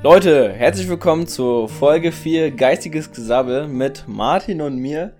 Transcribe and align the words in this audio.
Leute, 0.00 0.52
herzlich 0.52 0.88
willkommen 0.88 1.26
zur 1.26 1.68
Folge 1.68 2.12
4 2.12 2.52
Geistiges 2.52 3.10
Gesabbel 3.10 3.66
mit 3.66 4.04
Martin 4.06 4.60
und 4.60 4.76
mir. 4.76 5.12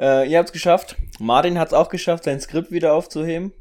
Äh, 0.00 0.30
ihr 0.30 0.38
habt 0.38 0.48
es 0.48 0.52
geschafft. 0.54 0.96
Martin 1.18 1.58
hat 1.58 1.68
es 1.68 1.74
auch 1.74 1.90
geschafft, 1.90 2.24
sein 2.24 2.40
Skript 2.40 2.72
wieder 2.72 2.94
aufzuheben. 2.94 3.52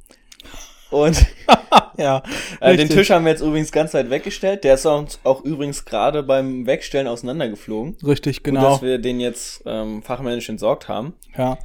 Und 0.90 1.26
ja, 1.98 2.24
äh, 2.62 2.78
den 2.78 2.88
Tisch 2.88 3.10
haben 3.10 3.26
wir 3.26 3.32
jetzt 3.34 3.42
übrigens 3.42 3.74
ganz 3.74 3.94
weit 3.94 4.10
weggestellt. 4.10 4.64
Der 4.64 4.76
ist 4.76 4.86
auch, 4.86 5.06
auch 5.26 5.44
übrigens 5.44 5.84
gerade 5.84 6.24
beim 6.24 6.66
Wegstellen 6.66 7.08
auseinandergeflogen. 7.08 7.98
Richtig, 8.06 8.42
genau. 8.42 8.62
Gut, 8.62 8.70
dass 8.70 8.82
wir 8.84 9.00
den 9.00 9.20
jetzt 9.20 9.64
ähm, 9.66 10.02
fachmännisch 10.02 10.48
entsorgt 10.48 10.88
haben. 10.88 11.14
Ja. 11.38 11.58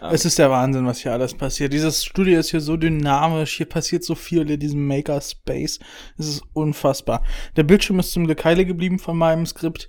Um. 0.00 0.10
Es 0.12 0.24
ist 0.24 0.38
der 0.38 0.50
Wahnsinn, 0.50 0.86
was 0.86 1.00
hier 1.00 1.12
alles 1.12 1.34
passiert. 1.34 1.72
Dieses 1.72 2.04
Studio 2.04 2.38
ist 2.38 2.50
hier 2.50 2.60
so 2.60 2.76
dynamisch, 2.76 3.56
hier 3.56 3.68
passiert 3.68 4.04
so 4.04 4.14
viel 4.14 4.48
in 4.48 4.60
diesem 4.60 4.86
Makerspace. 4.86 5.80
Es 6.16 6.28
ist 6.28 6.42
unfassbar. 6.52 7.22
Der 7.56 7.64
Bildschirm 7.64 7.98
ist 7.98 8.12
zum 8.12 8.26
Glück 8.26 8.44
heile 8.44 8.64
geblieben 8.64 8.98
von 8.98 9.16
meinem 9.16 9.46
Skript. 9.46 9.88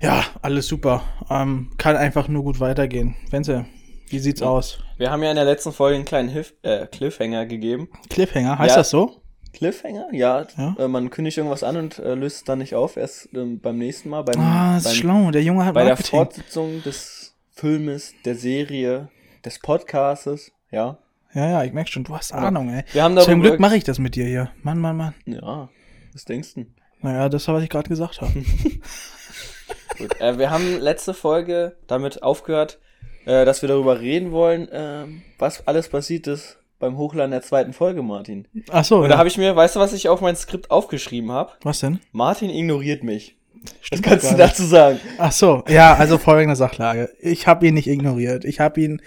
Ja, 0.00 0.24
alles 0.40 0.66
super. 0.66 1.02
Ähm, 1.28 1.70
kann 1.76 1.96
einfach 1.96 2.28
nur 2.28 2.42
gut 2.42 2.60
weitergehen. 2.60 3.16
Wenzel, 3.30 3.66
wie 4.08 4.18
sieht's 4.18 4.42
aus? 4.42 4.78
Wir 4.96 5.10
haben 5.10 5.22
ja 5.22 5.30
in 5.30 5.36
der 5.36 5.44
letzten 5.44 5.72
Folge 5.72 5.96
einen 5.96 6.04
kleinen 6.04 6.28
Hif 6.30 6.54
äh, 6.62 6.86
Cliffhanger 6.86 7.46
gegeben. 7.46 7.88
Cliffhanger, 8.08 8.58
heißt 8.58 8.70
ja. 8.70 8.76
das 8.76 8.90
so? 8.90 9.20
Cliffhanger? 9.52 10.08
Ja, 10.12 10.46
ja. 10.56 10.76
Äh, 10.78 10.88
man 10.88 11.10
kündigt 11.10 11.36
irgendwas 11.36 11.62
an 11.62 11.76
und 11.76 11.98
äh, 11.98 12.14
löst 12.14 12.36
es 12.36 12.44
dann 12.44 12.58
nicht 12.58 12.74
auf, 12.74 12.96
erst 12.96 13.28
ähm, 13.34 13.60
beim 13.60 13.78
nächsten 13.78 14.08
Mal. 14.08 14.22
Beim, 14.22 14.40
ah, 14.40 14.76
ist 14.78 14.84
beim, 14.84 14.94
schlau, 14.94 15.30
der 15.30 15.42
Junge 15.42 15.64
hat 15.64 15.74
Bei 15.74 15.84
Marketing. 15.84 16.10
der 16.10 16.18
Fortsetzung 16.18 16.82
des 16.82 17.19
Filmes, 17.60 18.14
der 18.24 18.36
Serie, 18.36 19.10
des 19.44 19.58
Podcastes, 19.58 20.50
ja. 20.70 20.96
Ja, 21.34 21.50
ja, 21.50 21.62
ich 21.62 21.74
merke 21.74 21.90
schon, 21.90 22.04
du 22.04 22.16
hast 22.16 22.32
Ahnung, 22.32 22.72
ey. 22.72 22.84
Wir 22.92 23.02
haben 23.02 23.18
Zum 23.18 23.42
Glück 23.42 23.60
mache 23.60 23.76
ich 23.76 23.84
das 23.84 23.98
mit 23.98 24.16
dir 24.16 24.24
hier. 24.24 24.50
Mann, 24.62 24.78
Mann, 24.78 24.96
Mann. 24.96 25.12
Ja, 25.26 25.68
was 26.14 26.24
denkst 26.24 26.54
du? 26.54 26.64
Naja, 27.02 27.28
das 27.28 27.46
war, 27.46 27.56
was 27.56 27.62
ich 27.62 27.68
gerade 27.68 27.90
gesagt 27.90 28.22
habe. 28.22 28.32
Gut, 29.98 30.20
äh, 30.22 30.38
wir 30.38 30.48
haben 30.48 30.80
letzte 30.80 31.12
Folge 31.12 31.76
damit 31.86 32.22
aufgehört, 32.22 32.78
äh, 33.26 33.44
dass 33.44 33.60
wir 33.60 33.68
darüber 33.68 34.00
reden 34.00 34.32
wollen, 34.32 34.66
äh, 34.70 35.04
was 35.38 35.66
alles 35.66 35.90
passiert 35.90 36.28
ist 36.28 36.56
beim 36.78 36.96
Hochladen 36.96 37.30
der 37.30 37.42
zweiten 37.42 37.74
Folge, 37.74 38.02
Martin. 38.02 38.48
Ach 38.70 38.86
so. 38.86 38.96
Und 38.96 39.02
ja. 39.02 39.08
da 39.08 39.18
habe 39.18 39.28
ich 39.28 39.36
mir, 39.36 39.54
weißt 39.54 39.76
du, 39.76 39.80
was 39.80 39.92
ich 39.92 40.08
auf 40.08 40.22
mein 40.22 40.34
Skript 40.34 40.70
aufgeschrieben 40.70 41.30
habe? 41.30 41.52
Was 41.60 41.80
denn? 41.80 42.00
Martin 42.10 42.48
ignoriert 42.48 43.04
mich. 43.04 43.36
Stimmt 43.80 44.04
was 44.06 44.10
kannst 44.10 44.32
du 44.32 44.36
dazu 44.36 44.64
sagen? 44.64 45.00
Ach 45.18 45.32
so, 45.32 45.62
ja, 45.68 45.94
also 45.94 46.18
folgende 46.18 46.56
Sachlage. 46.56 47.10
Ich 47.20 47.46
habe 47.46 47.66
ihn 47.66 47.74
nicht 47.74 47.88
ignoriert. 47.88 48.44
Ich 48.44 48.60
habe 48.60 48.80
ihn, 48.80 49.02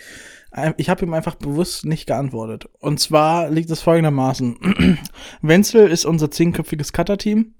ich 0.78 0.90
habe 0.90 1.06
ihm 1.06 1.14
einfach 1.14 1.36
bewusst 1.36 1.86
nicht 1.86 2.06
geantwortet. 2.06 2.70
Und 2.80 3.00
zwar 3.00 3.50
liegt 3.50 3.70
es 3.72 3.82
folgendermaßen. 3.82 5.00
Wenzel 5.42 5.90
ist 5.90 6.06
unser 6.06 6.30
zehnköpfiges 6.30 6.94
Cutter-Team, 6.94 7.56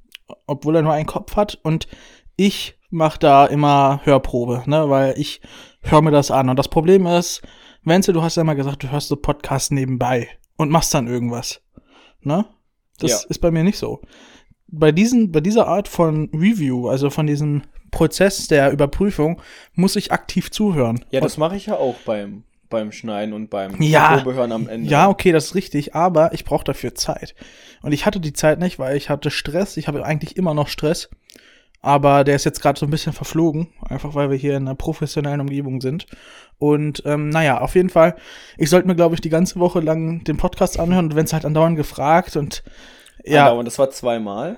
obwohl 0.46 0.76
er 0.76 0.82
nur 0.84 0.94
einen 0.94 1.08
Kopf 1.08 1.36
hat. 1.36 1.60
Und 1.64 1.88
ich 2.36 2.78
mache 2.90 3.18
da 3.20 3.46
immer 3.48 4.02
Hörprobe, 4.04 4.64
ne, 4.68 4.90
weil 4.90 5.16
ich 5.18 5.42
höre 5.82 6.02
mir 6.02 6.12
das 6.12 6.30
an. 6.30 6.50
Und 6.50 6.58
das 6.60 6.68
Problem 6.68 7.08
ist, 7.08 7.42
Wenzel, 7.84 8.14
du 8.14 8.22
hast 8.22 8.38
ja 8.38 8.44
mal 8.44 8.54
gesagt, 8.54 8.84
du 8.84 8.92
hörst 8.92 9.08
so 9.08 9.16
Podcasts 9.16 9.72
nebenbei 9.72 10.30
und 10.58 10.70
machst 10.70 10.94
dann 10.94 11.08
irgendwas. 11.08 11.62
Ne? 12.22 12.46
Das 13.00 13.12
Ja. 13.12 13.18
ist 13.30 13.40
bei 13.40 13.50
mir 13.52 13.64
nicht 13.64 13.78
so. 13.78 14.00
Bei, 14.76 14.92
diesen, 14.92 15.32
bei 15.32 15.40
dieser 15.40 15.68
Art 15.68 15.88
von 15.88 16.30
Review, 16.34 16.90
also 16.90 17.12
von 17.12 17.28
diesem 17.28 17.62
Prozess 17.92 18.48
der 18.48 18.72
Überprüfung, 18.72 19.40
muss 19.76 19.96
ich 19.96 20.12
aktiv 20.12 20.50
zuhören. 20.50 21.06
Ja, 21.12 21.22
das 21.22 21.38
mache 21.38 21.56
ich 21.56 21.68
ja 21.68 21.76
auch 21.76 21.96
beim, 22.06 22.44
beim 22.70 22.92
Schneiden 22.92 23.34
und 23.34 23.52
beim 23.52 23.80
Ja. 23.80 24.18
Probehören 24.18 24.52
am 24.52 24.68
Ende. 24.68 24.90
Ja, 24.90 25.10
okay, 25.10 25.32
das 25.32 25.46
ist 25.46 25.56
richtig, 25.56 25.94
aber 25.94 26.34
ich 26.34 26.44
brauche 26.44 26.64
dafür 26.64 26.96
Zeit. 26.96 27.36
Und 27.84 27.92
ich 27.92 28.08
hatte 28.08 28.20
die 28.20 28.34
Zeit 28.34 28.60
nicht, 28.60 28.80
weil 28.80 28.98
ich 28.98 29.10
hatte 29.10 29.30
Stress. 29.30 29.78
Ich 29.78 29.88
habe 29.88 30.04
eigentlich 30.04 30.38
immer 30.38 30.56
noch 30.56 30.68
Stress. 30.68 31.10
Aber 31.84 32.24
der 32.24 32.38
ist 32.38 32.46
jetzt 32.46 32.62
gerade 32.62 32.80
so 32.80 32.88
ein 32.88 32.92
bisschen 32.92 33.12
verflogen, 33.12 33.68
einfach 33.82 34.16
weil 34.16 34.32
wir 34.32 34.38
hier 34.38 34.56
in 34.56 34.64
einer 34.64 34.76
professionellen 34.76 35.42
Umgebung 35.42 35.82
sind. 35.82 36.08
Und 36.58 37.04
ähm, 37.06 37.28
naja, 37.30 37.60
auf 37.60 37.76
jeden 37.76 37.90
Fall, 37.90 38.16
ich 38.58 38.70
sollte 38.70 38.88
mir, 38.88 38.96
glaube 38.96 39.16
ich, 39.16 39.22
die 39.22 39.30
ganze 39.30 39.60
Woche 39.60 39.82
lang 39.82 40.24
den 40.24 40.38
Podcast 40.38 40.80
anhören 40.80 41.08
und 41.08 41.16
wenn 41.16 41.26
es 41.26 41.34
halt 41.34 41.44
andauernd 41.44 41.76
gefragt 41.76 42.38
und 42.38 42.64
ja, 43.24 43.50
Und 43.52 43.66
das 43.66 43.78
war 43.80 43.90
zweimal, 43.92 44.58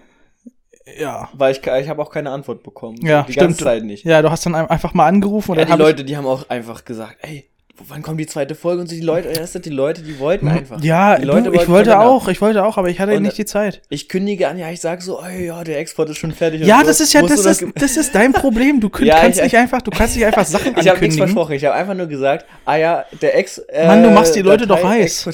ja. 0.99 1.29
weil 1.33 1.51
ich, 1.53 1.65
ich 1.65 1.89
habe 1.89 2.01
auch 2.01 2.09
keine 2.11 2.31
Antwort 2.31 2.63
bekommen. 2.63 2.97
Ja, 3.01 3.23
die 3.23 3.33
stimmt. 3.33 3.47
ganze 3.49 3.63
Zeit 3.63 3.83
nicht. 3.83 4.05
Ja, 4.05 4.21
du 4.21 4.29
hast 4.31 4.45
dann 4.45 4.55
ein- 4.55 4.69
einfach 4.69 4.93
mal 4.93 5.07
angerufen 5.07 5.51
und 5.51 5.57
Ja, 5.57 5.65
dann 5.65 5.77
die 5.77 5.83
hab 5.83 5.89
Leute, 5.89 6.03
die 6.05 6.15
haben 6.17 6.25
auch 6.27 6.49
einfach 6.49 6.85
gesagt, 6.85 7.17
ey, 7.21 7.49
wann 7.87 8.01
kommt 8.01 8.19
die 8.19 8.25
zweite 8.27 8.55
Folge? 8.55 8.81
Und 8.81 8.87
so 8.87 8.95
die 8.95 9.01
Leute, 9.01 9.29
das 9.33 9.53
sind 9.53 9.65
die 9.65 9.69
Leute, 9.69 10.01
die 10.01 10.19
wollten 10.19 10.47
einfach. 10.47 10.81
Ja, 10.83 11.17
die 11.17 11.25
Leute 11.25 11.51
du, 11.51 11.53
ich 11.59 11.67
wollte 11.67 11.99
auch, 11.99 12.27
ich 12.27 12.41
wollte 12.41 12.63
auch, 12.65 12.77
aber 12.77 12.89
ich 12.89 12.99
hatte 12.99 13.15
Und- 13.15 13.23
nicht 13.23 13.37
die 13.37 13.45
Zeit. 13.45 13.81
Ich 13.89 14.09
kündige 14.09 14.47
an, 14.47 14.57
ja, 14.57 14.69
ich 14.71 14.81
sag 14.81 15.01
so, 15.01 15.21
ey, 15.21 15.47
ja, 15.47 15.63
der 15.63 15.79
Export 15.79 16.09
ist 16.09 16.17
schon 16.17 16.31
fertig. 16.31 16.61
Ja, 16.61 16.79
so. 16.81 16.87
das 16.87 16.99
ist 17.01 17.13
ja, 17.13 17.21
das 17.21 17.41
du 17.43 17.49
ist, 17.49 17.65
das 17.75 17.97
ist 17.97 18.15
dein 18.15 18.33
Problem. 18.33 18.79
Du 18.79 18.89
Ja, 19.01 19.19
kannst 19.21 19.37
ich- 19.39 19.43
nicht 19.43 19.57
einfach, 19.57 19.81
du 19.81 19.91
kannst 19.91 20.15
nicht 20.15 20.25
einfach 20.25 20.45
Sachen 20.45 20.67
Ich 20.77 20.77
habe 20.77 20.83
nichts 20.83 20.89
ankündigen. 20.91 21.17
versprochen. 21.27 21.53
Ich 21.53 21.65
habe 21.65 21.75
einfach 21.75 21.93
nur 21.95 22.07
gesagt, 22.07 22.45
ah 22.65 22.75
ja, 22.75 23.05
der 23.21 23.37
Ex. 23.37 23.57
Äh, 23.57 23.87
Mann, 23.87 24.03
du 24.03 24.09
machst 24.11 24.35
die 24.35 24.41
Leute 24.41 24.67
doch 24.67 24.83
heiß. 24.83 25.27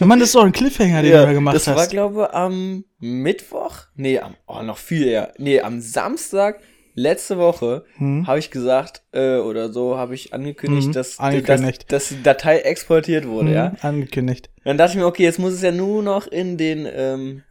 Mann, 0.00 0.18
das 0.18 0.28
ist 0.28 0.34
doch 0.34 0.44
ein 0.44 0.52
Cliffhanger, 0.52 1.02
den 1.02 1.12
Ja, 1.12 1.20
du 1.20 1.26
da 1.26 1.32
gemacht 1.32 1.56
das 1.56 1.66
war, 1.66 1.76
hast. 1.76 1.90
glaube 1.90 2.32
am 2.34 2.84
Mittwoch. 3.00 3.74
Nee, 3.96 4.18
am, 4.18 4.34
oh, 4.46 4.62
noch 4.62 4.78
viel 4.78 5.06
eher. 5.06 5.32
Nee, 5.38 5.60
am 5.60 5.80
Samstag 5.80 6.60
letzte 6.98 7.38
Woche 7.38 7.84
Hm. 7.96 8.26
habe 8.26 8.38
ich 8.38 8.50
gesagt, 8.50 9.02
äh, 9.12 9.36
oder 9.38 9.72
so, 9.72 9.96
habe 9.96 10.14
ich 10.14 10.32
angekündigt, 10.34 10.88
Mhm, 10.88 10.92
dass, 10.92 11.18
angekündigt. 11.18 11.84
Dass, 11.92 12.08
dass 12.08 12.16
die 12.16 12.22
Datei 12.22 12.58
exportiert 12.58 13.26
wurde, 13.26 13.48
Hm, 13.48 13.54
ja. 13.54 13.72
Angekündigt. 13.82 14.50
Dann 14.64 14.76
dachte 14.76 14.92
ich 14.92 14.98
mir, 14.98 15.06
okay, 15.06 15.22
jetzt 15.24 15.38
muss 15.38 15.52
es 15.52 15.62
ja 15.62 15.72
nur 15.72 16.02
noch 16.02 16.26
in 16.26 16.56
den 16.56 16.86
ähm, 16.90 17.42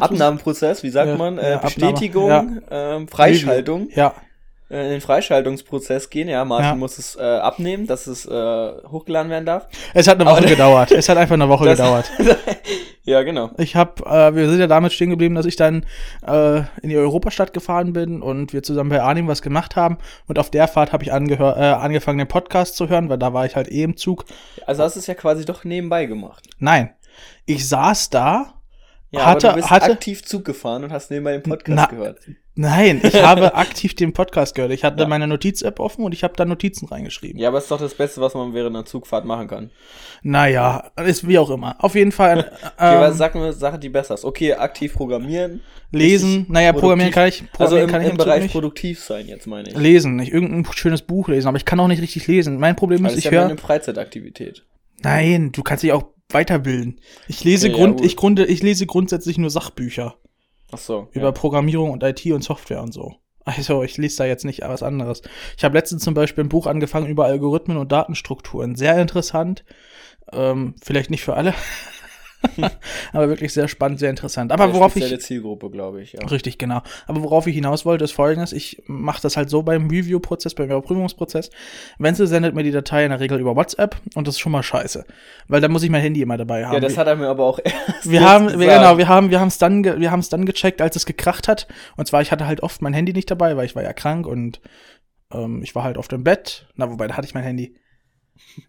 Abnahmeprozess, 0.00 0.82
wie 0.82 0.90
sagt 0.90 1.08
Ja, 1.10 1.16
man, 1.16 1.36
ja, 1.36 1.42
äh, 1.42 1.52
Abnahme, 1.54 1.60
Bestätigung, 1.92 2.60
ähm, 2.70 3.08
Freischaltung, 3.08 3.88
Ja, 3.94 4.14
in 4.70 4.90
den 4.90 5.00
Freischaltungsprozess 5.00 6.10
gehen. 6.10 6.28
Ja, 6.28 6.44
Martin 6.44 6.66
Ja. 6.68 6.74
muss 6.76 6.96
es 6.98 7.16
äh, 7.16 7.22
abnehmen, 7.22 7.86
dass 7.86 8.06
es 8.06 8.24
äh, 8.24 8.30
hochgeladen 8.88 9.30
werden 9.30 9.44
darf. 9.46 9.66
es 9.94 10.06
hat 10.08 10.20
eine 10.20 10.30
Woche 10.30 10.38
Aber- 10.38 10.46
gedauert. 10.46 10.92
Es 10.92 11.08
hat 11.08 11.18
einfach 11.18 11.34
eine 11.34 11.48
Woche 11.48 11.64
Das- 11.66 11.78
gedauert. 11.78 12.10
ja, 13.02 13.22
genau. 13.22 13.50
Ich 13.58 13.74
habe, 13.76 14.04
äh, 14.06 14.34
wir 14.34 14.48
sind 14.48 14.60
ja 14.60 14.66
damit 14.68 14.92
stehen 14.92 15.10
geblieben, 15.10 15.34
dass 15.34 15.46
ich 15.46 15.56
dann 15.56 15.84
äh, 16.26 16.58
in 16.82 16.88
die 16.88 16.96
Europastadt 16.96 17.52
gefahren 17.52 17.92
bin 17.92 18.22
und 18.22 18.52
wir 18.52 18.62
zusammen 18.62 18.90
bei 18.90 19.02
Arnim 19.02 19.26
was 19.26 19.42
gemacht 19.42 19.74
haben. 19.76 19.98
Und 20.28 20.38
auf 20.38 20.50
der 20.50 20.68
Fahrt 20.68 20.92
habe 20.92 21.02
ich 21.02 21.08
äh, 21.10 21.12
angefangen, 21.12 22.18
den 22.18 22.28
Podcast 22.28 22.76
zu 22.76 22.88
hören, 22.88 23.08
weil 23.08 23.18
da 23.18 23.32
war 23.32 23.46
ich 23.46 23.56
halt 23.56 23.68
eh 23.70 23.82
im 23.82 23.96
Zug. 23.96 24.24
Also 24.66 24.82
hast 24.84 24.94
du 24.94 25.00
es 25.00 25.06
ja 25.08 25.14
quasi 25.14 25.44
doch 25.44 25.64
nebenbei 25.64 26.06
gemacht. 26.06 26.48
Nein, 26.58 26.90
ich 27.44 27.68
saß 27.68 28.10
da, 28.10 28.54
Ja, 29.10 29.26
hatte, 29.26 29.48
aber 29.48 29.56
du 29.56 29.62
bist 29.62 29.70
hatte, 29.70 29.92
aktiv 29.92 30.24
Zug 30.24 30.44
gefahren 30.44 30.84
und 30.84 30.92
hast 30.92 31.10
nebenbei 31.10 31.32
den 31.32 31.42
Podcast 31.42 31.76
Na, 31.76 31.86
gehört. 31.86 32.18
Nein, 32.60 33.00
ich 33.02 33.14
habe 33.22 33.54
aktiv 33.54 33.94
den 33.94 34.12
Podcast 34.12 34.54
gehört. 34.54 34.72
Ich 34.72 34.84
hatte 34.84 35.02
Ja. 35.02 35.08
meine 35.08 35.26
Notiz-App 35.26 35.80
offen 35.80 36.04
und 36.04 36.12
ich 36.12 36.22
habe 36.24 36.34
da 36.36 36.44
Notizen 36.44 36.86
reingeschrieben. 36.88 37.40
Ja, 37.40 37.48
aber 37.48 37.58
es 37.58 37.64
ist 37.64 37.70
doch 37.70 37.80
das 37.80 37.94
Beste, 37.94 38.20
was 38.20 38.34
man 38.34 38.54
während 38.54 38.76
einer 38.76 38.84
Zugfahrt 38.84 39.24
machen 39.24 39.48
kann. 39.48 39.70
Naja, 40.22 40.90
ist 41.04 41.26
wie 41.26 41.38
auch 41.38 41.50
immer. 41.50 41.76
Auf 41.82 41.94
jeden 41.94 42.12
Fall 42.12 42.38
Okay, 42.78 42.94
ähm, 42.94 43.00
was 43.00 43.16
sag 43.18 43.34
mir 43.34 43.42
eine 43.42 43.52
Sache, 43.52 43.78
die 43.78 43.88
besser 43.88 44.14
ist. 44.14 44.24
Okay, 44.24 44.52
aktiv 44.54 44.92
programmieren. 44.94 45.62
lesen. 45.92 46.46
Naja, 46.48 46.72
programmieren 46.72 47.12
produktiv- 47.12 47.14
kann 47.14 47.28
ich. 47.28 47.42
Also 47.58 47.76
Programmieren 47.76 47.88
im, 47.88 47.92
kann 47.92 48.02
ich 48.02 48.10
im 48.10 48.16
Bereich 48.16 48.42
nicht. 48.42 48.52
produktiv 48.52 49.00
sein, 49.00 49.26
jetzt 49.26 49.46
meine 49.46 49.68
ich. 49.70 49.76
Lesen, 49.76 50.16
nicht 50.16 50.32
irgendein 50.32 50.70
schönes 50.74 51.02
Buch 51.02 51.28
lesen, 51.28 51.48
aber 51.48 51.56
ich 51.56 51.64
kann 51.64 51.80
auch 51.80 51.88
nicht 51.88 52.02
richtig 52.02 52.26
lesen. 52.26 52.58
Mein 52.58 52.76
Problem 52.76 53.04
Also 53.04 53.14
ist, 53.14 53.18
ist 53.18 53.18
ich 53.20 53.24
ja 53.24 53.30
mehr 53.32 53.40
höre. 53.42 53.48
eine 53.50 53.58
Freizeitaktivität. 53.58 54.64
Nein, 55.02 55.50
du 55.52 55.62
kannst 55.62 55.82
dich 55.82 55.92
auch 55.92 56.04
weiterbilden. 56.30 57.00
Ich 57.26 57.42
lese 57.42 57.66
Okay, 57.68 57.76
ja, 57.76 57.82
Grund, 57.84 57.96
gut. 57.98 58.06
ich 58.06 58.16
grunde, 58.16 58.44
ich 58.44 58.62
lese 58.62 58.86
grundsätzlich 58.86 59.38
nur 59.38 59.50
Sachbücher 59.50 60.16
Ach 60.72 60.78
so. 60.78 61.08
über 61.12 61.26
ja. 61.26 61.32
Programmierung 61.32 61.90
und 61.90 62.02
IT 62.02 62.24
und 62.26 62.42
Software 62.42 62.82
und 62.82 62.92
so. 62.92 63.14
Also, 63.44 63.82
ich 63.82 63.96
lese 63.96 64.18
da 64.18 64.24
jetzt 64.26 64.44
nicht 64.44 64.60
was 64.60 64.82
anderes. 64.82 65.22
Ich 65.56 65.64
habe 65.64 65.76
letztens 65.76 66.04
zum 66.04 66.14
Beispiel 66.14 66.44
ein 66.44 66.48
Buch 66.48 66.66
angefangen 66.66 67.06
über 67.06 67.24
Algorithmen 67.24 67.78
und 67.78 67.90
Datenstrukturen. 67.90 68.76
Sehr 68.76 69.00
interessant. 69.00 69.64
Ähm, 70.32 70.74
vielleicht 70.82 71.10
nicht 71.10 71.24
für 71.24 71.34
alle. 71.34 71.54
aber 73.12 73.28
wirklich 73.28 73.52
sehr 73.52 73.68
spannend, 73.68 73.98
sehr 73.98 74.10
interessant. 74.10 74.52
Aber 74.52 74.66
Sehr 74.66 74.74
worauf 74.74 74.92
spezielle 74.92 75.16
ich. 75.16 75.22
Zielgruppe, 75.22 75.70
glaube 75.70 76.02
ich. 76.02 76.12
Ja. 76.12 76.26
Richtig, 76.26 76.58
genau. 76.58 76.82
Aber 77.06 77.22
worauf 77.22 77.46
ich 77.46 77.54
hinaus 77.54 77.84
wollte, 77.84 78.04
ist 78.04 78.12
folgendes. 78.12 78.52
Ich 78.52 78.82
mache 78.86 79.20
das 79.20 79.36
halt 79.36 79.50
so 79.50 79.62
beim 79.62 79.88
Review-Prozess, 79.88 80.54
beim 80.54 80.66
Überprüfungsprozess. 80.66 81.50
Wenzel 81.98 82.26
sendet 82.26 82.54
mir 82.54 82.62
die 82.62 82.70
Datei 82.70 83.04
in 83.04 83.10
der 83.10 83.20
Regel 83.20 83.38
über 83.40 83.56
WhatsApp 83.56 83.96
und 84.14 84.26
das 84.26 84.36
ist 84.36 84.40
schon 84.40 84.52
mal 84.52 84.62
scheiße. 84.62 85.04
Weil 85.48 85.60
da 85.60 85.68
muss 85.68 85.82
ich 85.82 85.90
mein 85.90 86.02
Handy 86.02 86.22
immer 86.22 86.36
dabei 86.36 86.64
haben. 86.64 86.74
Ja, 86.74 86.80
das 86.80 86.96
hat 86.96 87.06
er 87.06 87.16
mir 87.16 87.28
aber 87.28 87.44
auch 87.44 87.58
erst 87.62 88.10
wir 88.10 88.22
haben, 88.22 88.46
gesagt. 88.46 88.62
genau, 88.62 88.98
wir 88.98 89.08
haben, 89.08 89.30
wir 89.30 89.40
haben 89.40 89.48
es 89.48 89.58
dann, 89.58 89.84
wir 89.84 90.10
haben 90.10 90.20
es 90.20 90.28
dann 90.28 90.46
gecheckt, 90.46 90.80
als 90.80 90.96
es 90.96 91.06
gekracht 91.06 91.48
hat. 91.48 91.66
Und 91.96 92.06
zwar, 92.06 92.22
ich 92.22 92.32
hatte 92.32 92.46
halt 92.46 92.62
oft 92.62 92.82
mein 92.82 92.94
Handy 92.94 93.12
nicht 93.12 93.30
dabei, 93.30 93.56
weil 93.56 93.66
ich 93.66 93.76
war 93.76 93.82
ja 93.82 93.92
krank 93.92 94.26
und 94.26 94.60
ähm, 95.32 95.62
ich 95.62 95.74
war 95.74 95.84
halt 95.84 95.98
auf 95.98 96.08
dem 96.08 96.24
Bett. 96.24 96.68
Na, 96.74 96.90
wobei, 96.90 97.06
da 97.06 97.16
hatte 97.16 97.26
ich 97.26 97.34
mein 97.34 97.44
Handy. 97.44 97.76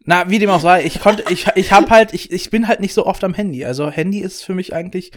Na, 0.03 0.29
wie 0.29 0.39
dem 0.39 0.49
auch 0.49 0.59
sei, 0.59 0.83
ich 0.83 0.99
konnte, 0.99 1.23
ich, 1.29 1.47
ich 1.55 1.71
habe 1.71 1.89
halt, 1.89 2.13
ich, 2.13 2.31
ich 2.31 2.49
bin 2.49 2.67
halt 2.67 2.79
nicht 2.79 2.93
so 2.93 3.05
oft 3.05 3.23
am 3.23 3.33
Handy. 3.33 3.65
Also 3.65 3.89
Handy 3.89 4.19
ist 4.19 4.43
für 4.43 4.53
mich 4.53 4.73
eigentlich 4.73 5.11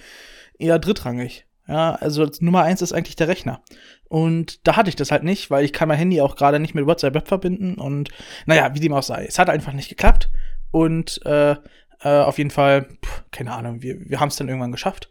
eher 0.59 0.79
drittrangig. 0.79 1.47
Ja, 1.67 1.95
also 1.95 2.29
Nummer 2.41 2.63
eins 2.63 2.83
ist 2.83 2.93
eigentlich 2.93 3.17
der 3.17 3.29
Rechner. 3.29 3.63
Und 4.09 4.67
da 4.67 4.77
hatte 4.77 4.91
ich 4.91 4.97
das 4.97 5.11
halt 5.11 5.23
nicht, 5.23 5.51
weil 5.51 5.65
ich 5.65 5.73
kann 5.73 5.89
mein 5.89 5.99
Handy 5.99 6.21
auch 6.21 6.37
gerade 6.37 6.61
nicht 6.61 6.75
mit 6.75 6.87
WhatsApp 6.87 7.15
Web 7.15 7.27
verbinden 7.27 7.77
und 7.77 8.11
naja, 8.47 8.75
wie 8.75 8.81
dem 8.81 8.93
auch 8.93 9.03
sei. 9.03 9.25
Es 9.27 9.39
hat 9.39 9.49
einfach 9.49 9.73
nicht 9.73 9.89
geklappt. 9.89 10.31
Und 10.71 11.25
äh, 11.25 11.53
äh, 12.01 12.09
auf 12.09 12.39
jeden 12.39 12.51
Fall, 12.51 12.89
pff, 13.05 13.25
keine 13.31 13.53
Ahnung, 13.53 13.81
wir, 13.83 13.99
wir 14.09 14.21
haben 14.21 14.29
es 14.29 14.37
dann 14.37 14.49
irgendwann 14.49 14.73
geschafft. 14.73 15.11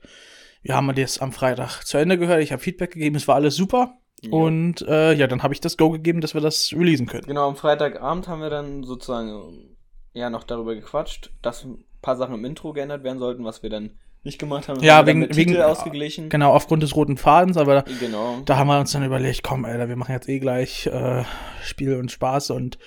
wir 0.62 0.76
haben 0.76 0.94
das 0.96 1.20
am 1.20 1.32
Freitag 1.32 1.84
zu 1.84 1.98
Ende 1.98 2.18
gehört. 2.18 2.42
Ich 2.42 2.52
habe 2.52 2.62
Feedback 2.62 2.92
gegeben, 2.92 3.16
es 3.16 3.28
war 3.28 3.36
alles 3.36 3.56
super. 3.56 3.98
Ja. 4.26 4.32
Und 4.32 4.82
äh, 4.88 5.14
ja, 5.14 5.28
dann 5.28 5.44
habe 5.44 5.54
ich 5.54 5.62
das 5.62 5.78
Go 5.78 5.90
gegeben, 5.90 6.22
dass 6.22 6.34
wir 6.34 6.42
das 6.42 6.72
releasen 6.74 7.06
können. 7.08 7.26
Genau, 7.26 7.48
am 7.48 7.56
Freitagabend 7.56 8.28
haben 8.28 8.42
wir 8.42 8.50
dann 8.50 8.84
sozusagen 8.84 9.76
ja 10.14 10.30
noch 10.30 10.44
darüber 10.44 10.76
gequatscht, 10.76 11.32
dass 11.42 11.64
ein 11.64 11.84
paar 12.02 12.16
Sachen 12.16 12.36
im 12.36 12.46
Intro 12.46 12.74
geändert 12.74 13.04
werden 13.04 13.20
sollten, 13.20 13.44
was 13.44 13.64
wir 13.64 13.70
dann 13.70 13.92
nicht 14.26 14.40
gemacht 14.40 14.70
haben. 14.70 14.82
Ja, 14.82 14.98
haben 14.98 15.08
wegen- 15.08 15.20
mit 15.20 15.36
wegen- 15.36 15.52
Titel 15.52 15.64
ausgeglichen. 15.64 16.30
Genau, 16.30 16.54
aufgrund 16.54 16.82
des 16.84 16.96
roten 16.96 17.18
Fadens, 17.18 17.58
aber 17.58 17.84
Genau. 18.00 18.38
da 18.46 18.56
haben 18.58 18.68
wir 18.68 18.80
uns 18.80 18.92
dann 18.94 19.04
überlegt, 19.04 19.44
komm, 19.44 19.66
Alter, 19.66 19.90
wir 19.90 19.98
machen 19.98 20.14
jetzt 20.14 20.30
eh 20.30 20.40
gleich 20.40 20.86
äh, 20.88 21.24
Spiel 21.62 21.96
und 21.98 22.10
Spaß 22.12 22.52
und 22.52 22.78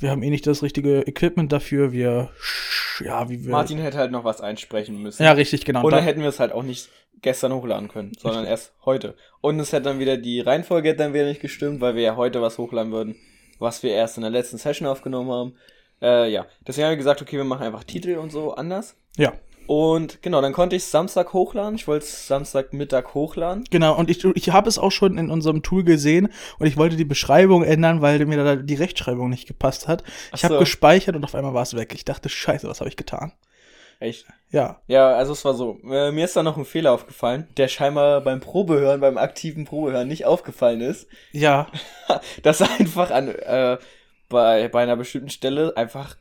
wir 0.00 0.10
haben 0.10 0.22
eh 0.22 0.30
nicht 0.30 0.46
das 0.46 0.62
richtige 0.62 1.02
Equipment 1.02 1.52
dafür. 1.52 1.92
Wir, 1.92 2.30
ja, 3.00 3.28
wie 3.28 3.44
wir. 3.44 3.50
Martin 3.50 3.78
hätte 3.78 3.98
halt 3.98 4.10
noch 4.10 4.24
was 4.24 4.40
einsprechen 4.40 5.00
müssen. 5.02 5.22
Ja, 5.22 5.32
richtig, 5.32 5.64
genau. 5.64 5.84
Und 5.84 5.90
Da- 5.90 5.96
dann 5.98 6.04
hätten 6.04 6.20
wir 6.22 6.28
es 6.28 6.40
halt 6.40 6.52
auch 6.52 6.62
nicht 6.62 6.88
gestern 7.20 7.52
hochladen 7.52 7.88
können, 7.88 8.12
sondern 8.18 8.44
erst 8.44 8.72
heute. 8.84 9.14
Und 9.40 9.58
es 9.60 9.72
hätte 9.72 9.84
dann 9.84 9.98
wieder, 9.98 10.16
die 10.16 10.40
Reihenfolge 10.40 10.90
hätte 10.90 10.98
dann 11.04 11.14
wieder 11.14 11.24
nicht 11.26 11.40
gestimmt, 11.40 11.80
weil 11.80 11.94
wir 11.96 12.02
ja 12.02 12.16
heute 12.16 12.40
was 12.42 12.58
hochladen 12.58 12.92
würden, 12.92 13.16
was 13.58 13.82
wir 13.82 13.90
erst 13.92 14.16
in 14.18 14.22
der 14.22 14.30
letzten 14.30 14.58
Session 14.58 14.86
aufgenommen 14.86 15.30
haben. 15.30 15.54
Äh, 16.00 16.30
ja, 16.30 16.46
deswegen 16.66 16.84
haben 16.86 16.92
wir 16.92 16.96
gesagt, 16.98 17.20
okay, 17.22 17.36
wir 17.36 17.44
machen 17.44 17.64
einfach 17.66 17.82
Titel 17.84 18.16
und 18.18 18.30
so 18.30 18.54
anders. 18.54 18.94
ja, 19.16 19.32
Und 19.68 20.22
genau, 20.22 20.40
dann 20.40 20.54
konnte 20.54 20.76
ich 20.76 20.84
Samstag 20.84 21.34
hochladen. 21.34 21.74
Ich 21.74 21.86
wollte 21.86 22.06
es 22.06 22.26
Samstagmittag 22.26 23.12
hochladen. 23.12 23.64
genau. 23.70 23.94
Und 23.98 24.08
ich, 24.08 24.24
ich 24.24 24.50
habe 24.50 24.66
es 24.66 24.78
auch 24.78 24.90
schon 24.90 25.18
in 25.18 25.30
unserem 25.30 25.62
Tool 25.62 25.84
gesehen 25.84 26.30
und 26.58 26.66
ich 26.66 26.78
wollte 26.78 26.96
die 26.96 27.04
Beschreibung 27.04 27.62
ändern, 27.62 28.00
weil 28.00 28.24
mir 28.24 28.42
da 28.42 28.56
die 28.56 28.74
Rechtschreibung 28.74 29.28
nicht 29.28 29.46
gepasst 29.46 29.86
hat. 29.86 30.04
Ich 30.32 30.40
Ach 30.40 30.44
habe 30.44 30.54
so. 30.54 30.60
gespeichert 30.60 31.16
und 31.16 31.24
auf 31.24 31.34
einmal 31.34 31.52
war 31.52 31.64
es 31.64 31.76
weg. 31.76 31.92
Ich 31.94 32.06
dachte, 32.06 32.30
scheiße, 32.30 32.66
was 32.66 32.80
habe 32.80 32.88
ich 32.88 32.96
getan? 32.96 33.32
Echt? 34.00 34.24
Ja, 34.50 34.80
Ja, 34.86 35.10
also 35.10 35.34
es 35.34 35.44
war 35.44 35.52
so. 35.52 35.78
Äh, 35.84 36.12
mir 36.12 36.24
ist 36.24 36.34
da 36.34 36.42
noch 36.42 36.56
ein 36.56 36.64
Fehler 36.64 36.92
aufgefallen, 36.92 37.46
der 37.58 37.68
scheinbar 37.68 38.22
beim 38.22 38.40
Probehören, 38.40 39.00
beim 39.00 39.18
aktiven 39.18 39.66
Probehören 39.66 40.08
nicht 40.08 40.24
aufgefallen 40.24 40.80
ist. 40.80 41.08
ja, 41.32 41.66
dass 42.42 42.62
einfach 42.62 43.10
an, 43.10 43.28
äh, 43.28 43.76
bei, 44.30 44.68
bei 44.68 44.82
einer 44.82 44.96
bestimmten 44.96 45.28
Stelle 45.28 45.76
einfach 45.76 46.16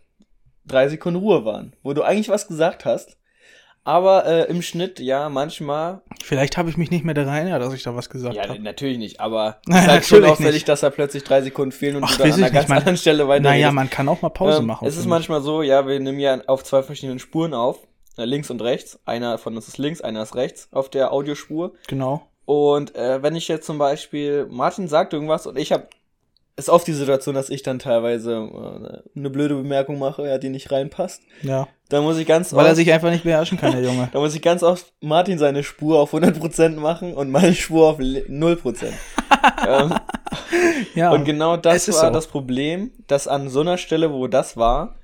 drei 0.66 0.90
Sekunden 0.90 1.20
Ruhe 1.20 1.46
waren, 1.46 1.78
wo 1.82 1.94
du 1.94 2.04
eigentlich 2.04 2.28
was 2.28 2.48
gesagt 2.50 2.84
hast. 2.84 3.18
Aber 3.88 4.26
äh, 4.26 4.44
im 4.50 4.62
Schnitt, 4.62 5.00
ja, 5.00 5.30
manchmal. 5.30 6.02
vielleicht 6.22 6.58
habe 6.58 6.70
ich 6.70 6.76
mich 6.76 6.92
nicht 6.92 7.06
mehr 7.06 7.14
daran 7.14 7.36
erinnert, 7.36 7.62
dass 7.62 7.74
ich 7.74 7.84
da 7.84 7.96
was 7.96 8.10
gesagt 8.10 8.36
Ja, 8.36 8.48
habe. 8.50 8.60
natürlich 8.60 8.98
nicht, 8.98 9.22
aber 9.22 9.60
es 9.66 9.76
ist 9.76 9.88
halt 9.88 10.06
schon 10.06 10.18
natürlich 10.20 10.32
auffällig, 10.34 10.54
nicht. 10.56 10.68
dass 10.70 10.82
da 10.82 10.90
plötzlich 10.90 11.24
drei 11.24 11.42
Sekunden 11.42 11.72
fehlen 11.72 11.96
und 11.96 12.04
Ach, 12.04 12.12
du 12.18 12.24
dann 12.24 12.34
an 12.34 12.44
einer 12.44 12.52
ganz 12.52 12.68
man- 12.68 12.80
anderen 12.80 12.98
Stelle 12.98 13.28
weiter 13.30 13.44
Naja, 13.44 13.72
man 13.72 13.90
kann 13.90 14.10
auch 14.10 14.22
mal 14.22 14.28
Pause 14.30 14.58
Ähm, 14.60 14.66
machen. 14.66 14.86
Es 14.86 14.98
ist 14.98 15.06
manchmal 15.06 15.42
so, 15.42 15.62
ja, 15.62 15.88
wir 15.88 16.00
nehmen 16.02 16.20
ja 16.20 16.38
auf 16.48 16.66
zwei 16.66 16.84
verschiedenen 16.84 17.20
Spuren 17.20 17.54
auf. 17.54 17.80
äh, 18.18 18.26
Links 18.26 18.50
und 18.50 18.62
rechts. 18.62 19.00
Einer 19.06 19.38
von 19.38 19.56
uns 19.56 19.68
ist 19.70 19.78
links, 19.78 20.02
einer 20.02 20.22
ist 20.24 20.36
rechts 20.36 20.68
auf 20.74 20.90
der 20.90 21.14
Audiospur. 21.14 21.72
Genau. 21.88 22.28
Und 22.46 22.94
äh, 22.96 23.22
wenn 23.24 23.36
ich 23.36 23.48
jetzt 23.48 23.66
zum 23.66 23.78
Beispiel, 23.78 24.48
Martin 24.50 24.88
sagt 24.88 25.14
irgendwas 25.14 25.48
und 25.48 25.58
ich 25.58 25.72
habe, 25.72 25.88
ist 26.58 26.70
oft 26.70 26.88
die 26.88 26.94
Situation, 26.94 27.36
dass 27.36 27.50
ich 27.50 27.62
dann 27.62 27.78
teilweise 27.78 28.34
äh, 28.34 29.18
eine 29.20 29.30
blöde 29.30 29.56
Bemerkung 29.56 30.00
mache, 30.00 30.28
ja, 30.28 30.40
die 30.40 30.50
nicht 30.50 30.72
reinpasst. 30.72 31.22
Ja. 31.44 31.68
Da 31.90 32.02
muss 32.02 32.18
ich 32.18 32.28
ganz 32.28 32.52
Weil 32.52 32.66
er 32.66 32.76
sich 32.76 32.92
einfach 32.92 33.12
nicht 33.12 33.24
beherrschen 33.24 33.60
kann, 33.60 33.72
der 33.72 33.84
Junge. 33.84 34.10
da 34.14 34.20
muss 34.20 34.36
ich 34.36 34.42
ganz 34.42 34.64
oft 34.64 34.92
Martin 35.00 35.38
seine 35.38 35.64
Spur 35.64 36.00
auf 36.00 36.14
100% 36.14 36.78
machen 36.78 37.14
und 37.14 37.30
meine 37.30 37.54
Spur 37.54 37.88
auf 37.90 38.00
li- 38.00 38.26
0%. 38.28 38.88
ähm, 39.68 39.94
Ja. 40.96 41.12
und 41.12 41.26
genau 41.26 41.58
das 41.58 41.88
war 41.90 42.08
so. 42.08 42.10
das 42.10 42.26
Problem, 42.28 42.92
dass 43.06 43.28
an 43.28 43.50
so 43.50 43.62
einer 43.62 43.78
Stelle, 43.78 44.12
wo 44.12 44.28
das 44.28 44.58
war, 44.58 44.96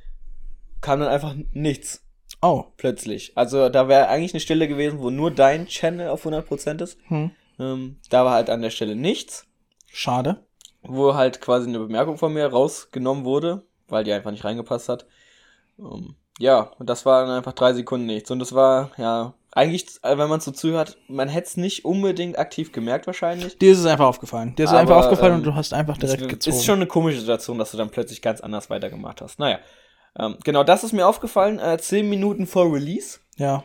kam 0.82 1.00
dann 1.00 1.10
einfach 1.10 1.36
nichts 1.54 2.04
oh. 2.42 2.66
plötzlich. 2.78 3.34
Also 3.36 3.70
da 3.70 3.88
wäre 3.88 4.08
eigentlich 4.08 4.34
eine 4.34 4.42
Stelle 4.42 4.68
gewesen, 4.68 5.00
wo 5.00 5.12
nur 5.12 5.30
dein 5.30 5.68
Channel 5.68 6.10
auf 6.10 6.26
100% 6.26 6.82
ist. 6.82 6.98
Hm. 7.08 7.30
Ähm, 7.60 7.98
da 8.10 8.26
war 8.26 8.34
halt 8.34 8.50
an 8.50 8.64
der 8.64 8.72
Stelle 8.72 8.96
nichts. 8.96 9.46
Schade. 9.92 10.44
Wo 10.84 11.16
halt 11.16 11.42
quasi 11.42 11.68
eine 11.68 11.80
Bemerkung 11.80 12.18
von 12.18 12.34
mir 12.34 12.48
rausgenommen 12.48 13.26
wurde, 13.26 13.64
weil 13.88 14.04
die 14.04 14.14
einfach 14.14 14.32
nicht 14.32 14.44
reingepasst 14.44 14.90
hat. 14.90 15.06
Ähm, 15.80 16.16
ja, 16.40 16.72
und 16.80 16.90
das 16.90 17.06
war 17.06 17.26
dann 17.26 17.36
einfach 17.36 17.54
drei 17.54 17.74
Sekunden 17.74 18.06
nichts. 18.06 18.32
Und 18.32 18.40
das 18.40 18.54
war, 18.54 18.92
ja, 18.98 19.34
eigentlich, 19.52 19.86
äh, 20.02 20.18
wenn 20.18 20.30
man 20.30 20.40
so 20.40 20.52
zuhört, 20.52 20.98
man 21.08 21.30
hätte 21.30 21.48
es 21.48 21.58
nicht 21.58 21.86
unbedingt 21.86 22.40
aktiv 22.40 22.72
gemerkt 22.72 23.06
wahrscheinlich. 23.06 23.58
Dir 23.60 23.72
ist 23.72 23.80
es 23.80 23.86
einfach 23.86 24.08
aufgefallen. 24.08 24.56
Dir 24.56 24.64
ist 24.64 24.72
es 24.72 24.76
einfach 24.76 24.98
aufgefallen 24.98 25.34
ähm, 25.34 25.40
und 25.40 25.46
du 25.46 25.56
hast 25.56 25.74
einfach 25.74 25.98
direkt 25.98 26.28
gezogen. 26.28 26.56
ist 26.56 26.66
schon 26.66 26.76
eine 26.76 26.88
komische 26.88 27.20
Situation, 27.20 27.60
dass 27.60 27.72
du 27.72 27.78
dann 27.78 27.90
plötzlich 27.90 28.22
ganz 28.22 28.42
anders 28.42 28.70
weitergemacht 28.70 29.22
hast. 29.22 29.40
Naja, 29.40 29.60
ähm, 30.18 30.38
genau, 30.44 30.64
das 30.64 30.84
ist 30.84 30.92
mir 30.92 31.08
aufgefallen, 31.08 31.60
äh, 31.60 31.78
zehn 31.78 32.10
Minuten 32.10 32.48
vor 32.48 32.74
Release. 32.74 33.20
ja. 33.38 33.64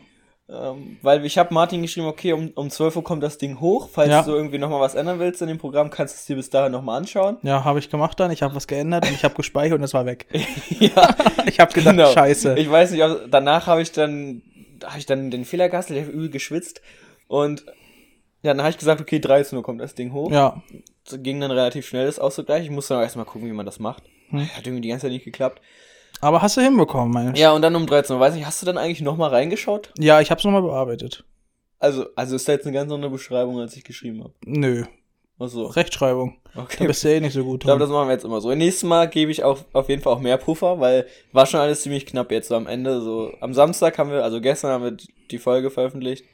Ähm, 0.50 0.96
weil 1.02 1.26
ich 1.26 1.36
habe 1.36 1.52
Martin 1.52 1.82
geschrieben, 1.82 2.06
okay, 2.06 2.32
um, 2.32 2.50
um 2.54 2.70
12 2.70 2.96
Uhr 2.96 3.04
kommt 3.04 3.22
das 3.22 3.36
Ding 3.36 3.60
hoch. 3.60 3.90
Falls 3.92 4.08
Ja. 4.08 4.22
du 4.22 4.32
irgendwie 4.32 4.56
nochmal 4.58 4.80
was 4.80 4.94
ändern 4.94 5.18
willst 5.18 5.42
in 5.42 5.48
dem 5.48 5.58
Programm, 5.58 5.90
kannst 5.90 6.14
du 6.14 6.18
es 6.20 6.24
dir 6.24 6.36
bis 6.36 6.48
dahin 6.48 6.72
nochmal 6.72 6.96
anschauen. 6.98 7.36
Ja, 7.42 7.64
habe 7.64 7.78
ich 7.78 7.90
gemacht 7.90 8.18
dann. 8.18 8.30
Ich 8.30 8.42
habe 8.42 8.54
was 8.54 8.66
geändert 8.66 9.06
und 9.06 9.12
ich 9.14 9.24
habe 9.24 9.34
gespeichert 9.34 9.76
und 9.78 9.84
es 9.84 9.92
war 9.92 10.06
weg. 10.06 10.26
ja, 10.80 11.14
Ich 11.46 11.60
habe 11.60 11.72
gedacht, 11.72 11.96
Genau. 11.96 12.10
scheiße. 12.12 12.58
Ich 12.58 12.70
weiß 12.70 12.92
nicht, 12.92 13.02
ob- 13.04 13.30
danach 13.30 13.66
habe 13.66 13.82
ich 13.82 13.92
dann, 13.92 14.40
habe 14.84 14.98
ich 14.98 15.04
dann 15.06 15.30
den 15.30 15.44
Fehler 15.44 15.68
gehabt, 15.68 15.90
ich 15.90 16.00
habe 16.00 16.10
übel 16.10 16.30
geschwitzt 16.30 16.80
und 17.26 17.66
ja, 18.42 18.52
dann 18.54 18.60
habe 18.60 18.70
ich 18.70 18.78
gesagt, 18.78 19.00
okay, 19.02 19.18
13 19.18 19.58
Uhr 19.58 19.62
kommt 19.64 19.80
das 19.82 19.94
Ding 19.94 20.12
hoch. 20.12 20.30
ja. 20.30 20.62
Das 21.04 21.22
ging 21.22 21.40
dann 21.40 21.50
relativ 21.50 21.86
schnell, 21.86 22.04
das 22.04 22.18
auszugleichen. 22.18 22.64
Ich 22.66 22.70
musste 22.70 22.92
dann 22.94 23.02
erstmal 23.02 23.24
gucken, 23.24 23.48
wie 23.48 23.52
man 23.54 23.64
das 23.66 23.78
macht. 23.78 24.02
Hm. 24.28 24.40
Hat 24.54 24.66
irgendwie 24.66 24.82
die 24.82 24.88
ganze 24.88 25.06
Zeit 25.06 25.12
nicht 25.12 25.24
geklappt. 25.24 25.62
Aber 26.20 26.42
hast 26.42 26.56
du 26.56 26.60
hinbekommen, 26.60 27.12
meine 27.12 27.38
Ja, 27.38 27.52
und 27.52 27.62
dann 27.62 27.76
um 27.76 27.86
13 27.86 28.14
Uhr, 28.14 28.20
weiß 28.20 28.34
nicht, 28.34 28.46
hast 28.46 28.60
du 28.62 28.66
dann 28.66 28.78
eigentlich 28.78 29.00
nochmal 29.00 29.30
reingeschaut? 29.30 29.92
Ja, 29.98 30.20
ich 30.20 30.30
habe 30.30 30.38
es 30.38 30.44
nochmal 30.44 30.62
bearbeitet. 30.62 31.24
Also, 31.78 32.06
also 32.16 32.36
ist 32.36 32.48
da 32.48 32.52
jetzt 32.52 32.66
eine 32.66 32.74
ganz 32.74 32.90
andere 32.90 33.10
Beschreibung, 33.10 33.60
als 33.60 33.76
ich 33.76 33.84
geschrieben 33.84 34.24
habe. 34.24 34.34
Nö. 34.44 34.84
Achso, 35.38 35.66
Rechtschreibung. 35.66 36.36
Da 36.54 36.62
okay. 36.62 36.86
bist 36.88 37.04
du 37.04 37.08
eh 37.08 37.20
nicht 37.20 37.34
so 37.34 37.44
gut 37.44 37.62
Ich 37.62 37.66
glaube, 37.66 37.78
das 37.78 37.90
machen 37.90 38.08
wir 38.08 38.12
jetzt 38.12 38.24
immer 38.24 38.40
so. 38.40 38.52
Nächstes 38.52 38.82
Mal 38.82 39.08
gebe 39.08 39.30
ich 39.30 39.44
auch 39.44 39.58
auf 39.72 39.88
jeden 39.88 40.02
Fall 40.02 40.12
auch 40.12 40.20
mehr 40.20 40.36
Puffer, 40.36 40.80
weil 40.80 41.06
war 41.32 41.46
schon 41.46 41.60
alles 41.60 41.82
ziemlich 41.82 42.06
knapp 42.06 42.32
jetzt 42.32 42.48
so 42.48 42.56
am 42.56 42.66
Ende. 42.66 43.00
So 43.00 43.32
am 43.40 43.54
Samstag 43.54 43.98
haben 43.98 44.10
wir, 44.10 44.24
also 44.24 44.40
gestern 44.40 44.72
haben 44.72 44.84
wir 44.84 44.96
die 45.30 45.38
Folge 45.38 45.70
veröffentlicht. 45.70 46.24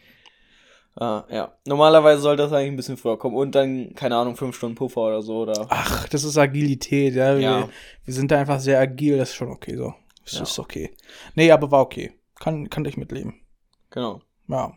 Ah, 0.96 1.24
ja. 1.28 1.52
Normalerweise 1.66 2.22
sollte 2.22 2.44
das 2.44 2.52
eigentlich 2.52 2.72
ein 2.72 2.76
bisschen 2.76 2.96
früher 2.96 3.18
kommen 3.18 3.34
und 3.36 3.54
dann, 3.54 3.94
keine 3.94 4.16
Ahnung, 4.16 4.36
fünf 4.36 4.56
Stunden 4.56 4.76
Puffer 4.76 5.00
oder 5.00 5.22
so. 5.22 5.38
Oder 5.42 5.66
Ach, 5.68 6.08
das 6.08 6.22
ist 6.24 6.38
Agilität, 6.38 7.14
ja. 7.14 7.34
Wir, 7.36 7.42
Ja. 7.42 7.68
wir 8.04 8.14
sind 8.14 8.30
da 8.30 8.38
einfach 8.38 8.60
sehr 8.60 8.78
agil, 8.78 9.18
das 9.18 9.30
ist 9.30 9.34
schon 9.34 9.50
okay 9.50 9.76
so. 9.76 9.92
Das 10.24 10.34
Ja. 10.34 10.42
ist 10.42 10.58
okay. 10.58 10.94
Nee, 11.34 11.50
aber 11.50 11.70
war 11.70 11.80
okay. 11.80 12.12
Kann, 12.38 12.70
kann 12.70 12.84
ich 12.84 12.96
mitleben. 12.96 13.34
genau. 13.90 14.20
Ja, 14.48 14.72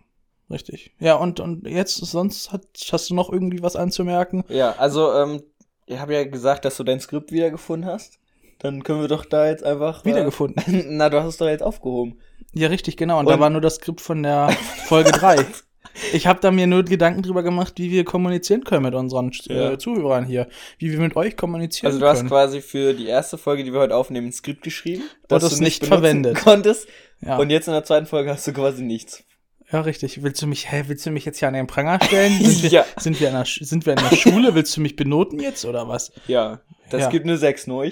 richtig. 0.49 0.95
Ja, 0.99 1.15
und, 1.15 1.39
und 1.39 1.67
jetzt, 1.67 1.97
sonst 1.97 2.51
hat, 2.53 2.61
hast 2.91 3.09
du 3.09 3.15
noch 3.15 3.31
irgendwie 3.31 3.61
was 3.61 3.75
anzumerken? 3.75 4.43
Ja, 4.47 4.71
also, 4.77 5.13
ähm, 5.13 5.43
ich 5.85 5.99
habe 5.99 6.13
ja 6.13 6.23
gesagt, 6.23 6.63
dass 6.65 6.77
du 6.77 6.83
dein 6.83 6.99
Skript 7.01 7.31
wiedergefunden 7.31 7.89
hast. 7.89 8.17
Dann 8.59 8.81
können 8.83 9.01
wir 9.01 9.07
doch 9.07 9.25
da 9.25 9.47
jetzt 9.47 9.63
einfach. 9.63 10.01
äh, 10.03 10.05
Wiedergefunden. 10.09 10.63
Na, 10.97 11.09
du 11.09 11.19
hast 11.19 11.27
es 11.27 11.37
doch 11.37 11.47
jetzt 11.47 11.61
aufgehoben. 11.63 12.17
Ja, 12.53 12.69
richtig, 12.69 12.97
genau. 12.97 13.19
Und, 13.19 13.27
Und- 13.27 13.33
da 13.33 13.39
war 13.39 13.49
nur 13.49 13.61
das 13.61 13.75
Skript 13.75 14.01
von 14.01 14.23
der 14.23 14.49
Folge 14.85 15.11
3. 15.11 15.45
Ich 16.13 16.27
habe 16.27 16.39
da 16.41 16.51
mir 16.51 16.67
nur 16.67 16.83
Gedanken 16.83 17.21
drüber 17.23 17.43
gemacht, 17.43 17.73
wie 17.77 17.91
wir 17.91 18.03
kommunizieren 18.05 18.63
können 18.63 18.83
mit 18.83 18.93
unseren 18.93 19.31
Ja. 19.45 19.71
äh, 19.71 19.77
Zuhörern 19.77 20.25
hier. 20.25 20.47
Wie 20.77 20.91
wir 20.91 20.99
mit 20.99 21.15
euch 21.15 21.35
kommunizieren 21.35 21.87
Also 21.87 21.99
du 21.99 22.05
hast 22.07 22.17
können. 22.19 22.29
quasi 22.29 22.61
für 22.61 22.93
die 22.93 23.07
erste 23.07 23.37
Folge, 23.37 23.63
die 23.63 23.73
wir 23.73 23.79
heute 23.79 23.95
aufnehmen, 23.95 24.27
ein 24.27 24.31
Skript 24.33 24.63
geschrieben, 24.63 25.03
das 25.27 25.43
es 25.43 25.57
du 25.57 25.63
nicht 25.63 25.81
benutzen 25.81 26.01
verwendet. 26.01 26.37
konntest. 26.43 26.87
ja. 27.21 27.37
Und 27.37 27.49
jetzt 27.49 27.67
in 27.67 27.73
der 27.73 27.83
zweiten 27.83 28.05
Folge 28.05 28.31
hast 28.31 28.45
du 28.47 28.53
quasi 28.53 28.83
nichts. 28.83 29.23
Ja, 29.71 29.81
richtig. 29.81 30.23
Willst 30.23 30.41
du 30.41 30.47
mich, 30.47 30.71
hä, 30.71 30.83
willst 30.87 31.05
du 31.05 31.11
mich 31.11 31.25
jetzt 31.25 31.39
hier 31.39 31.47
an 31.47 31.53
den 31.53 31.67
Pranger 31.67 31.99
stellen? 32.03 32.33
Sind 32.41 32.63
wir, 32.63 32.69
Ja. 32.69 32.85
sind 32.97 33.19
wir, 33.19 33.27
in 33.29 33.33
der, 33.35 33.45
sind 33.45 33.85
wir 33.85 33.93
in 33.93 33.99
der 34.09 34.15
Schule? 34.15 34.55
Willst 34.55 34.75
du 34.77 34.81
mich 34.81 34.95
benoten 34.95 35.39
jetzt 35.39 35.65
oder 35.65 35.87
was? 35.87 36.11
Ja, 36.27 36.61
das 36.89 37.01
Ja. 37.03 37.09
gibt 37.09 37.25
eine 37.25 37.37
6 37.37 37.67
neu. 37.67 37.91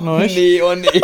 Neu? 0.00 0.26
Nee, 0.26 0.60
oh 0.62 0.74
nee. 0.74 0.88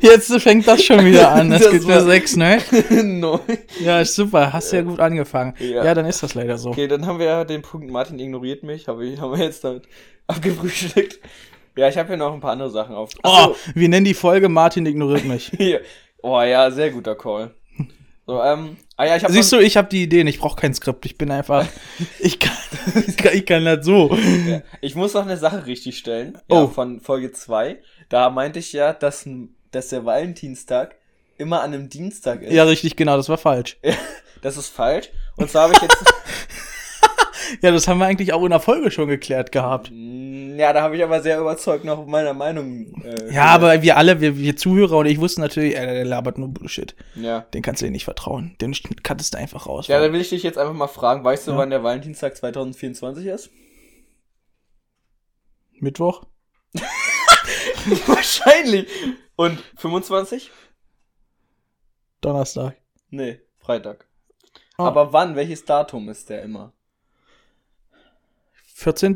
Jetzt 0.00 0.30
fängt 0.42 0.66
das 0.68 0.84
schon 0.84 1.04
wieder 1.06 1.32
an. 1.32 1.48
Das, 1.50 1.62
Das 1.62 1.70
gibt 1.70 1.86
nur 1.86 2.00
sechs, 2.02 2.36
ne? 2.36 2.58
neu. 2.90 3.38
Ja, 3.80 4.00
ist 4.00 4.14
super. 4.14 4.52
Hast 4.52 4.70
ja 4.72 4.82
gut 4.82 5.00
angefangen. 5.00 5.54
Ja. 5.58 5.82
Ja. 5.84 5.94
dann 5.94 6.04
ist 6.04 6.22
das 6.22 6.34
leider 6.34 6.58
so. 6.58 6.70
Okay, 6.70 6.88
dann 6.88 7.06
haben 7.06 7.18
wir 7.18 7.26
ja 7.26 7.44
den 7.44 7.62
Punkt, 7.62 7.90
Martin 7.90 8.18
ignoriert 8.18 8.62
mich, 8.64 8.86
habe 8.86 9.06
ich, 9.06 9.18
haben 9.20 9.32
wir 9.38 9.42
jetzt 9.42 9.64
damit 9.64 9.84
abgefrühstückt. 10.26 11.20
Ja, 11.76 11.88
ich 11.88 11.96
habe 11.96 12.08
hier 12.08 12.16
noch 12.18 12.34
ein 12.34 12.40
paar 12.40 12.52
andere 12.52 12.70
Sachen 12.70 12.94
auf. 12.94 13.10
Ach 13.22 13.48
Oh, 13.50 13.56
wir 13.74 13.88
nennen 13.88 14.04
die 14.04 14.14
Folge 14.14 14.48
Martin 14.50 14.84
ignoriert 14.84 15.24
mich. 15.24 15.52
Oh 16.22 16.40
ja, 16.42 16.70
sehr 16.70 16.90
guter 16.90 17.14
Call. 17.14 17.54
So, 18.26 18.42
ähm, 18.42 18.78
ah 18.96 19.04
ja, 19.04 19.16
ich 19.16 19.24
habe 19.24 19.32
Siehst 19.34 19.52
du, 19.52 19.58
ich 19.58 19.76
habe 19.76 19.88
die 19.88 20.02
Ideen, 20.04 20.26
ich 20.26 20.38
brauche 20.38 20.56
kein 20.58 20.72
Skript. 20.74 21.04
Ich 21.04 21.18
bin 21.18 21.30
einfach, 21.30 21.66
ich 22.18 22.38
kann, 22.38 22.56
ich 23.06 23.16
kann, 23.16 23.34
ich 23.34 23.44
kann 23.44 23.64
das 23.64 23.84
so. 23.84 24.16
Ja, 24.46 24.62
ich 24.80 24.94
muss 24.94 25.12
noch 25.12 25.22
eine 25.22 25.36
Sache 25.36 25.66
richtig 25.66 25.98
stellen. 25.98 26.38
Ja, 26.50 26.62
Oh. 26.62 26.68
Von 26.68 27.00
Folge 27.00 27.32
2. 27.32 27.78
Da 28.08 28.30
meinte 28.30 28.60
ich 28.60 28.72
ja, 28.72 28.92
dass, 28.94 29.28
dass 29.72 29.88
der 29.88 30.04
Valentinstag 30.06 30.96
immer 31.36 31.60
an 31.62 31.74
einem 31.74 31.88
Dienstag 31.90 32.42
ist. 32.42 32.52
Ja, 32.52 32.64
richtig, 32.64 32.96
genau, 32.96 33.16
das 33.16 33.28
war 33.28 33.38
falsch. 33.38 33.78
Das 34.42 34.58
ist 34.58 34.68
falsch. 34.68 35.08
Und 35.36 35.50
zwar 35.50 35.62
habe 35.62 35.72
ich 35.72 35.80
jetzt. 35.80 35.96
Ja, 37.62 37.70
das 37.70 37.88
haben 37.88 37.98
wir 37.98 38.06
eigentlich 38.06 38.32
auch 38.32 38.42
in 38.44 38.50
der 38.50 38.60
Folge 38.60 38.90
schon 38.90 39.08
geklärt 39.08 39.52
gehabt. 39.52 39.90
Ja, 40.56 40.72
da 40.72 40.82
habe 40.82 40.96
ich 40.96 41.02
aber 41.02 41.20
sehr 41.22 41.40
überzeugt 41.40 41.84
noch 41.84 42.06
meiner 42.06 42.34
Meinung. 42.34 43.02
Äh, 43.02 43.32
Ja, 43.32 43.46
aber 43.46 43.82
wir 43.82 43.96
alle, 43.96 44.20
wir, 44.20 44.36
wir 44.36 44.56
Zuhörer 44.56 44.98
und 44.98 45.06
ich 45.06 45.18
wussten 45.18 45.40
natürlich, 45.40 45.76
ey, 45.76 45.86
der 45.86 46.04
labert 46.04 46.38
nur 46.38 46.48
Bullshit. 46.48 46.94
Ja. 47.14 47.40
Den 47.40 47.62
kannst 47.62 47.80
du 47.82 47.86
dir 47.86 47.92
nicht 47.92 48.04
vertrauen. 48.04 48.54
Den 48.60 48.74
cuttest 49.02 49.34
du 49.34 49.38
einfach 49.38 49.66
raus. 49.66 49.88
Ja, 49.88 49.98
dann 50.00 50.12
will 50.12 50.20
ich 50.20 50.28
dich 50.28 50.42
jetzt 50.42 50.58
einfach 50.58 50.74
mal 50.74 50.86
fragen, 50.88 51.24
weißt 51.24 51.46
du, 51.46 51.52
Ja. 51.52 51.56
wann 51.58 51.70
der 51.70 51.82
Valentinstag 51.82 52.36
2024 52.36 53.26
ist? 53.26 53.50
Mittwoch? 55.80 56.24
Wahrscheinlich. 58.06 58.86
Und 59.36 59.58
25? 59.76 60.50
Donnerstag. 62.20 62.76
Nee, 63.10 63.40
Freitag. 63.58 64.06
Oh. 64.78 64.84
Aber 64.84 65.12
wann? 65.12 65.36
Welches 65.36 65.64
Datum 65.64 66.08
ist 66.08 66.30
der 66.30 66.42
immer? 66.42 66.72
14. 68.74 69.14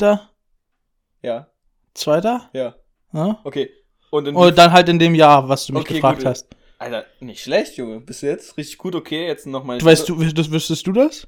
Ja, 1.29 1.47
2. 1.95 2.21
ja. 2.55 2.75
Ja? 3.13 3.41
Okay. 3.45 3.71
Und 4.11 4.29
Und 4.35 4.57
dann 4.59 4.73
halt 4.73 4.89
in 4.89 4.99
dem 4.99 5.15
Jahr, 5.15 5.49
was 5.49 5.67
du 5.67 5.75
mich 5.75 5.83
Okay, 5.83 5.95
gefragt 5.95 6.19
gut. 6.21 6.27
hast. 6.27 6.47
Alter, 6.79 7.05
nicht 7.21 7.43
schlecht, 7.43 7.77
Junge. 7.77 8.01
Bist 8.01 8.23
du 8.23 8.27
jetzt 8.27 8.57
richtig 8.57 8.79
gut? 8.79 8.95
Okay, 8.95 9.27
jetzt 9.27 9.47
nochmal. 9.47 9.83
Weißt 9.83 10.09
du, 10.09 10.23
das, 10.25 10.51
wüsstest 10.51 10.87
du 10.87 10.93
das? 10.93 11.27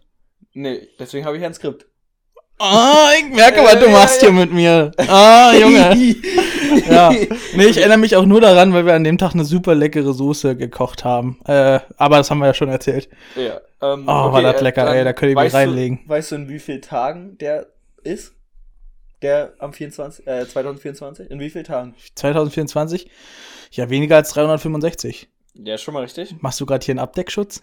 Nee, 0.55 0.89
deswegen 0.99 1.27
habe 1.27 1.37
ich 1.37 1.45
ein 1.45 1.53
Skript. 1.53 1.87
Ah, 2.59 3.09
ich 3.19 3.35
merke, 3.35 3.63
was 3.63 3.79
du 3.79 3.89
machst 3.91 4.21
hier 4.21 4.33
mit 4.33 4.53
mir. 4.53 4.93
Ah, 4.99 5.53
Junge. 5.55 5.97
ja. 6.91 7.11
Nee, 7.55 7.65
ich 7.67 7.79
erinnere 7.79 7.99
mich 7.99 8.17
auch 8.17 8.27
nur 8.27 8.41
daran, 8.41 8.73
weil 8.75 8.85
wir 8.87 8.95
an 8.95 9.05
dem 9.05 9.19
Tag 9.19 9.33
eine 9.35 9.45
super 9.45 9.75
leckere 9.75 10.13
Soße 10.13 10.57
gekocht 10.57 11.05
haben. 11.05 11.41
Äh, 11.47 11.81
aber 11.97 12.19
das 12.19 12.31
haben 12.31 12.39
wir 12.39 12.47
ja 12.47 12.55
schon 12.55 12.69
erzählt. 12.69 13.09
Ja. 13.35 13.61
Ähm, 13.83 14.05
Oh, 14.07 14.33
war 14.33 14.43
das 14.43 14.61
lecker, 14.61 14.85
dann 14.85 14.95
ey, 14.95 15.05
da 15.05 15.13
könnte 15.15 15.33
ich 15.33 15.39
mich 15.45 15.55
reinlegen. 15.55 16.01
Du, 16.05 16.09
weißt 16.11 16.33
du, 16.33 16.35
in 16.37 16.49
wie 16.51 16.59
vielen 16.59 16.83
Tagen 16.83 17.39
der 17.39 17.67
ist? 18.03 18.35
Der 19.23 19.53
am 19.59 19.73
24, 19.73 20.27
äh, 20.27 20.47
2024? 20.49 21.31
In 21.31 21.41
wie 21.41 21.51
vielen 21.51 21.65
Tagen? 21.65 21.95
2024? 22.15 23.11
Ja, 23.73 23.91
weniger 23.91 24.17
als 24.17 24.31
365. 24.31 25.29
Ja, 25.55 25.77
schon 25.77 25.95
mal 25.95 26.01
richtig. 26.05 26.37
Machst 26.41 26.61
du 26.61 26.67
gerade 26.67 26.85
hier 26.85 26.93
einen 26.93 27.01
Abdeckschutz? 27.01 27.61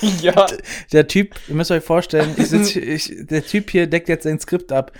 ja. 0.22 0.46
Der 0.92 1.08
Typ, 1.08 1.34
ihr 1.48 1.54
müsst 1.54 1.70
euch 1.70 1.82
vorstellen, 1.82 2.34
ich 2.36 2.48
sitz, 2.48 2.68
hier- 2.68 2.86
ich, 2.86 3.12
der 3.18 3.44
Typ 3.44 3.70
hier 3.70 3.86
deckt 3.86 4.08
jetzt 4.08 4.24
sein 4.24 4.38
Skript 4.38 4.70
ab. 4.72 4.92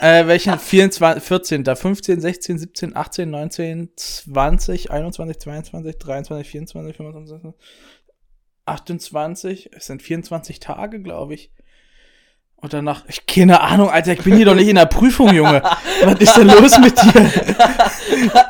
Äh, 0.00 0.26
welchen? 0.26 0.58
24, 0.58 1.22
14., 1.22 1.64
15, 1.64 2.20
16, 2.20 2.58
17, 2.58 2.96
18, 2.96 3.30
19, 3.30 3.90
20, 3.96 4.90
21, 4.90 5.38
22, 5.38 5.98
23, 5.98 6.48
24, 6.50 6.96
25, 6.96 7.52
28. 8.66 9.70
Es 9.72 9.86
sind 9.86 10.02
24 10.02 10.60
Tage, 10.60 11.00
glaube 11.00 11.34
ich. 11.34 11.50
Und 12.64 12.72
danach, 12.72 13.04
ich 13.08 13.26
keine 13.26 13.60
Ahnung, 13.60 13.90
Alter, 13.90 14.14
ich 14.14 14.22
bin 14.22 14.36
hier 14.36 14.46
doch 14.46 14.54
nicht 14.54 14.68
in 14.68 14.76
der 14.76 14.86
Prüfung, 14.86 15.34
Junge. 15.34 15.60
Was 16.02 16.18
ist 16.18 16.34
denn 16.34 16.46
los 16.46 16.78
mit 16.78 16.96
dir? 16.96 17.30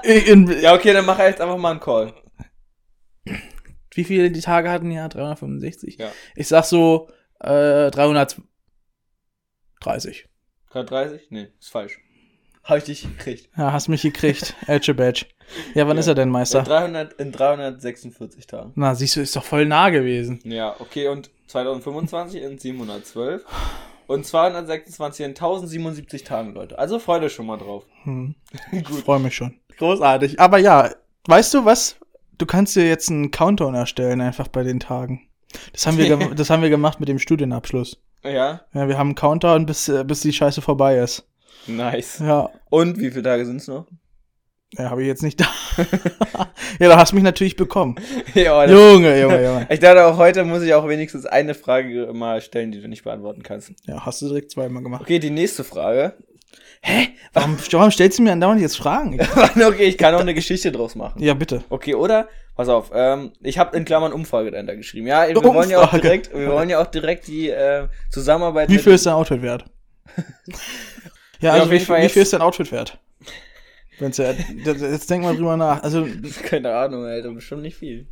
In, 0.33 0.47
Ja, 0.61 0.73
okay, 0.73 0.93
dann 0.93 1.05
mach 1.05 1.19
jetzt 1.19 1.41
einfach 1.41 1.57
mal 1.57 1.73
einen 1.73 1.81
Call. 1.81 2.15
wie 3.93 4.05
viele 4.05 4.31
die 4.31 4.41
Tage 4.41 4.71
hatten? 4.71 4.93
Ja, 4.93 5.09
365. 5.09 5.97
Ja. 5.99 6.13
Ich 6.37 6.47
sag 6.47 6.63
so 6.65 7.09
äh, 7.41 7.91
330. 7.91 8.39
330? 9.81 11.27
Nee, 11.31 11.49
ist 11.59 11.71
falsch. 11.73 11.99
Hab 12.63 12.79
ich 12.79 12.85
dich 12.85 13.03
gekriegt. 13.03 13.49
Ja, 13.57 13.73
hast 13.73 13.89
mich 13.89 14.03
gekriegt. 14.03 14.55
Edge 14.69 14.95
Badge. 14.95 15.27
Ja, 15.75 15.89
wann 15.89 15.97
Ja. 15.97 16.01
ist 16.01 16.07
er 16.07 16.15
denn, 16.15 16.29
In, 16.29 16.33
Meister? 16.33 16.63
300, 16.63 17.15
in 17.15 17.33
346 17.33 18.47
Tagen. 18.47 18.71
Na, 18.77 18.95
siehst 18.95 19.17
du, 19.17 19.23
ist 19.23 19.35
doch 19.35 19.43
voll 19.45 19.67
nah 19.67 19.91
gewesen. 19.91 20.39
Ja, 20.45 20.77
okay, 20.79 21.09
und 21.09 21.31
2025 21.49 22.41
in 22.43 22.59
712. 22.61 23.45
Und 24.07 24.27
226 24.27 25.25
in 25.25 25.31
1077 25.31 26.25
Tagen, 26.25 26.55
Leute. 26.55 26.79
Also 26.79 26.99
freut 26.99 27.23
euch 27.23 27.33
schon 27.33 27.47
mal 27.47 27.57
drauf. 27.57 27.85
Hm. 28.05 28.35
Ich 28.73 28.85
Gut. 28.85 28.99
freue 29.05 29.21
mich 29.21 29.35
schon. 29.35 29.55
Großartig. 29.79 30.39
Aber 30.41 30.59
ja, 30.59 30.91
weißt 31.27 31.55
du 31.55 31.65
was? 31.65 31.97
Du 32.39 32.47
kannst 32.47 32.77
dir 32.77 32.87
jetzt 32.87 33.11
einen 33.11 33.31
Countdown 33.31 33.75
erstellen, 33.75 34.21
einfach 34.21 34.49
bei 34.49 34.63
den 34.63 34.81
Tagen. 34.81 35.23
Das 35.73 35.87
haben 35.87 35.99
wir, 35.99 36.17
das 36.35 36.51
haben 36.51 36.63
wir 36.63 36.71
gemacht 36.71 37.01
mit 37.01 37.09
dem 37.09 37.19
Studienabschluss. 37.19 38.01
Ja, 38.23 38.61
Ja, 38.73 38.89
wir 38.89 38.99
haben 38.99 39.09
einen 39.09 39.15
Countdown, 39.15 39.67
bis, 39.67 39.89
äh, 39.89 40.05
bis 40.05 40.21
die 40.21 40.33
Scheiße 40.33 40.61
vorbei 40.63 40.99
ist. 40.99 41.27
nice. 41.67 42.19
Ja, 42.21 42.51
Und 42.71 42.99
wie 42.99 43.11
viele 43.11 43.23
Tage 43.23 43.45
sind's 43.47 43.69
noch? 43.69 43.87
Ja 44.79 44.91
habe 44.91 45.03
ich 45.03 45.09
jetzt 45.09 45.23
nicht 45.23 45.41
da. 45.41 45.47
ja, 46.79 46.89
da 46.89 46.97
hast 46.97 47.13
du 47.13 47.17
mich 47.17 47.25
natürlich 47.25 47.57
bekommen. 47.57 47.97
ja, 48.35 48.65
Junge, 48.67 49.21
Junge, 49.21 49.43
Junge. 49.45 49.67
Ich 49.71 49.81
dachte 49.81 50.05
auch 50.05 50.17
heute 50.17 50.45
muss 50.45 50.63
ich 50.63 50.75
auch 50.75 50.89
wenigstens 50.89 51.27
eine 51.27 51.55
Frage 51.55 52.11
mal 52.13 52.41
stellen, 52.41 52.73
die 52.73 52.81
du 52.81 52.89
nicht 52.89 53.05
beantworten 53.05 53.43
kannst. 53.43 53.73
Ja, 53.87 54.05
hast 54.05 54.23
du 54.23 54.29
direkt 54.29 54.51
zweimal 54.51 54.83
gemacht. 54.83 55.03
Okay, 55.03 55.19
die 55.19 55.31
nächste 55.31 55.65
Frage. 55.65 56.15
Hä? 56.83 57.09
Warum, 57.33 57.57
warum 57.71 57.91
stellst 57.91 58.19
du 58.19 58.23
mir 58.23 58.33
andauernd 58.33 58.61
jetzt 58.61 58.77
Fragen? 58.77 59.19
okay, 59.21 59.85
ich 59.85 59.97
kann 59.97 60.15
auch 60.15 60.21
eine 60.21 60.35
Geschichte 60.35 60.71
draus 60.71 60.95
machen. 60.95 61.23
Ja, 61.23 61.33
bitte. 61.33 61.65
Okay, 61.71 61.95
oder? 61.95 62.29
Pass 62.57 62.69
auf, 62.69 62.93
ähm, 62.95 63.33
ich 63.41 63.59
habe 63.59 63.77
in 63.77 63.85
Klammern 63.85 64.13
Umfrage 64.13 64.51
dahinter 64.51 64.77
geschrieben. 64.77 65.09
Ja, 65.09 65.27
wir 65.27 65.43
wollen 65.43 65.71
ja 65.71 65.81
auch 65.81 65.91
direkt, 65.91 66.33
wir 66.33 66.53
wollen 66.53 66.69
ja 66.69 66.81
auch 66.81 66.87
direkt 66.87 67.27
die 67.27 67.49
äh, 67.49 67.89
Zusammenarbeit. 68.11 68.69
Wie 68.69 68.79
viel 68.79 68.93
ist 68.93 69.07
dein 69.07 69.15
Outfit 69.15 69.43
wert? 69.43 69.65
ja, 71.41 71.53
also 71.53 71.65
auf 71.65 71.71
wie, 71.71 71.81
wie 71.81 72.09
viel 72.09 72.23
ist 72.23 72.33
dein 72.33 72.43
Outfit 72.43 72.71
wert? 72.71 72.99
Wenn's 73.99 74.17
ja, 74.17 74.33
das- 74.65 74.81
jetzt 74.81 75.09
denk 75.11 75.23
mal 75.25 75.37
drüber 75.37 75.57
nach. 75.57 75.83
Also, 75.83 76.07
Keine 76.45 76.75
Ahnung, 76.75 77.05
Alter, 77.05 77.31
bestimmt 77.33 77.63
nicht 77.63 77.77
viel. 77.77 78.07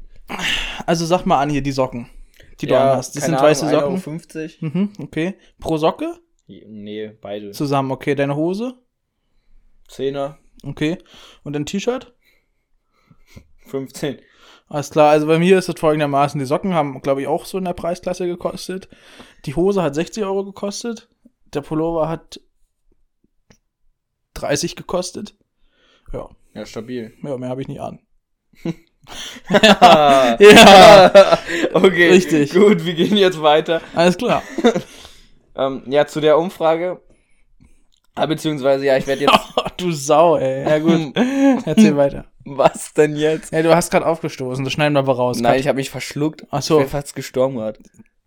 also 0.86 1.04
sag 1.06 1.26
mal 1.26 1.40
an 1.40 1.50
hier 1.50 1.62
die 1.62 1.72
Socken, 1.72 2.08
die 2.60 2.66
du 2.66 2.74
ja, 2.74 2.92
anhast. 2.92 3.16
Das 3.16 3.24
keine 3.24 3.36
sind 3.38 3.44
weiße 3.44 3.66
Ahnung, 3.66 3.98
Socken. 3.98 4.20
1,50 4.20 4.56
Mhm, 4.60 4.92
okay. 5.00 5.34
Pro 5.58 5.76
Socke? 5.78 6.14
Nee, 6.46 7.08
beide. 7.20 7.50
Zusammen, 7.52 7.90
okay. 7.90 8.14
Deine 8.14 8.36
Hose? 8.36 8.74
Zehner, 9.88 10.38
Okay. 10.64 10.98
Und 11.42 11.56
ein 11.56 11.66
T-Shirt? 11.66 12.14
15. 13.66 14.18
Alles 14.68 14.90
klar, 14.90 15.10
also 15.10 15.26
bei 15.26 15.38
mir 15.38 15.58
ist 15.58 15.68
es 15.68 15.78
folgendermaßen, 15.80 16.38
die 16.38 16.46
Socken 16.46 16.72
haben, 16.72 17.02
glaube 17.02 17.20
ich, 17.22 17.26
auch 17.26 17.44
so 17.46 17.58
in 17.58 17.64
der 17.64 17.72
Preisklasse 17.74 18.26
gekostet. 18.26 18.88
Die 19.44 19.54
Hose 19.56 19.82
hat 19.82 19.94
60 19.94 20.22
Euro 20.24 20.44
gekostet. 20.44 21.08
Der 21.52 21.60
Pullover 21.62 22.08
hat 22.08 22.40
30 24.34 24.76
gekostet. 24.76 25.34
Ja, 26.12 26.28
Ja, 26.54 26.66
stabil. 26.66 27.12
ja 27.23 27.37
mehr 27.38 27.49
habe 27.49 27.62
ich 27.62 27.69
nicht 27.69 27.81
an. 27.81 28.00
ja. 29.50 30.37
Ja, 30.40 31.38
okay. 31.75 32.09
Richtig. 32.11 32.52
Gut, 32.52 32.85
wir 32.85 32.95
gehen 32.95 33.16
jetzt 33.16 33.40
weiter. 33.42 33.81
alles 33.95 34.16
klar. 34.16 34.42
Ähm, 35.54 35.83
ja, 35.87 36.07
zu 36.07 36.23
der 36.23 36.38
Umfrage. 36.38 37.02
Ah, 38.14 38.25
beziehungsweise, 38.25 38.87
ja, 38.87 38.97
ich 38.97 39.07
werde 39.07 39.21
jetzt. 39.26 39.35
Oh, 39.54 39.61
du 39.76 39.92
Sau, 39.92 40.38
ey. 40.38 40.62
Ja 40.66 40.78
gut, 40.78 41.14
erzähl 41.66 41.95
weiter. 41.95 42.25
Was 42.47 42.95
denn 42.95 43.16
jetzt? 43.16 43.52
Ey, 43.52 43.62
du 43.62 43.76
hast 43.76 43.90
gerade 43.90 44.07
aufgestoßen, 44.07 44.64
das 44.64 44.73
schneiden 44.73 44.95
wir 44.95 45.00
aber 45.00 45.14
raus. 45.14 45.40
Nein, 45.40 45.61
ich 45.61 45.69
habe 45.69 45.76
mich 45.76 45.90
verschluckt. 45.90 46.47
Ach 46.50 46.61
Ich 46.61 46.64
so. 46.64 46.78
bin 46.78 46.88
fast 46.88 47.14
gestorben 47.14 47.57
gerade. 47.57 47.78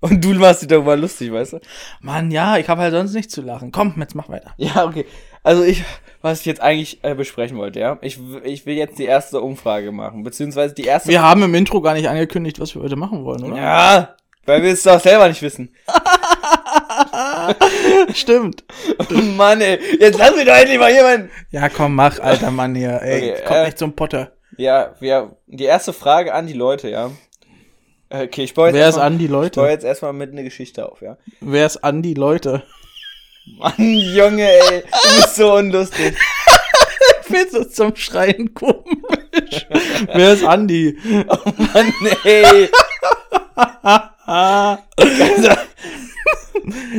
Und 0.01 0.23
du 0.23 0.35
machst 0.35 0.61
dich 0.61 0.67
darüber 0.69 0.95
lustig, 0.95 1.31
weißt 1.31 1.53
du? 1.53 1.59
Mann, 2.01 2.29
ja, 2.29 2.57
ich 2.59 2.69
habe 2.69 2.81
halt 2.81 2.91
sonst 2.93 3.15
nicht 3.15 3.31
zu 3.31 3.41
lachen. 3.41 3.71
Komm, 3.71 3.95
jetzt 3.99 4.13
mach 4.13 4.29
weiter. 4.29 4.53
Ja, 4.57 4.85
okay. 4.85 5.07
Also 5.45 5.63
ich, 5.63 5.83
was 6.23 6.39
ich 6.39 6.47
jetzt 6.47 6.61
eigentlich 6.61 7.03
äh, 7.03 7.13
besprechen 7.13 7.57
wollte, 7.57 7.79
ja. 7.79 7.99
Ich, 8.01 8.19
ich 8.43 8.65
will 8.65 8.75
jetzt 8.75 8.97
die 8.97 9.05
erste 9.05 9.41
Umfrage 9.41 9.91
machen, 9.91 10.23
beziehungsweise 10.23 10.73
die 10.73 10.85
erste. 10.85 11.09
Wir 11.09 11.21
haben 11.21 11.43
im 11.43 11.53
Intro 11.53 11.81
gar 11.81 11.93
nicht 11.93 12.09
angekündigt, 12.09 12.59
was 12.59 12.73
wir 12.73 12.81
heute 12.81 12.95
machen 12.95 13.23
wollen, 13.23 13.43
oder? 13.43 13.55
ja, 13.57 14.15
weil 14.47 14.63
wir 14.63 14.71
es 14.73 14.81
doch 14.83 14.99
selber 14.99 15.27
nicht 15.27 15.41
wissen. 15.43 15.73
Stimmt. 18.13 18.63
Mann, 19.37 19.61
ey, 19.61 19.79
jetzt 19.99 20.17
lass 20.17 20.35
mich 20.35 20.45
doch 20.45 20.55
endlich 20.55 20.79
mal 20.79 20.91
jemanden. 20.91 21.29
Ja, 21.51 21.69
komm, 21.69 21.95
mach, 21.95 22.19
alter 22.19 22.51
Mann 22.51 22.75
hier. 22.75 23.01
Ey, 23.01 23.31
Okay, 23.33 23.43
kommt 23.45 23.59
äh, 23.59 23.65
nicht 23.65 23.77
zum 23.77 23.93
Potter. 23.93 24.31
Ja, 24.57 24.95
wir, 24.99 25.35
die 25.47 25.65
erste 25.65 25.93
Frage 25.93 26.33
an 26.33 26.47
die 26.47 26.53
Leute, 26.53 26.89
ja. 26.89 27.11
Okay, 28.09 28.43
ich 28.43 28.53
baue 28.53 28.67
jetzt 28.67 28.75
Wer 28.75 28.81
ist 28.83 28.87
erstmal- 28.95 29.07
an 29.07 29.17
die 29.17 29.25
Ich 29.25 29.31
baue 29.31 29.41
Leute? 29.43 29.61
jetzt 29.71 29.83
erstmal 29.83 30.13
mit 30.13 30.31
einer 30.31 30.43
Geschichte 30.43 30.89
auf, 30.91 31.01
ja. 31.01 31.17
Wer 31.41 31.65
ist 31.65 31.77
an 31.83 32.01
die 32.01 32.13
Leute? 32.13 32.63
Mann, 33.45 33.73
Junge, 33.77 34.49
ey, 34.49 34.81
du 34.81 35.21
bist 35.21 35.35
so 35.35 35.55
unlustig. 35.55 36.15
Findest 37.21 37.53
du 37.53 37.69
zum 37.69 37.95
Schreien 37.95 38.53
komisch? 38.53 39.67
Wer 40.13 40.33
ist 40.33 40.43
Andi? 40.43 40.97
Mann, 41.03 41.93
ey. 42.23 42.69
Ah. 43.55 44.79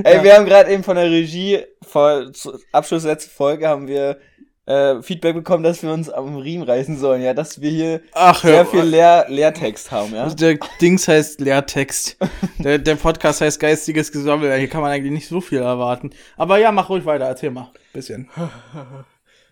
Ey, 0.04 0.22
wir 0.22 0.34
haben 0.34 0.46
gerade 0.46 0.70
eben 0.70 0.84
von 0.84 0.96
der 0.96 1.10
Regie, 1.10 1.64
vor 1.82 2.30
Abschluss 2.72 3.04
letzte 3.04 3.30
Folge, 3.30 3.66
haben 3.66 3.88
wir 3.88 4.18
äh, 4.66 5.00
Feedback 5.02 5.34
bekommen, 5.34 5.62
dass 5.62 5.82
wir 5.82 5.92
uns 5.92 6.10
am 6.10 6.36
Riemen 6.36 6.64
reißen 6.64 6.98
sollen, 6.98 7.22
ja, 7.22 7.34
dass 7.34 7.60
wir 7.60 7.70
hier 7.70 8.00
Ach, 8.12 8.42
sehr 8.42 8.66
viel 8.66 8.82
Leer 8.82 9.26
Leertext 9.28 9.90
haben, 9.90 10.14
ja. 10.14 10.24
Also 10.24 10.36
der 10.36 10.58
Dings 10.80 11.08
heißt 11.08 11.40
Lehrtext. 11.40 12.16
Der, 12.58 12.78
der 12.78 12.96
Podcast 12.96 13.40
heißt 13.42 13.60
geistiges 13.60 14.10
Gesammel. 14.10 14.52
Hier 14.56 14.68
kann 14.68 14.80
man 14.80 14.90
eigentlich 14.90 15.12
nicht 15.12 15.28
so 15.28 15.40
viel 15.40 15.58
erwarten. 15.60 16.10
Aber 16.36 16.58
ja, 16.58 16.72
mach 16.72 16.88
ruhig 16.88 17.04
weiter. 17.04 17.26
Erzähl 17.26 17.50
mal. 17.50 17.70
Bisschen. 17.92 18.28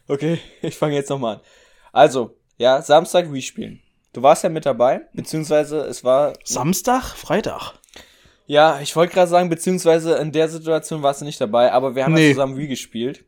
Okay, 0.07 0.39
ich 0.61 0.77
fange 0.77 0.95
jetzt 0.95 1.09
nochmal 1.09 1.37
an. 1.37 1.41
Also, 1.93 2.37
ja, 2.59 2.83
Samstag 2.83 3.33
Wii 3.33 3.41
spielen. 3.41 3.81
Du 4.13 4.23
warst 4.23 4.45
ja 4.45 4.51
mit 4.51 4.67
dabei, 4.67 5.01
beziehungsweise 5.15 5.79
es 5.81 6.05
war, 6.05 6.35
Samstag? 6.45 7.05
Freitag? 7.17 7.73
ja, 8.47 8.81
ich 8.83 8.95
wollte 8.97 9.15
gerade 9.15 9.31
sagen, 9.31 9.49
beziehungsweise 9.49 10.17
in 10.17 10.31
der 10.31 10.49
Situation 10.49 11.03
warst 11.03 11.23
du 11.23 11.25
nicht 11.25 11.41
dabei, 11.41 11.73
aber 11.73 11.95
wir 11.95 12.05
haben 12.05 12.13
Nee. 12.13 12.29
ja 12.29 12.35
zusammen 12.35 12.57
Wii 12.59 12.69
gespielt. 12.69 13.25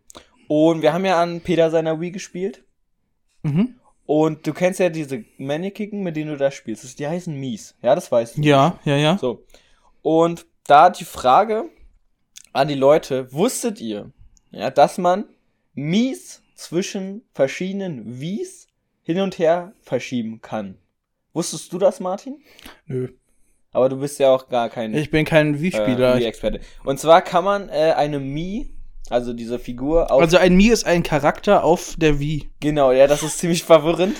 Und 0.48 0.82
wir 0.82 0.92
haben 0.92 1.04
ja 1.04 1.20
an 1.20 1.40
Peter 1.40 1.70
seiner 1.70 2.00
Wii 2.00 2.10
gespielt. 2.10 2.62
Mhm. 3.42 3.74
Und 4.06 4.46
du 4.46 4.52
kennst 4.52 4.78
ja 4.78 4.88
diese 4.88 5.24
Mannequin, 5.36 6.02
mit 6.02 6.16
denen 6.16 6.30
du 6.30 6.36
da 6.36 6.50
spielst. 6.50 6.98
Die 6.98 7.08
heißen 7.08 7.34
Mies. 7.38 7.74
Ja, 7.82 7.94
das 7.94 8.10
weißt 8.10 8.38
du. 8.38 8.42
Ja, 8.42 8.78
ja, 8.84 8.96
ja. 8.96 9.18
So. 9.18 9.44
Und 10.02 10.46
da 10.66 10.90
die 10.90 11.04
Frage 11.04 11.64
an 12.52 12.68
die 12.68 12.74
Leute, 12.74 13.32
wusstet 13.32 13.80
ihr, 13.80 14.12
ja, 14.50 14.70
dass 14.70 14.98
man 14.98 15.24
Mies 15.74 16.42
zwischen 16.54 17.22
verschiedenen 17.34 18.20
Wies 18.20 18.68
hin 19.02 19.20
und 19.20 19.38
her 19.38 19.72
verschieben 19.82 20.40
kann? 20.40 20.78
Wusstest 21.32 21.72
du 21.72 21.78
das, 21.78 22.00
Martin? 22.00 22.40
Nö. 22.86 23.08
Aber 23.72 23.88
du 23.90 23.98
bist 23.98 24.18
ja 24.18 24.30
auch 24.30 24.48
gar 24.48 24.70
kein 24.70 24.94
Ich 24.94 25.10
bin 25.10 25.26
kein 25.26 25.60
Wii-Spieler. 25.60 26.14
äh, 26.14 26.20
Wii-Experte. 26.20 26.60
Und 26.84 26.98
zwar 26.98 27.20
kann 27.20 27.44
man 27.44 27.68
äh, 27.68 27.92
eine 27.94 28.20
Mii, 28.20 28.70
also 29.10 29.32
diese 29.32 29.58
Figur, 29.58 30.10
auf. 30.10 30.20
also 30.20 30.36
ein 30.38 30.56
Mii 30.56 30.68
ist 30.70 30.86
ein 30.86 31.02
Charakter 31.02 31.64
auf 31.64 31.94
der 31.98 32.18
Wii. 32.20 32.48
genau, 32.60 32.92
ja, 32.92 33.06
das 33.06 33.22
ist 33.22 33.38
ziemlich 33.38 33.62
verwirrend. 33.64 34.16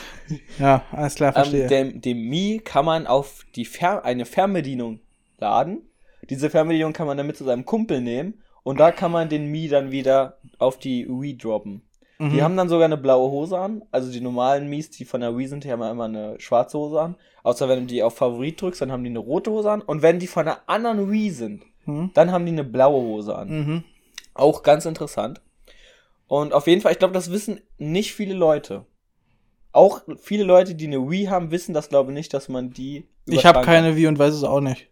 Ja, 0.58 0.82
alles 0.92 1.14
klar, 1.16 1.32
verstehe. 1.32 1.64
Ähm, 1.64 1.68
dem, 1.68 2.00
dem 2.00 2.28
Mii 2.28 2.58
kann 2.60 2.84
man 2.84 3.06
auf 3.06 3.44
die 3.54 3.64
Fer 3.64 4.04
eine 4.04 4.24
Fernbedienung 4.24 5.00
laden. 5.38 5.82
Diese 6.28 6.50
Fernbedienung 6.50 6.92
kann 6.92 7.06
man 7.06 7.16
dann 7.16 7.26
mit 7.26 7.36
zu 7.36 7.44
seinem 7.44 7.64
Kumpel 7.64 8.00
nehmen 8.00 8.34
und 8.62 8.80
da 8.80 8.90
kann 8.90 9.12
man 9.12 9.28
den 9.28 9.46
Mii 9.50 9.68
dann 9.68 9.90
wieder 9.92 10.38
auf 10.58 10.78
die 10.78 11.06
Wii 11.08 11.36
droppen. 11.38 11.82
Mhm. 12.18 12.30
Die 12.30 12.42
haben 12.42 12.56
dann 12.56 12.68
sogar 12.68 12.86
eine 12.86 12.96
blaue 12.96 13.30
Hose 13.30 13.58
an. 13.58 13.82
Also 13.92 14.10
die 14.10 14.20
normalen 14.22 14.68
Mies, 14.68 14.90
die 14.90 15.04
von 15.04 15.20
der 15.20 15.36
Wii 15.36 15.46
sind, 15.48 15.64
die 15.64 15.70
haben 15.70 15.82
immer 15.82 16.04
eine 16.06 16.34
schwarze 16.40 16.78
Hose 16.78 17.00
an. 17.00 17.14
Außer 17.42 17.68
wenn 17.68 17.80
du 17.80 17.86
die 17.86 18.02
auf 18.02 18.16
Favorit 18.16 18.60
drückst, 18.60 18.80
dann 18.80 18.90
haben 18.90 19.04
die 19.04 19.10
eine 19.10 19.18
rote 19.18 19.50
Hose 19.50 19.70
an. 19.70 19.82
Und 19.82 20.00
wenn 20.02 20.18
die 20.18 20.26
von 20.26 20.48
einer 20.48 20.60
anderen 20.66 21.10
Wii 21.12 21.30
sind, 21.30 21.62
Mhm. 21.84 22.10
dann 22.14 22.32
haben 22.32 22.44
die 22.46 22.50
eine 22.52 22.64
blaue 22.64 23.00
Hose 23.00 23.36
an. 23.36 23.48
Mhm. 23.48 23.84
Auch 24.38 24.62
ganz 24.62 24.84
interessant. 24.86 25.40
Und 26.26 26.52
auf 26.52 26.66
jeden 26.66 26.80
Fall, 26.80 26.92
ich 26.92 26.98
glaube, 26.98 27.14
das 27.14 27.30
wissen 27.30 27.60
nicht 27.78 28.14
viele 28.14 28.34
Leute. 28.34 28.86
Auch 29.72 30.02
viele 30.22 30.44
Leute, 30.44 30.74
die 30.74 30.86
eine 30.86 31.08
Wii 31.10 31.26
haben, 31.26 31.50
wissen 31.50 31.74
das, 31.74 31.88
glaube 31.88 32.10
ich, 32.10 32.14
nicht, 32.14 32.34
dass 32.34 32.48
man 32.48 32.70
die. 32.70 33.08
Ich 33.26 33.44
habe 33.44 33.60
keine 33.62 33.96
Wii 33.96 34.06
und 34.06 34.18
weiß 34.18 34.34
es 34.34 34.44
auch 34.44 34.60
nicht. 34.60 34.88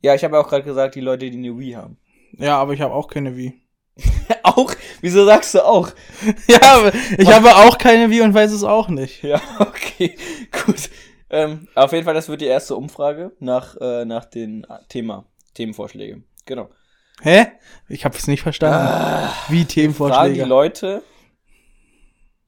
Ja, 0.00 0.14
ich 0.14 0.24
habe 0.24 0.38
auch 0.38 0.48
gerade 0.48 0.64
gesagt, 0.64 0.94
die 0.94 1.00
Leute, 1.00 1.30
die 1.30 1.36
eine 1.36 1.56
Wii 1.58 1.72
haben. 1.72 1.98
Ja, 2.38 2.58
aber 2.58 2.72
ich 2.72 2.80
habe 2.80 2.94
auch 2.94 3.08
keine 3.08 3.36
Wii. 3.36 3.54
auch? 4.42 4.72
Wieso 5.00 5.24
sagst 5.24 5.54
du 5.54 5.64
auch? 5.64 5.90
Ja, 6.48 6.60
aber 6.62 6.92
ich 7.18 7.28
habe 7.28 7.54
auch 7.54 7.78
keine 7.78 8.10
Wii 8.10 8.22
und 8.22 8.34
weiß 8.34 8.52
es 8.52 8.64
auch 8.64 8.88
nicht. 8.88 9.22
Ja, 9.22 9.40
okay, 9.58 10.16
gut. 10.64 10.90
Ähm, 11.30 11.68
auf 11.74 11.92
jeden 11.92 12.04
Fall, 12.04 12.14
das 12.14 12.28
wird 12.28 12.40
die 12.40 12.46
erste 12.46 12.76
Umfrage 12.76 13.32
nach, 13.38 13.76
äh, 13.80 14.04
nach 14.04 14.24
den 14.24 14.64
äh, 14.64 14.78
Thema, 14.88 15.24
Themenvorschläge. 15.54 16.22
Genau. 16.46 16.68
Hä? 17.22 17.46
Ich 17.88 18.04
habe 18.04 18.16
es 18.16 18.26
nicht 18.26 18.42
verstanden. 18.42 18.76
Ah, 18.78 19.32
Wie 19.48 19.56
fragen 19.56 19.56
die 19.58 19.64
Themenvorschläge. 19.66 20.44
Leute, 20.44 21.02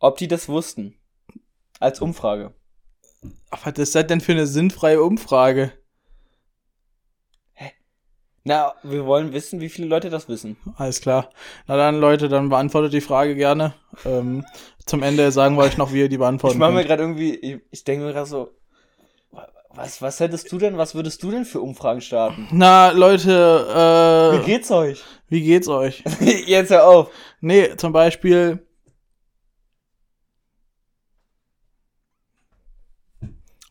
ob 0.01 0.19
die 0.19 0.29
das 0.29 0.49
wussten. 0.49 0.97
Als 1.81 2.01
Umfrage. 2.01 2.53
Aber 3.51 3.67
was 3.67 3.79
ist 3.79 3.95
das 3.95 4.07
denn 4.07 4.21
für 4.21 4.33
eine 4.33 4.47
sinnfreie 4.47 5.03
Umfrage? 5.03 5.73
Na, 8.47 8.75
wir 8.83 9.07
wollen 9.07 9.33
wissen, 9.33 9.61
wie 9.61 9.71
viele 9.71 9.89
Leute 9.89 10.11
das 10.11 10.29
wissen. 10.29 10.59
Alles 10.77 11.01
klar. 11.01 11.31
Na 11.67 11.77
dann, 11.77 11.99
Leute, 11.99 12.29
dann 12.29 12.51
beantwortet 12.51 12.93
die 12.93 13.01
Frage 13.01 13.37
gerne. 13.37 13.73
Ähm, 14.05 14.45
zum 14.85 15.03
Ende 15.03 15.33
sagen 15.33 15.57
wir 15.57 15.63
euch 15.63 15.79
noch, 15.79 15.95
wie 15.95 16.01
ihr 16.01 16.11
die 16.11 16.19
beantworten 16.19 16.57
Ich 16.57 16.59
mache 16.59 16.73
mir 16.73 16.85
gerade 16.85 17.03
irgendwie, 17.03 17.35
ich, 17.37 17.61
ich 17.71 17.85
denke 17.85 18.05
mir 18.05 18.13
gerade 18.13 18.27
so, 18.29 18.51
was, 19.75 20.01
was 20.03 20.21
hättest 20.21 20.51
du 20.53 20.59
denn, 20.59 20.79
was 20.79 20.95
würdest 20.95 21.23
du 21.23 21.31
denn 21.31 21.45
für 21.45 21.61
Umfragen 21.61 22.01
starten? 22.01 22.49
Na, 22.53 22.91
Leute, 22.91 24.33
Wie 24.33 24.43
äh, 24.43 24.45
geht's 24.45 24.71
euch? 24.71 25.03
wie 25.29 25.43
geht's 25.43 25.69
euch? 25.69 26.05
Jetzt 26.21 26.71
hör 26.71 26.87
auf. 26.87 27.11
Nee, 27.41 27.77
zum 27.77 27.93
Beispiel. 27.93 28.67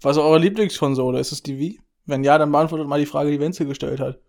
Was 0.01 0.17
ist 0.17 0.22
eure 0.24 0.39
Lieblingskonsole? 0.39 1.19
Ist 1.19 1.31
es 1.31 1.43
die 1.43 1.57
Wii? 1.57 1.79
Wenn 2.05 2.24
ja, 2.24 2.38
dann 2.38 2.51
beantwortet 2.51 2.88
mal 2.88 3.00
die 3.00 3.05
Frage, 3.05 3.31
die 3.31 3.39
Wenzel 3.39 3.65
gestellt 3.65 4.01
hat. 4.01 4.19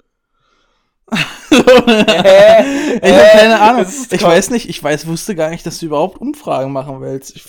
ich 1.51 1.59
habe 1.59 3.29
keine 3.33 3.61
Ahnung. 3.61 3.87
Ich 4.11 4.23
weiß 4.23 4.51
nicht, 4.51 4.69
ich 4.69 4.83
weiß, 4.83 5.07
wusste 5.07 5.35
gar 5.35 5.51
nicht, 5.51 5.67
dass 5.67 5.81
du 5.81 5.87
überhaupt 5.87 6.19
Umfragen 6.19 6.73
machen 6.73 7.01
willst. 7.01 7.35
Ich, 7.37 7.45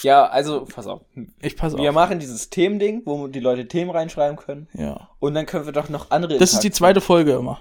Ja, 0.00 0.24
also, 0.26 0.64
pass 0.64 0.86
auf. 0.86 1.02
ich 1.40 1.56
pass 1.56 1.76
Wir 1.76 1.90
auf. 1.90 1.94
machen 1.94 2.18
dieses 2.18 2.48
Themending, 2.50 3.02
wo 3.04 3.26
die 3.28 3.40
Leute 3.40 3.68
Themen 3.68 3.90
reinschreiben 3.90 4.36
können. 4.38 4.68
Ja. 4.72 5.10
Und 5.18 5.34
dann 5.34 5.44
können 5.46 5.66
wir 5.66 5.72
doch 5.72 5.88
noch 5.90 6.10
andere. 6.10 6.38
Das 6.38 6.52
ist 6.54 6.64
die 6.64 6.70
zweite 6.70 7.00
Folge 7.02 7.32
immer. 7.32 7.60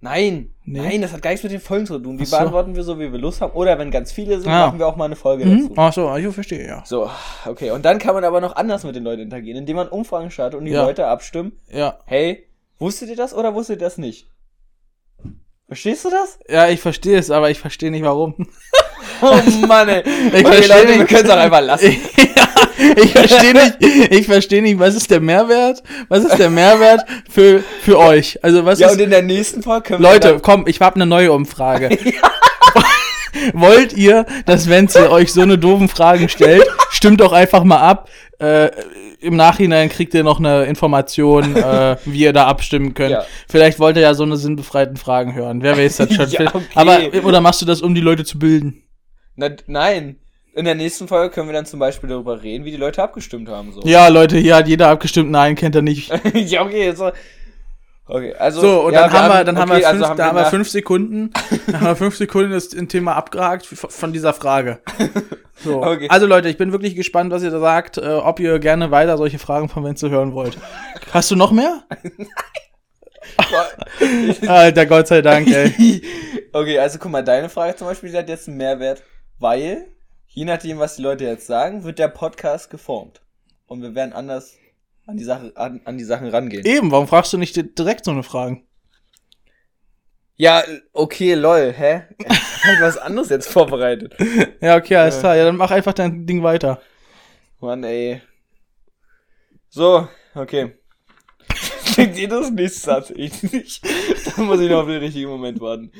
Nein, 0.00 0.54
Nee. 0.64 0.78
nein, 0.80 1.02
das 1.02 1.12
hat 1.12 1.22
gar 1.22 1.30
nichts 1.30 1.42
mit 1.42 1.50
den 1.50 1.60
Folgen 1.60 1.84
zu 1.86 1.98
tun. 1.98 2.18
Die 2.18 2.24
so. 2.24 2.36
beantworten 2.36 2.76
wir 2.76 2.84
so, 2.84 3.00
wie 3.00 3.10
wir 3.10 3.18
Lust 3.18 3.40
haben. 3.40 3.52
Oder 3.54 3.78
wenn 3.80 3.90
ganz 3.90 4.12
viele 4.12 4.38
sind, 4.40 4.48
Ah. 4.48 4.66
machen 4.66 4.78
wir 4.78 4.86
auch 4.86 4.94
mal 4.94 5.06
eine 5.06 5.16
Folge 5.16 5.44
Mhm. 5.44 5.70
dazu. 5.70 5.74
Ach 5.76 5.92
so, 5.92 6.16
ich 6.16 6.32
verstehe, 6.34 6.64
ja. 6.68 6.84
So, 6.86 7.10
okay. 7.46 7.72
Und 7.72 7.84
dann 7.84 7.98
kann 7.98 8.14
man 8.14 8.22
aber 8.22 8.40
noch 8.40 8.54
anders 8.54 8.84
mit 8.84 8.94
den 8.94 9.02
Leuten 9.02 9.22
interagieren, 9.22 9.58
indem 9.58 9.74
man 9.74 9.88
Umfragen 9.88 10.30
startet 10.30 10.56
und 10.60 10.66
die 10.66 10.70
Ja. 10.72 10.84
Leute 10.84 11.08
abstimmen. 11.08 11.58
Ja. 11.68 11.98
Hey, 12.04 12.46
wusstet 12.78 13.08
ihr 13.08 13.16
das 13.16 13.34
oder 13.34 13.54
wusstet 13.56 13.80
ihr 13.80 13.86
das 13.86 13.98
nicht? 13.98 14.30
Verstehst 15.66 16.04
du 16.04 16.10
das? 16.10 16.38
Ja, 16.48 16.68
ich 16.68 16.80
verstehe 16.80 17.18
es, 17.18 17.32
aber 17.32 17.50
ich 17.50 17.58
verstehe 17.58 17.90
nicht 17.90 18.04
warum. 18.04 18.34
Oh 19.20 19.66
Mann, 19.66 19.88
ey. 19.88 20.02
Ich 20.32 20.44
okay, 20.44 20.66
Leute, 20.66 20.86
nicht. 20.86 20.98
wir 20.98 21.06
können 21.06 21.24
es 21.24 21.30
auch 21.30 21.36
einfach 21.36 21.60
lassen. 21.62 21.90
ja, 22.36 22.94
ich 23.02 23.12
verstehe 23.12 23.52
nicht, 23.52 23.76
ich 24.10 24.26
verstehe 24.26 24.62
nicht, 24.62 24.78
was 24.78 24.94
ist 24.94 25.10
der 25.10 25.20
Mehrwert? 25.20 25.82
Was 26.08 26.24
ist 26.24 26.38
der 26.38 26.50
Mehrwert 26.50 27.04
für, 27.30 27.62
für 27.82 27.98
euch? 27.98 28.38
Also 28.42 28.64
was 28.64 28.78
Ja, 28.78 28.88
ist, 28.88 28.94
und 28.94 29.00
in 29.00 29.10
der 29.10 29.22
nächsten 29.22 29.62
Folge 29.62 29.88
können 29.88 30.02
wir 30.02 30.10
Leute, 30.12 30.28
dann- 30.28 30.42
komm, 30.42 30.66
ich 30.66 30.80
habe 30.80 30.96
eine 30.96 31.06
neue 31.06 31.32
Umfrage. 31.32 31.88
Wollt 33.52 33.92
ihr, 33.92 34.26
dass 34.46 34.68
Wenzel 34.68 35.08
euch 35.08 35.32
so 35.32 35.42
eine 35.42 35.58
doofen 35.58 35.88
Fragen 35.88 36.28
stellt? 36.28 36.66
Stimmt 36.90 37.20
doch 37.20 37.32
einfach 37.32 37.64
mal 37.64 37.78
ab. 37.78 38.08
Äh, 38.40 38.70
Im 39.20 39.36
Nachhinein 39.36 39.88
kriegt 39.88 40.14
ihr 40.14 40.22
noch 40.24 40.38
eine 40.38 40.64
Information, 40.64 41.56
äh, 41.56 41.96
wie 42.04 42.20
ihr 42.20 42.32
da 42.32 42.46
abstimmen 42.46 42.94
könnt. 42.94 43.10
Ja. 43.10 43.24
Vielleicht 43.48 43.78
wollt 43.80 43.96
ihr 43.96 44.02
ja 44.02 44.14
so 44.14 44.22
eine 44.22 44.36
sinnbefreiten 44.36 44.96
Fragen 44.96 45.34
hören. 45.34 45.62
Wer 45.62 45.76
weiß 45.76 45.96
das 45.98 46.14
schon. 46.14 46.28
Ja, 46.30 46.54
okay. 46.54 46.62
Aber, 46.74 46.98
oder 47.24 47.40
machst 47.40 47.60
du 47.60 47.66
das, 47.66 47.82
um 47.82 47.94
die 47.94 48.00
Leute 48.00 48.24
zu 48.24 48.38
bilden? 48.38 48.82
Na, 49.38 49.50
nein. 49.66 50.16
In 50.54 50.64
der 50.64 50.74
nächsten 50.74 51.06
Folge 51.06 51.32
können 51.32 51.48
wir 51.48 51.52
dann 51.52 51.66
zum 51.66 51.78
Beispiel 51.78 52.08
darüber 52.08 52.42
reden, 52.42 52.64
wie 52.64 52.72
die 52.72 52.76
Leute 52.76 53.00
abgestimmt 53.00 53.48
haben. 53.48 53.72
So, 53.72 53.80
Ja, 53.84 54.08
Leute, 54.08 54.36
hier 54.36 54.56
hat 54.56 54.66
jeder 54.66 54.88
abgestimmt. 54.88 55.30
Nein, 55.30 55.54
kennt 55.54 55.76
er 55.76 55.82
nicht. 55.82 56.10
ja 56.34 56.62
okay, 56.62 56.92
so. 56.92 57.12
Okay, 58.06 58.34
also. 58.34 58.60
So, 58.60 58.80
und 58.86 58.94
ja, 58.94 59.02
dann, 59.02 59.12
haben 59.12 59.28
wir, 59.32 59.44
dann 59.44 59.58
haben 59.58 59.68
wir 59.70 59.76
okay, 59.76 59.84
fünf, 59.90 60.02
also 60.02 60.14
da 60.16 60.26
haben 60.26 60.36
wir 60.36 60.42
nach- 60.42 60.50
fünf 60.50 60.68
Sekunden. 60.68 61.30
dann 61.66 61.80
haben 61.80 61.86
wir 61.86 61.96
fünf 61.96 62.16
Sekunden 62.16 62.50
das 62.50 62.70
Thema 62.70 63.14
abgehakt 63.14 63.66
von 63.66 64.12
dieser 64.12 64.32
Frage. 64.32 64.80
So. 65.62 65.82
Okay. 65.84 66.08
Also 66.08 66.26
Leute, 66.26 66.48
ich 66.48 66.56
bin 66.56 66.72
wirklich 66.72 66.96
gespannt, 66.96 67.30
was 67.30 67.44
ihr 67.44 67.50
da 67.50 67.60
sagt, 67.60 67.98
äh, 67.98 68.06
ob 68.08 68.40
ihr 68.40 68.58
gerne 68.58 68.90
weiter 68.90 69.16
solche 69.18 69.38
Fragen 69.38 69.68
von 69.68 69.84
Wenzel 69.84 70.10
hören 70.10 70.32
wollt. 70.32 70.58
Hast 71.12 71.30
du 71.30 71.36
noch 71.36 71.52
mehr? 71.52 71.84
Alter, 74.48 74.86
Gott 74.86 75.06
sei 75.08 75.22
Dank, 75.22 75.46
ey. 75.48 76.02
okay, 76.52 76.78
also 76.78 76.98
guck 76.98 77.12
mal, 77.12 77.22
deine 77.22 77.48
Frage 77.48 77.76
zum 77.76 77.86
Beispiel, 77.86 78.10
die 78.10 78.16
hat 78.16 78.28
jetzt 78.28 78.48
einen 78.48 78.56
Mehrwert, 78.56 79.02
weil, 79.38 79.86
je 80.26 80.44
nachdem, 80.44 80.78
was 80.78 80.96
die 80.96 81.02
Leute 81.02 81.24
jetzt 81.24 81.46
sagen, 81.46 81.84
wird 81.84 81.98
der 81.98 82.08
Podcast 82.08 82.70
geformt. 82.70 83.20
Und 83.66 83.82
wir 83.82 83.94
werden 83.94 84.12
anders 84.12 84.54
an 85.06 85.16
die, 85.16 85.24
Sache, 85.24 85.52
an, 85.56 85.80
an 85.84 85.98
die 85.98 86.04
Sachen 86.04 86.28
rangehen. 86.28 86.64
Eben, 86.64 86.90
warum 86.90 87.06
fragst 87.08 87.32
du 87.32 87.38
nicht 87.38 87.56
di- 87.56 87.74
direkt 87.74 88.04
so 88.04 88.10
eine 88.10 88.22
Fragen? 88.22 88.64
Ja, 90.36 90.62
okay, 90.92 91.34
lol, 91.34 91.72
hä? 91.76 92.02
Ich 92.18 92.26
hab 92.26 92.80
was 92.80 92.96
anderes 92.98 93.28
jetzt 93.30 93.48
vorbereitet. 93.48 94.14
Ja, 94.60 94.76
okay, 94.76 94.96
alles 94.96 95.14
Ja. 95.16 95.20
klar. 95.20 95.36
Ja, 95.36 95.44
dann 95.44 95.56
mach 95.56 95.70
einfach 95.70 95.92
dein 95.94 96.26
Ding 96.26 96.42
weiter. 96.42 96.80
Mann, 97.60 97.82
ey. 97.84 98.20
So, 99.68 100.08
okay. 100.34 100.76
Denkt 101.96 102.18
ihr 102.18 102.28
das 102.28 102.50
nicht 102.50 102.74
satt? 102.74 103.10
Ich 103.10 103.42
nicht. 103.42 103.82
Da 104.36 104.42
muss 104.42 104.60
ich 104.60 104.68
noch 104.70 104.82
auf 104.82 104.86
den 104.88 104.98
richtigen 104.98 105.28
Moment 105.30 105.60
warten. 105.60 105.90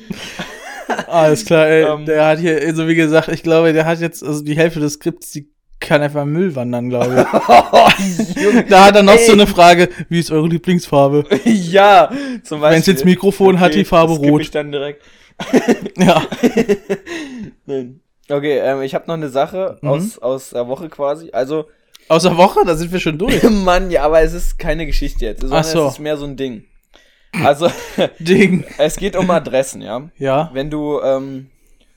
Alles 1.07 1.45
klar, 1.45 1.67
ey. 1.67 1.83
Ähm. 1.83 2.05
der 2.05 2.25
hat 2.25 2.39
hier, 2.39 2.59
also 2.61 2.87
wie 2.87 2.95
gesagt, 2.95 3.27
ich 3.29 3.43
glaube, 3.43 3.73
der 3.73 3.85
hat 3.85 3.99
jetzt, 3.99 4.23
also 4.23 4.43
die 4.43 4.55
Hälfte 4.57 4.79
des 4.79 4.93
Skripts, 4.93 5.31
die 5.31 5.49
kann 5.79 6.01
einfach 6.01 6.25
Müll 6.25 6.55
wandern, 6.55 6.89
glaube 6.89 7.25
ich. 7.25 8.65
Da 8.69 8.85
hat 8.85 8.95
er 8.97 9.03
noch 9.03 9.13
Ey. 9.13 9.25
so 9.25 9.31
eine 9.33 9.47
Frage, 9.47 9.89
wie 10.09 10.19
ist 10.19 10.31
eure 10.31 10.47
Lieblingsfarbe? 10.47 11.23
ja, 11.45 12.09
zum 12.43 12.59
Beispiel. 12.59 12.75
Wenn's 12.75 12.85
jetzt 12.87 13.05
Mikrofon 13.05 13.59
hat, 13.59 13.73
die 13.75 13.85
Farbe 13.85 14.13
rot. 14.13 14.41
ich 14.41 14.51
dann 14.51 14.71
direkt. 14.71 15.01
Ja. 15.97 16.21
Nein. 17.65 18.01
Okay, 18.29 18.59
ähm, 18.59 18.81
ich 18.81 18.93
habe 18.93 19.05
noch 19.07 19.15
eine 19.15 19.29
Sache 19.29 19.77
Mhm. 19.81 19.89
aus, 19.89 20.19
aus 20.19 20.49
der 20.51 20.67
Woche 20.67 20.89
quasi. 20.89 21.29
Also, 21.31 21.65
Aus 22.09 22.23
der 22.23 22.37
Woche, 22.37 22.59
da 22.65 22.75
sind 22.75 22.91
wir 22.91 22.99
schon 22.99 23.17
durch. 23.17 23.41
Mann, 23.43 23.89
ja, 23.91 24.03
aber 24.03 24.21
es 24.21 24.33
ist 24.33 24.59
keine 24.59 24.85
Geschichte 24.85 25.25
jetzt, 25.25 25.41
sondern 25.41 25.59
Ach 25.59 25.63
so. 25.63 25.87
es 25.87 25.93
ist 25.93 25.99
mehr 25.99 26.17
so 26.17 26.25
ein 26.25 26.35
Ding. 26.37 26.65
Also, 27.31 27.69
Ding. 28.19 28.65
es 28.77 28.95
geht 28.97 29.15
um 29.15 29.29
Adressen, 29.29 29.81
ja. 29.81 30.09
Ja. 30.17 30.49
Wenn 30.53 30.69
du 30.69 30.99
ähm, 31.01 31.49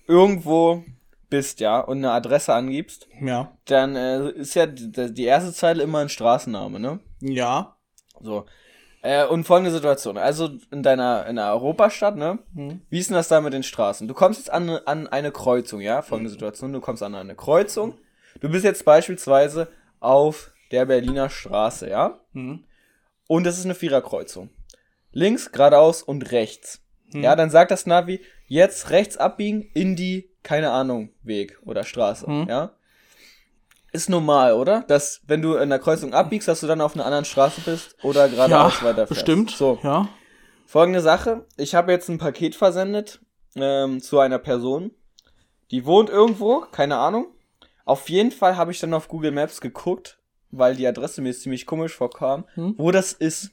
irgendwo 0.07 0.85
bist, 1.31 1.61
ja, 1.61 1.81
und 1.81 1.99
eine 1.99 2.13
Adresse 2.13 2.53
angibst, 2.53 3.09
Ja. 3.21 3.53
dann 3.65 3.97
äh, 3.97 4.31
ist 4.31 4.55
ja 4.55 4.67
die, 4.67 5.13
die 5.15 5.25
erste 5.25 5.53
Zeile 5.53 5.83
immer 5.83 5.99
ein 6.01 6.09
Straßenname, 6.11 6.79
ne? 6.79 7.01
Ja. 7.21 7.77
So. 8.21 8.45
Äh, 9.01 9.25
und 9.27 9.45
folgende 9.45 9.71
Situation. 9.73 10.17
Also 10.19 10.51
in 10.71 10.83
deiner 10.83 11.27
in 11.27 11.39
einer 11.39 11.51
Europastadt, 11.53 12.17
ne? 12.17 12.39
Hm. 12.55 12.83
Wie 12.91 12.99
ist 12.99 13.09
denn 13.11 13.17
das 13.17 13.29
da 13.29 13.41
mit 13.41 13.53
den 13.55 13.63
Straßen? 13.65 14.07
Du 14.07 14.15
kommst 14.15 14.39
jetzt 14.41 14.51
an, 14.53 14.69
an 14.69 15.09
eine 15.09 15.33
Kreuzung, 15.33 15.81
ja? 15.81 16.03
Folgende 16.03 16.31
Situation. 16.31 16.73
Du 16.73 16.81
kommst 16.81 17.03
an 17.03 17.15
eine 17.15 17.35
Kreuzung. 17.35 17.95
Du 18.41 18.49
bist 18.51 18.65
jetzt 18.65 18.85
beispielsweise 18.85 19.69
auf 19.99 20.53
der 20.71 20.85
Berliner 20.87 21.31
Straße, 21.31 21.89
ja? 21.89 22.21
Hm. 22.35 22.63
Und 23.27 23.45
das 23.45 23.59
ist 23.59 23.65
eine 23.65 23.75
Viererkreuzung. 23.75 24.51
Links, 25.13 25.53
geradeaus 25.53 26.03
und 26.03 26.33
rechts. 26.33 26.81
Hm. 27.13 27.23
Ja, 27.23 27.37
dann 27.37 27.51
sagt 27.51 27.71
das 27.71 27.87
Navi, 27.87 28.21
jetzt 28.47 28.91
rechts 28.91 29.17
abbiegen 29.17 29.63
in 29.75 29.97
die, 29.97 30.31
keine 30.43 30.71
Ahnung, 30.71 31.11
Weg 31.23 31.59
oder 31.65 31.85
Straße, 31.85 32.27
Hm. 32.27 32.47
ja? 32.49 32.73
Ist 33.93 34.09
normal, 34.09 34.55
oder? 34.55 34.85
Dass, 34.89 35.21
wenn 35.27 35.43
du 35.43 35.55
in 35.57 35.69
der 35.69 35.79
Kreuzung 35.79 36.15
abbiegst, 36.15 36.49
dass 36.49 36.61
du 36.61 36.67
dann 36.67 36.81
auf 36.81 36.95
einer 36.95 37.05
anderen 37.05 37.27
Straße 37.27 37.61
bist 37.61 37.95
oder 38.03 38.27
geradeaus 38.29 38.81
Ja, 38.81 38.87
weiterfährst. 38.87 39.09
bestimmt. 39.11 39.51
So. 39.51 39.79
Ja. 39.83 40.09
Folgende 40.65 41.03
Sache. 41.03 41.45
Ich 41.59 41.75
habe 41.75 41.93
jetzt 41.93 42.09
ein 42.09 42.17
Paket 42.17 42.55
versendet 42.55 43.21
ähm, 43.55 44.01
zu 44.01 44.19
einer 44.19 44.39
Person. 44.39 44.93
Die 45.71 45.85
wohnt 45.85 46.09
irgendwo, 46.09 46.61
keine 46.73 46.97
Ahnung. 46.97 47.27
Auf 47.85 48.09
jeden 48.09 48.31
Fall 48.31 48.57
habe 48.57 48.73
ich 48.73 48.81
dann 48.81 48.95
auf 48.95 49.09
Google 49.09 49.33
Maps 49.33 49.61
geguckt, 49.61 50.19
weil 50.51 50.75
die 50.75 50.87
Adresse 50.87 51.21
mir 51.21 51.35
ziemlich 51.35 51.67
komisch 51.67 51.95
vorkam, 51.95 52.47
Hm. 52.55 52.75
wo 52.79 52.93
das 52.93 53.13
ist. 53.13 53.51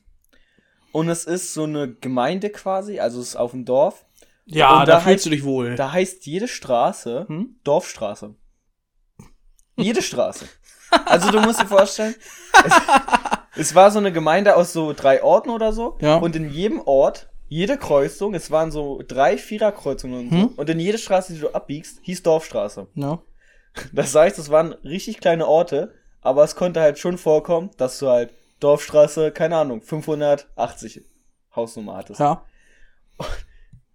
Und 0.91 1.09
es 1.09 1.25
ist 1.25 1.53
so 1.53 1.63
eine 1.63 1.93
Gemeinde 1.93 2.49
quasi, 2.49 2.99
also 2.99 3.19
es 3.21 3.29
ist 3.29 3.35
auf 3.35 3.51
dem 3.51 3.65
Dorf. 3.65 4.05
Ja, 4.45 4.73
Und 4.79 4.87
da, 4.87 4.93
da 4.95 4.99
fühlst 5.01 5.21
heißt- 5.21 5.23
du 5.25 5.29
dich 5.29 5.43
wohl. 5.43 5.75
Da 5.75 5.91
heißt 5.91 6.25
jede 6.25 6.47
Straße 6.47 7.25
Hm? 7.27 7.55
Dorfstraße. 7.63 8.33
Jede 9.75 10.01
Straße. 10.01 10.45
Also 11.05 11.31
du 11.31 11.39
musst 11.39 11.61
dir 11.61 11.67
vorstellen, 11.67 12.15
es, 12.65 12.73
es 13.55 13.75
war 13.75 13.91
so 13.91 13.99
eine 13.99 14.11
Gemeinde 14.11 14.55
aus 14.55 14.73
so 14.73 14.93
drei 14.93 15.21
Orten 15.23 15.49
oder 15.51 15.71
so. 15.71 15.97
Ja. 16.01 16.17
Und 16.17 16.35
in 16.35 16.49
jedem 16.49 16.81
Ort, 16.81 17.29
jede 17.47 17.77
Kreuzung, 17.77 18.33
es 18.33 18.49
waren 18.51 18.71
so 18.71 19.01
drei 19.07 19.37
Viererkreuzungen 19.37 20.19
und 20.21 20.29
so. 20.31 20.35
Hm? 20.35 20.47
Und 20.57 20.69
in 20.69 20.79
jede 20.79 20.97
Straße, 20.97 21.33
die 21.33 21.39
du 21.39 21.49
abbiegst, 21.53 21.99
hieß 22.01 22.23
Dorfstraße. 22.23 22.87
Ja. 22.95 23.21
Das 23.93 24.13
heißt, 24.15 24.39
es 24.39 24.49
waren 24.49 24.73
richtig 24.83 25.19
kleine 25.19 25.47
Orte, 25.47 25.93
aber 26.21 26.43
es 26.43 26.55
konnte 26.55 26.81
halt 26.81 26.97
schon 26.99 27.17
vorkommen, 27.19 27.69
dass 27.77 27.99
du 27.99 28.07
halt 28.09 28.33
Dorfstraße, 28.59 29.31
keine 29.31 29.57
Ahnung, 29.57 29.81
580 29.81 31.01
Hausnummer 31.55 31.97
hattest. 31.97 32.19
ja. 32.19 32.43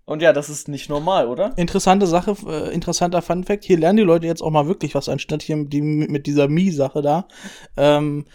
Und 0.07 0.21
ja, 0.21 0.35
das 0.35 0.51
ist 0.51 0.69
nicht 0.69 0.91
normal, 0.91 1.29
oder? 1.29 1.57
Interessante 1.57 2.07
Sache, 2.07 2.37
äh, 2.47 2.75
interessanter 2.75 3.23
Fun 3.23 3.45
Fact. 3.45 3.65
Hier 3.65 3.79
lernen 3.79 3.97
die 3.97 4.03
Leute 4.03 4.27
jetzt 4.27 4.43
auch 4.43 4.51
mal 4.51 4.67
wirklich 4.67 4.95
was, 4.95 5.09
anstatt 5.09 5.43
hier 5.43 5.57
mit, 5.57 5.73
mit 5.73 6.27
dieser 6.27 6.47
Mi-Sache 6.47 7.01
da. 7.01 7.27
Ähm, 7.79 8.27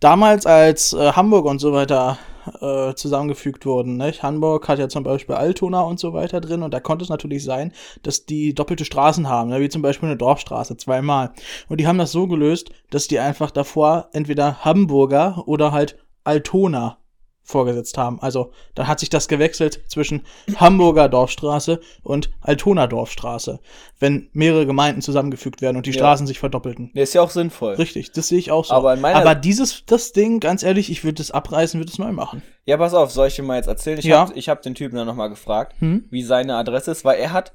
damals, 0.00 0.44
als 0.44 0.92
äh, 0.92 1.12
Hamburg 1.12 1.44
und 1.44 1.60
so 1.60 1.72
weiter 1.72 2.18
äh, 2.60 2.94
zusammengefügt 2.94 3.66
wurden, 3.66 3.96
ne? 3.96 4.12
Hamburg 4.12 4.68
hat 4.68 4.78
ja 4.78 4.88
zum 4.88 5.04
Beispiel 5.04 5.34
Altona 5.34 5.82
und 5.82 5.98
so 5.98 6.12
weiter 6.12 6.40
drin 6.40 6.62
und 6.62 6.72
da 6.72 6.80
konnte 6.80 7.04
es 7.04 7.08
natürlich 7.08 7.44
sein, 7.44 7.72
dass 8.02 8.26
die 8.26 8.54
doppelte 8.54 8.84
Straßen 8.84 9.28
haben, 9.28 9.50
ne? 9.50 9.60
wie 9.60 9.68
zum 9.68 9.82
Beispiel 9.82 10.08
eine 10.08 10.16
Dorfstraße, 10.16 10.76
zweimal. 10.76 11.32
Und 11.68 11.80
die 11.80 11.86
haben 11.86 11.98
das 11.98 12.12
so 12.12 12.26
gelöst, 12.26 12.70
dass 12.90 13.08
die 13.08 13.18
einfach 13.18 13.50
davor 13.50 14.08
entweder 14.12 14.64
Hamburger 14.64 15.44
oder 15.46 15.72
halt 15.72 15.98
Altona 16.24 16.98
vorgesetzt 17.44 17.98
haben. 17.98 18.20
Also 18.20 18.50
dann 18.74 18.88
hat 18.88 18.98
sich 19.00 19.10
das 19.10 19.28
gewechselt 19.28 19.80
zwischen 19.86 20.22
Hamburger 20.56 21.08
Dorfstraße 21.08 21.78
und 22.02 22.30
Altona 22.40 22.86
Dorfstraße, 22.86 23.60
wenn 24.00 24.28
mehrere 24.32 24.66
Gemeinden 24.66 25.02
zusammengefügt 25.02 25.60
werden 25.62 25.76
und 25.76 25.86
die 25.86 25.90
Ja. 25.90 25.98
Straßen 25.98 26.26
sich 26.26 26.38
verdoppelten. 26.38 26.90
Der 26.94 27.02
ist 27.02 27.14
ja 27.14 27.22
auch 27.22 27.30
sinnvoll. 27.30 27.74
Richtig, 27.74 28.12
das 28.12 28.28
sehe 28.28 28.38
ich 28.38 28.50
auch 28.50 28.64
so. 28.64 28.72
Aber 28.74 28.92
Aber 29.02 29.34
dieses, 29.34 29.84
das 29.86 30.12
Ding, 30.12 30.40
ganz 30.40 30.62
ehrlich, 30.62 30.90
ich 30.90 31.04
würde 31.04 31.20
es 31.22 31.30
abreißen, 31.30 31.78
würde 31.78 31.92
es 31.92 31.98
neu 31.98 32.12
machen. 32.12 32.42
Ja, 32.64 32.78
pass 32.78 32.94
auf, 32.94 33.12
soll 33.12 33.28
ich 33.28 33.36
dir 33.36 33.42
mal 33.42 33.56
jetzt 33.56 33.66
erzählen? 33.68 33.98
Ich 33.98 34.06
Ja. 34.06 34.20
hab, 34.20 34.36
ich 34.36 34.48
hab 34.48 34.62
den 34.62 34.74
Typen 34.74 34.96
dann 34.96 35.06
nochmal 35.06 35.28
gefragt, 35.28 35.74
Hm? 35.80 36.04
wie 36.10 36.22
seine 36.22 36.56
Adresse 36.56 36.90
ist, 36.92 37.04
weil 37.04 37.18
er 37.18 37.32
hat 37.32 37.52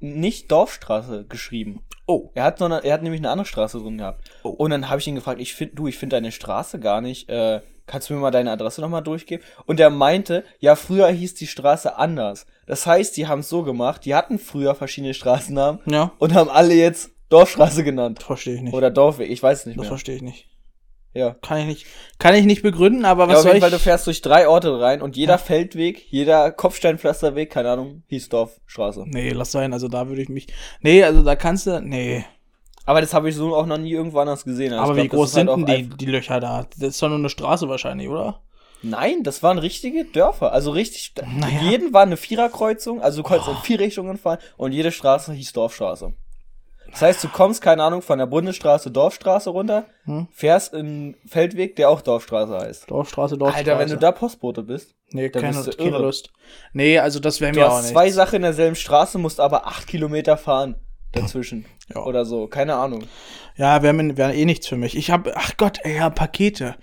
nicht 0.00 0.50
Dorfstraße 0.52 1.24
geschrieben. 1.28 1.80
Oh. 2.06 2.30
Er 2.34 2.44
hat, 2.44 2.58
sondern, 2.58 2.84
er 2.84 2.94
hat 2.94 3.02
nämlich 3.02 3.20
eine 3.20 3.30
andere 3.30 3.46
Straße 3.46 3.80
drin 3.80 3.98
gehabt. 3.98 4.30
Oh. 4.44 4.50
Und 4.50 4.70
dann 4.70 4.88
habe 4.88 5.00
ich 5.00 5.08
ihn 5.08 5.16
gefragt, 5.16 5.40
ich 5.40 5.54
find, 5.54 5.76
du, 5.78 5.88
ich 5.88 5.98
finde 5.98 6.14
deine 6.16 6.30
Straße 6.32 6.78
gar 6.78 7.00
nicht. 7.00 7.28
Äh, 7.28 7.60
kannst 7.88 8.08
du 8.10 8.14
mir 8.14 8.20
mal 8.20 8.30
deine 8.30 8.52
Adresse 8.52 8.80
nochmal 8.80 9.02
durchgeben? 9.02 9.42
Und 9.66 9.80
er 9.80 9.90
meinte, 9.90 10.44
ja, 10.60 10.76
früher 10.76 11.08
hieß 11.08 11.34
die 11.34 11.46
Straße 11.48 11.96
anders. 11.96 12.46
Das 12.66 12.86
heißt, 12.86 13.16
die 13.16 13.26
haben 13.26 13.40
es 13.40 13.48
so 13.48 13.62
gemacht, 13.64 14.04
die 14.04 14.14
hatten 14.14 14.38
früher 14.38 14.74
verschiedene 14.76 15.14
Straßennamen 15.14 15.80
Ja, 15.86 16.12
und 16.18 16.34
haben 16.34 16.50
alle 16.50 16.74
jetzt 16.74 17.10
Dorfstraße 17.30 17.82
genannt. 17.84 18.22
verstehe 18.22 18.54
ich 18.54 18.60
nicht. 18.62 18.74
Oder 18.74 18.90
Dorfweg, 18.90 19.30
ich 19.30 19.42
weiß 19.42 19.60
es 19.60 19.66
nicht 19.66 19.76
das 19.78 19.82
mehr. 19.84 19.88
verstehe 19.88 20.16
ich 20.16 20.22
nicht. 20.22 20.46
Ja. 21.14 21.34
Kann 21.42 21.58
ich 21.58 21.66
nicht, 21.66 21.86
kann 22.18 22.34
ich 22.34 22.44
nicht 22.44 22.62
begründen, 22.62 23.04
aber 23.04 23.24
Ja, 23.24 23.28
was 23.30 23.36
auf 23.38 23.42
soll 23.44 23.52
jeden 23.54 23.56
ich? 23.58 23.62
Fall, 23.62 23.70
du 23.70 23.78
fährst 23.82 24.06
durch 24.06 24.20
drei 24.22 24.46
Orte 24.46 24.78
rein 24.78 25.02
und 25.02 25.16
jeder 25.16 25.38
Feldweg, 25.38 26.06
jeder 26.10 26.52
Kopfsteinpflasterweg, 26.52 27.50
keine 27.50 27.70
Ahnung, 27.70 28.02
hieß 28.08 28.28
Dorfstraße. 28.28 29.04
nee, 29.06 29.30
lass 29.30 29.50
sein, 29.50 29.72
also 29.72 29.88
da 29.88 30.08
würde 30.08 30.22
ich 30.22 30.28
mich, 30.28 30.46
nee, 30.80 31.02
also 31.02 31.22
da 31.22 31.34
kannst 31.34 31.66
du, 31.66 31.80
nee. 31.80 32.24
Aber 32.88 33.02
das 33.02 33.12
habe 33.12 33.28
ich 33.28 33.36
so 33.36 33.54
auch 33.54 33.66
noch 33.66 33.76
nie 33.76 33.92
irgendwo 33.92 34.18
anders 34.18 34.44
gesehen. 34.44 34.72
Also 34.72 34.84
aber 34.92 34.96
wie 34.96 35.08
glaub, 35.08 35.10
das 35.10 35.32
groß 35.32 35.36
halt 35.36 35.40
sind 35.40 35.48
auch 35.50 35.66
denn 35.66 35.90
die, 35.90 35.96
die 35.98 36.06
Löcher 36.06 36.40
da? 36.40 36.64
Das 36.78 36.88
ist 36.88 37.02
doch 37.02 37.08
nur 37.10 37.18
eine 37.18 37.28
Straße 37.28 37.68
wahrscheinlich, 37.68 38.08
oder? 38.08 38.40
Nein, 38.80 39.22
das 39.24 39.42
waren 39.42 39.58
richtige 39.58 40.06
Dörfer. 40.06 40.52
Also 40.52 40.70
richtig. 40.70 41.12
Naja. 41.38 41.60
Jeden 41.70 41.92
war 41.92 42.02
eine 42.02 42.16
Viererkreuzung, 42.16 43.02
also 43.02 43.18
du 43.22 43.28
konntest 43.28 43.50
Oh. 43.50 43.52
in 43.52 43.58
vier 43.58 43.78
Richtungen 43.80 44.16
fahren 44.16 44.38
und 44.56 44.72
jede 44.72 44.90
Straße 44.90 45.34
hieß 45.34 45.52
Dorfstraße. 45.52 46.14
Das 46.90 47.02
heißt, 47.02 47.22
du 47.22 47.28
kommst, 47.28 47.60
keine 47.60 47.82
Ahnung, 47.82 48.00
von 48.00 48.18
der 48.18 48.24
Bundesstraße 48.24 48.90
Dorfstraße 48.90 49.50
runter, 49.50 49.84
Hm? 50.04 50.26
fährst 50.32 50.72
in 50.72 51.14
Feldweg, 51.26 51.76
der 51.76 51.90
auch 51.90 52.00
Dorfstraße 52.00 52.56
heißt. 52.58 52.90
Dorfstraße, 52.90 53.36
Dorfstraße. 53.36 53.68
Alter, 53.70 53.78
wenn 53.78 53.90
du 53.90 53.98
da 53.98 54.12
Postbote 54.12 54.62
bist, 54.62 54.94
Nee, 55.10 55.28
dann 55.28 55.42
keine, 55.42 55.56
bist 55.58 55.66
du 55.74 55.76
keine 55.76 55.90
irre. 55.90 56.02
Lust. 56.04 56.30
Nee, 56.72 56.98
also 56.98 57.20
das 57.20 57.42
wäre 57.42 57.52
du 57.52 57.58
mir 57.60 57.66
auch 57.66 57.72
hast 57.72 57.82
nicht. 57.82 57.92
zwei 57.92 58.10
Sachen 58.10 58.36
in 58.36 58.42
derselben 58.42 58.76
Straße, 58.76 59.18
musst 59.18 59.40
aber 59.40 59.66
acht 59.66 59.86
Kilometer 59.86 60.38
fahren 60.38 60.76
dazwischen. 61.12 61.64
Ja. 61.94 62.02
Oder 62.04 62.24
so, 62.24 62.46
keine 62.46 62.74
Ahnung. 62.74 63.04
Ja, 63.56 63.82
wäre 63.82 64.16
wär 64.16 64.34
eh 64.34 64.44
nichts 64.44 64.66
für 64.66 64.76
mich. 64.76 64.96
Ich 64.96 65.10
habe, 65.10 65.32
ach 65.36 65.56
Gott, 65.56 65.78
ey, 65.82 65.96
ja, 65.96 66.10
Pakete. 66.10 66.76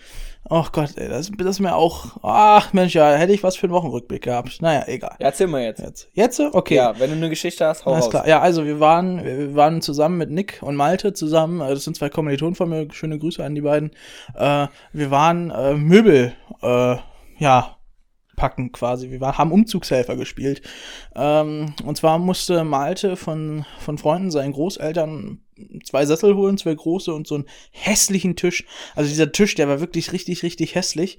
Ach 0.48 0.72
Gott, 0.72 0.92
ey, 0.98 1.10
das, 1.10 1.32
das 1.36 1.48
ist 1.48 1.60
mir 1.60 1.76
auch, 1.76 2.18
ach 2.22 2.72
Mensch, 2.72 2.94
ja, 2.94 3.14
hätte 3.16 3.34
ich 3.34 3.42
was 3.42 3.56
für 3.56 3.66
einen 3.66 3.74
Wochenrückblick 3.74 4.22
gehabt. 4.24 4.62
Naja, 4.62 4.84
egal. 4.88 5.16
Ja, 5.20 5.26
erzähl 5.28 5.48
mal 5.48 5.64
jetzt. 5.64 5.80
Jetzt, 5.82 6.08
jetzt, 6.14 6.40
okay. 6.40 6.76
Ja, 6.76 7.00
wenn 7.00 7.10
du 7.10 7.16
eine 7.16 7.30
Geschichte 7.30 7.66
hast, 7.66 7.86
hau 7.86 7.94
Alles 7.94 8.06
raus. 8.06 8.12
klar. 8.12 8.28
Ja, 8.28 8.42
also 8.42 8.64
wir 8.64 8.80
waren, 8.80 9.24
wir 9.26 9.56
waren 9.56 9.82
zusammen 9.82 10.20
mit 10.20 10.30
Nick 10.30 10.60
und 10.62 10.76
Malte 10.76 11.14
zusammen. 11.14 11.62
äh, 11.62 11.70
Das 11.70 11.84
sind 11.84 11.96
zwei 11.98 12.10
Kommilitonen 12.10 12.54
von 12.54 12.70
mir. 12.70 12.88
Schöne 12.92 13.18
Grüße 13.18 13.44
an 13.44 13.56
die 13.56 13.62
beiden. 13.62 13.90
Äh, 14.36 14.68
wir 14.94 15.10
waren 15.10 15.50
äh, 15.50 15.74
Möbel, 15.74 16.34
äh, 16.62 16.98
ja, 17.40 17.75
packen 18.36 18.72
quasi. 18.72 19.12
Wir 19.12 19.20
haben 19.20 19.52
Umzugshelfer 19.52 20.16
gespielt. 20.16 20.62
Ähm, 21.16 21.74
und 21.84 21.98
zwar 21.98 22.18
musste 22.18 22.64
Malte 22.64 23.16
von, 23.16 23.66
von 23.80 23.98
Freunden 23.98 24.32
seinen 24.32 24.54
Großeltern 24.54 25.40
zwei 25.84 26.06
Sessel 26.06 26.36
holen, 26.36 26.58
zwei 26.58 26.76
große 26.76 27.14
und 27.14 27.28
so 27.28 27.36
einen 27.36 27.46
hässlichen 27.72 28.36
Tisch. 28.36 28.66
Also 28.96 29.10
dieser 29.10 29.32
Tisch, 29.32 29.56
der 29.56 29.68
war 29.68 29.80
wirklich 29.80 30.12
richtig, 30.12 30.44
richtig 30.44 30.76
hässlich. 30.76 31.18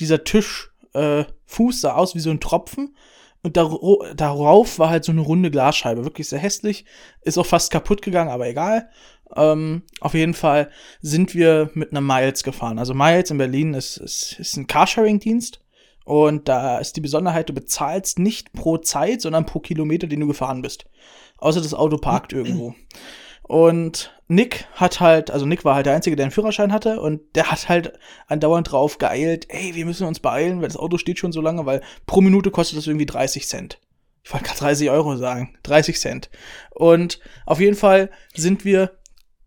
Dieser 0.00 0.24
Tisch, 0.24 0.70
äh, 0.92 1.24
Fuß 1.46 1.80
sah 1.80 1.94
aus 1.94 2.14
wie 2.14 2.20
so 2.20 2.30
ein 2.30 2.40
Tropfen. 2.40 2.94
Und 3.42 3.56
darauf 3.56 4.78
war 4.78 4.90
halt 4.90 5.04
so 5.04 5.12
eine 5.12 5.22
runde 5.22 5.50
Glasscheibe. 5.50 6.04
Wirklich 6.04 6.28
sehr 6.28 6.38
hässlich. 6.38 6.84
Ist 7.22 7.38
auch 7.38 7.46
fast 7.46 7.70
kaputt 7.70 8.02
gegangen, 8.02 8.30
aber 8.30 8.46
egal. 8.46 8.90
Ähm, 9.34 9.82
auf 10.00 10.12
jeden 10.12 10.34
Fall 10.34 10.70
sind 11.00 11.34
wir 11.34 11.70
mit 11.74 11.90
einer 11.90 12.02
Miles 12.02 12.42
gefahren. 12.42 12.78
Also 12.78 12.92
Miles 12.92 13.30
in 13.30 13.38
Berlin 13.38 13.72
ist, 13.72 13.96
ist, 13.96 14.36
ist 14.38 14.56
ein 14.56 14.66
Carsharing-Dienst. 14.66 15.60
Und 16.04 16.48
da 16.48 16.78
ist 16.78 16.96
die 16.96 17.00
Besonderheit, 17.00 17.48
du 17.48 17.52
bezahlst 17.52 18.18
nicht 18.18 18.52
pro 18.52 18.78
Zeit, 18.78 19.20
sondern 19.20 19.46
pro 19.46 19.60
Kilometer, 19.60 20.06
den 20.06 20.20
du 20.20 20.26
gefahren 20.26 20.62
bist. 20.62 20.86
Außer 21.38 21.60
das 21.60 21.74
Auto 21.74 21.98
parkt 21.98 22.32
irgendwo. 22.32 22.74
Und 23.42 24.12
Nick 24.28 24.68
hat 24.74 25.00
halt, 25.00 25.30
also 25.30 25.44
Nick 25.44 25.64
war 25.64 25.74
halt 25.74 25.86
der 25.86 25.94
Einzige, 25.94 26.14
der 26.14 26.24
einen 26.24 26.30
Führerschein 26.30 26.72
hatte 26.72 27.00
und 27.00 27.20
der 27.34 27.50
hat 27.50 27.68
halt 27.68 27.98
andauernd 28.28 28.70
drauf 28.70 28.98
geeilt, 28.98 29.46
ey, 29.48 29.74
wir 29.74 29.84
müssen 29.84 30.06
uns 30.06 30.20
beeilen, 30.20 30.60
weil 30.60 30.68
das 30.68 30.76
Auto 30.76 30.98
steht 30.98 31.18
schon 31.18 31.32
so 31.32 31.40
lange, 31.40 31.66
weil 31.66 31.82
pro 32.06 32.20
Minute 32.20 32.52
kostet 32.52 32.78
das 32.78 32.86
irgendwie 32.86 33.06
30 33.06 33.48
Cent. 33.48 33.80
Ich 34.22 34.32
wollte 34.32 34.46
gerade 34.46 34.60
30 34.60 34.90
Euro 34.90 35.16
sagen. 35.16 35.56
30 35.64 35.98
Cent. 35.98 36.30
Und 36.70 37.18
auf 37.46 37.58
jeden 37.58 37.76
Fall 37.76 38.10
sind 38.34 38.64
wir 38.64 38.92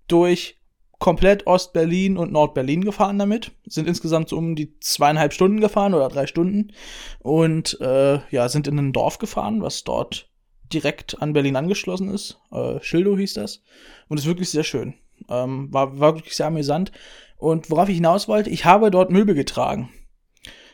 durch 0.09 0.59
komplett 1.03 1.47
Ost-Berlin 1.47 2.15
und 2.15 2.31
Nord-Berlin 2.31 2.85
gefahren 2.85 3.19
damit. 3.19 3.51
Sind 3.65 3.89
insgesamt 3.89 4.29
so 4.29 4.37
um 4.37 4.55
die 4.55 4.79
zweieinhalb 4.79 5.33
Stunden 5.33 5.59
gefahren 5.59 5.93
oder 5.93 6.07
drei 6.07 6.27
Stunden. 6.27 6.71
Und 7.19 7.77
äh, 7.81 8.19
ja, 8.31 8.47
sind 8.47 8.69
in 8.69 8.79
ein 8.79 8.93
Dorf 8.93 9.17
gefahren, 9.17 9.61
was 9.61 9.83
dort 9.83 10.29
direkt 10.71 11.21
an 11.21 11.33
Berlin 11.33 11.57
angeschlossen 11.57 12.07
ist. 12.07 12.39
Äh, 12.53 12.79
Schildow 12.79 13.17
hieß 13.17 13.33
das. 13.33 13.61
Und 14.07 14.17
ist 14.17 14.27
wirklich 14.27 14.49
sehr 14.49 14.63
schön. 14.63 14.93
Ähm, 15.27 15.73
war, 15.73 15.99
war 15.99 16.15
wirklich 16.15 16.37
sehr 16.37 16.47
amüsant. 16.47 16.93
Und 17.35 17.69
worauf 17.69 17.89
ich 17.89 17.95
hinaus 17.95 18.29
wollte, 18.29 18.49
ich 18.49 18.63
habe 18.63 18.89
dort 18.89 19.11
Möbel 19.11 19.35
getragen. 19.35 19.89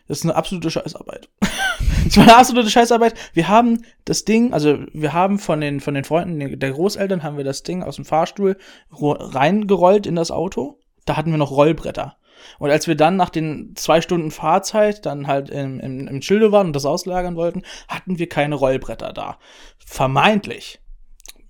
Das 0.10 0.17
ist 0.17 0.26
eine 0.26 0.36
absolute 0.36 0.72
Scheißarbeit. 0.72 1.30
das 2.04 2.17
war 2.17 2.24
eine 2.24 2.38
absolute 2.38 2.69
Scheißarbeit. 2.69 3.13
Wir 3.34 3.48
haben 3.48 3.86
das 4.06 4.26
Ding, 4.26 4.54
also 4.54 4.80
wir 4.91 5.13
haben 5.13 5.38
von 5.38 5.62
den, 5.62 5.80
von 5.80 5.93
den 5.93 6.04
Freunden 6.04 6.60
der 6.60 6.72
Großeltern 6.72 7.22
haben 7.24 7.38
wir 7.38 7.43
das 7.43 7.63
Ding 7.63 7.84
aus 7.84 7.95
dem 7.95 8.06
Fahrstuhl 8.06 8.58
ro- 8.91 9.12
reingerollt 9.12 10.08
in 10.08 10.15
das 10.15 10.32
Auto. 10.32 10.80
Da 11.06 11.15
hatten 11.15 11.30
wir 11.30 11.38
noch 11.38 11.52
Rollbretter. 11.52 12.17
Und 12.58 12.72
als 12.72 12.88
wir 12.88 12.95
dann 12.95 13.17
nach 13.17 13.30
den 13.30 13.74
zwei 13.76 14.02
Stunden 14.02 14.32
Fahrzeit 14.32 15.06
dann 15.06 15.28
halt 15.28 15.50
im, 15.52 15.80
im, 15.80 16.08
im 16.08 16.22
Schilde 16.24 16.52
waren 16.52 16.67
und 16.67 16.76
das 16.76 16.86
auslagern 16.86 17.36
wollten, 17.36 17.62
hatten 17.88 18.17
wir 18.17 18.28
keine 18.28 18.56
Rollbretter 18.56 19.13
da. 19.13 19.38
Vermeintlich. 19.78 20.80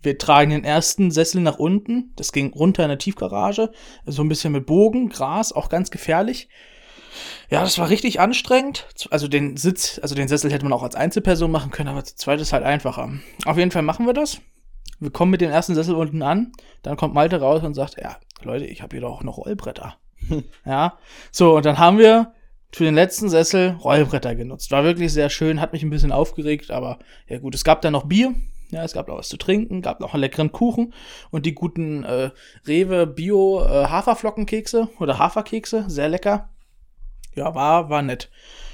Wir 0.01 0.17
tragen 0.17 0.51
den 0.51 0.65
ersten 0.65 1.11
Sessel 1.11 1.41
nach 1.41 1.59
unten. 1.59 2.11
Das 2.17 2.33
ging 2.33 2.51
runter 2.53 2.83
in 2.83 2.89
der 2.89 2.97
Tiefgarage. 2.97 3.71
So 4.05 4.21
ein 4.21 4.29
bisschen 4.29 4.51
mit 4.51 4.65
Bogen, 4.65 5.09
Gras, 5.09 5.53
auch 5.53 5.69
ganz 5.69 5.91
gefährlich. 5.91 6.49
Ja, 7.49 7.61
das 7.61 7.77
war 7.77 7.89
richtig 7.89 8.19
anstrengend. 8.19 8.87
Also 9.11 9.27
den 9.27 9.57
Sitz, 9.57 9.99
also 10.01 10.15
den 10.15 10.27
Sessel 10.27 10.51
hätte 10.51 10.65
man 10.65 10.73
auch 10.73 10.83
als 10.83 10.95
Einzelperson 10.95 11.51
machen 11.51 11.71
können, 11.71 11.89
aber 11.89 12.03
zu 12.03 12.15
zweit 12.15 12.41
ist 12.41 12.53
halt 12.53 12.63
einfacher. 12.63 13.11
Auf 13.45 13.57
jeden 13.57 13.71
Fall 13.71 13.81
machen 13.81 14.05
wir 14.05 14.13
das. 14.13 14.41
Wir 14.99 15.11
kommen 15.11 15.31
mit 15.31 15.41
dem 15.41 15.51
ersten 15.51 15.75
Sessel 15.75 15.95
unten 15.95 16.21
an. 16.21 16.51
Dann 16.83 16.97
kommt 16.97 17.13
Malte 17.13 17.39
raus 17.39 17.63
und 17.63 17.73
sagt, 17.73 17.97
ja, 18.01 18.17
Leute, 18.43 18.65
ich 18.65 18.81
habe 18.81 18.95
hier 18.95 19.01
doch 19.01 19.23
noch 19.23 19.37
Rollbretter. 19.37 19.95
ja, 20.65 20.97
so, 21.31 21.55
und 21.55 21.65
dann 21.65 21.77
haben 21.77 21.97
wir 21.97 22.33
für 22.71 22.83
den 22.83 22.95
letzten 22.95 23.29
Sessel 23.29 23.77
Rollbretter 23.83 24.35
genutzt. 24.35 24.71
War 24.71 24.83
wirklich 24.83 25.11
sehr 25.11 25.29
schön, 25.29 25.61
hat 25.61 25.73
mich 25.73 25.83
ein 25.83 25.89
bisschen 25.89 26.11
aufgeregt, 26.11 26.71
aber 26.71 26.99
ja 27.27 27.39
gut, 27.39 27.55
es 27.55 27.63
gab 27.63 27.81
dann 27.81 27.93
noch 27.93 28.05
Bier. 28.05 28.35
Ja, 28.71 28.83
es 28.83 28.93
gab 28.93 29.07
noch 29.07 29.17
was 29.17 29.29
zu 29.29 29.37
trinken, 29.37 29.81
gab 29.81 29.99
noch 29.99 30.13
einen 30.13 30.21
leckeren 30.21 30.51
Kuchen 30.51 30.93
und 31.31 31.47
die 31.47 31.55
guten 31.55 32.03
äh, 32.03 32.29
Rewe 32.67 33.07
Bio 33.07 33.63
äh, 33.63 33.85
Haferflockenkekse 33.87 34.89
oder 34.99 35.17
Haferkekse, 35.17 35.85
sehr 35.87 36.07
lecker. 36.07 36.49
Ja, 37.35 37.53
war 37.55 37.89
war 37.89 38.01
nett. 38.01 38.29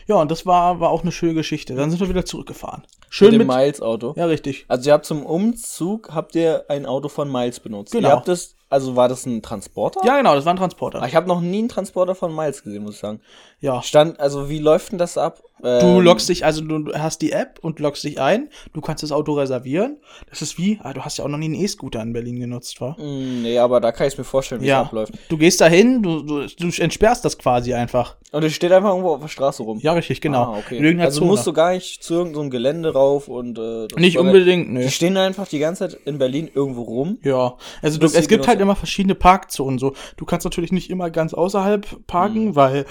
Ja, 0.08 0.16
und 0.16 0.30
das 0.32 0.46
war 0.46 0.80
war 0.80 0.90
auch 0.90 1.02
eine 1.02 1.12
schöne 1.12 1.34
Geschichte. 1.34 1.76
Dann 1.76 1.90
sind 1.90 2.00
wir 2.00 2.10
wieder 2.10 2.26
zurückgefahren. 2.26 2.84
Schön 3.10 3.32
mit 3.32 3.42
dem 3.42 3.48
Miles-Auto. 3.48 4.14
Ja, 4.18 4.26
richtig. 4.26 4.66
Also 4.68 4.90
ihr 4.90 4.94
habt 4.94 5.06
zum 5.06 5.26
Umzug, 5.26 6.14
habt 6.14 6.36
ihr 6.36 6.66
ein 6.68 6.86
Auto 6.86 7.08
von 7.08 7.32
Miles 7.32 7.60
benutzt. 7.60 7.94
Genau. 7.94 8.10
Ihr 8.10 8.12
habt 8.12 8.28
das, 8.28 8.56
also 8.70 8.96
war 8.98 9.08
das 9.08 9.26
ein 9.26 9.42
Transporter? 9.42 10.02
Ja, 10.04 10.18
genau, 10.18 10.36
das 10.36 10.44
war 10.44 10.54
ein 10.54 10.58
Transporter. 10.58 11.02
Ah, 11.02 11.08
Ich 11.08 11.16
habe 11.16 11.28
noch 11.28 11.40
nie 11.40 11.60
einen 11.60 11.70
Transporter 11.70 12.14
von 12.14 12.36
Miles 12.36 12.62
gesehen, 12.64 12.84
muss 12.84 12.96
ich 12.96 13.00
sagen. 13.00 13.22
Ja. 13.66 13.82
Stand, 13.82 14.20
also 14.20 14.50
wie 14.50 14.60
läuft 14.60 14.92
denn 14.92 15.00
das 15.00 15.18
ab? 15.18 15.42
Du 15.62 15.68
Ähm, 15.70 16.02
loggst 16.02 16.28
dich, 16.30 16.46
also 16.46 16.62
du 16.62 16.94
hast 16.94 17.22
die 17.22 17.32
App 17.32 17.60
und 17.62 17.80
loggst 17.80 18.04
dich 18.04 18.20
ein. 18.20 18.50
Du 18.74 18.82
kannst 18.82 19.02
das 19.04 19.12
Auto 19.14 19.34
reservieren. 19.34 19.98
Das 20.30 20.42
ist 20.42 20.58
wie, 20.60 20.80
ah, 20.84 20.94
du 20.94 21.02
hast 21.02 21.18
ja 21.18 21.24
auch 21.24 21.30
noch 21.30 21.38
nie 21.38 21.46
einen 21.46 21.56
E-Scooter 21.56 22.02
in 22.02 22.12
Berlin 22.14 22.40
genutzt, 22.40 22.80
war? 22.82 22.96
mh, 23.00 23.42
Nee, 23.42 23.58
aber 23.58 23.80
da 23.80 23.92
kann 23.92 24.08
ich 24.08 24.18
mir 24.18 24.26
vorstellen, 24.26 24.62
wie 24.62 24.68
Ja. 24.68 24.82
es 24.82 24.88
abläuft. 24.88 25.14
Du 25.30 25.38
gehst 25.38 25.62
da 25.62 25.68
hin, 25.68 26.04
du, 26.04 26.22
du, 26.24 26.46
du 26.46 26.82
entsperrst 26.82 27.24
das 27.26 27.38
quasi 27.38 27.74
einfach. 27.74 28.18
Und 28.34 28.44
es 28.44 28.54
steht 28.54 28.72
einfach 28.74 28.90
irgendwo 28.90 29.14
auf 29.14 29.22
der 29.22 29.30
Straße 29.30 29.64
rum. 29.64 29.80
Ja, 29.82 29.94
richtig, 29.94 30.20
genau. 30.22 30.44
Ah, 30.54 30.58
okay. 30.60 30.78
In 30.78 31.00
Also 31.00 31.20
Zone. 31.20 31.32
musst 31.32 31.48
du 31.48 31.54
gar 31.54 31.72
nicht 31.74 32.04
zu 32.04 32.16
irgendeinem 32.16 32.50
Gelände 32.52 32.94
rauf 32.94 33.28
und 33.30 33.58
äh, 33.58 33.88
Nicht 33.98 34.20
unbedingt, 34.20 34.72
nö. 34.74 34.82
Die 34.84 34.92
stehen 34.92 35.16
einfach 35.18 35.48
die 35.48 35.60
ganze 35.60 35.88
Zeit 35.90 36.00
in 36.06 36.18
Berlin 36.20 36.50
irgendwo 36.54 36.84
rum. 36.84 37.18
Ja, 37.24 37.56
also 37.82 37.98
du, 37.98 38.06
es 38.08 38.28
gibt 38.28 38.48
halt 38.48 38.60
immer 38.60 38.76
verschiedene 38.76 39.16
Parkzonen. 39.16 39.80
So, 39.80 39.94
du 40.18 40.26
kannst 40.26 40.44
natürlich 40.44 40.74
nicht 40.74 40.90
immer 40.90 41.10
ganz 41.10 41.34
außerhalb 41.34 42.06
parken, 42.08 42.48
Mhm. 42.50 42.56
weil, 42.56 42.86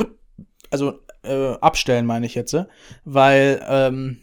also 0.74 0.98
äh, 1.22 1.52
abstellen 1.60 2.04
meine 2.04 2.26
ich 2.26 2.34
jetzt, 2.34 2.52
äh, 2.52 2.64
weil 3.04 3.64
ähm, 3.68 4.18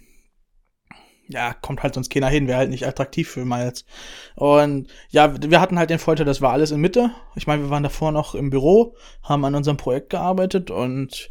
ja 1.30 1.54
kommt 1.54 1.82
halt 1.82 1.94
sonst 1.94 2.12
keiner 2.12 2.28
hin, 2.28 2.48
wäre 2.50 2.58
halt 2.58 2.70
nicht 2.70 2.86
attraktiv 2.86 3.30
für 3.30 3.46
Miles. 3.46 3.86
Und 4.36 4.90
ja, 5.12 5.34
wir 5.42 5.62
hatten 5.62 5.80
halt 5.80 5.90
den 5.90 5.98
Vorteil, 5.98 6.26
das 6.26 6.42
war 6.42 6.52
alles 6.52 6.72
in 6.72 6.82
Mitte. 6.82 7.12
Ich 7.36 7.48
meine, 7.48 7.64
wir 7.64 7.70
waren 7.70 7.84
davor 7.84 8.12
noch 8.12 8.36
im 8.36 8.50
Büro, 8.50 8.96
haben 9.24 9.46
an 9.46 9.56
unserem 9.56 9.78
Projekt 9.78 10.10
gearbeitet 10.10 10.72
und 10.72 11.30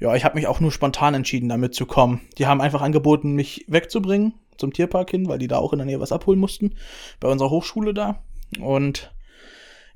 ja, 0.00 0.14
ich 0.14 0.24
habe 0.26 0.34
mich 0.34 0.46
auch 0.46 0.60
nur 0.60 0.70
spontan 0.70 1.14
entschieden, 1.14 1.48
damit 1.48 1.74
zu 1.74 1.86
kommen. 1.86 2.20
Die 2.36 2.46
haben 2.46 2.60
einfach 2.60 2.82
angeboten, 2.82 3.32
mich 3.32 3.64
wegzubringen 3.68 4.34
zum 4.58 4.74
Tierpark 4.74 5.10
hin, 5.10 5.28
weil 5.28 5.38
die 5.38 5.48
da 5.48 5.56
auch 5.56 5.72
in 5.72 5.78
der 5.78 5.86
Nähe 5.86 6.00
was 6.00 6.12
abholen 6.12 6.38
mussten, 6.38 6.74
bei 7.20 7.28
unserer 7.28 7.50
Hochschule 7.50 7.94
da. 7.94 8.22
Und 8.60 9.12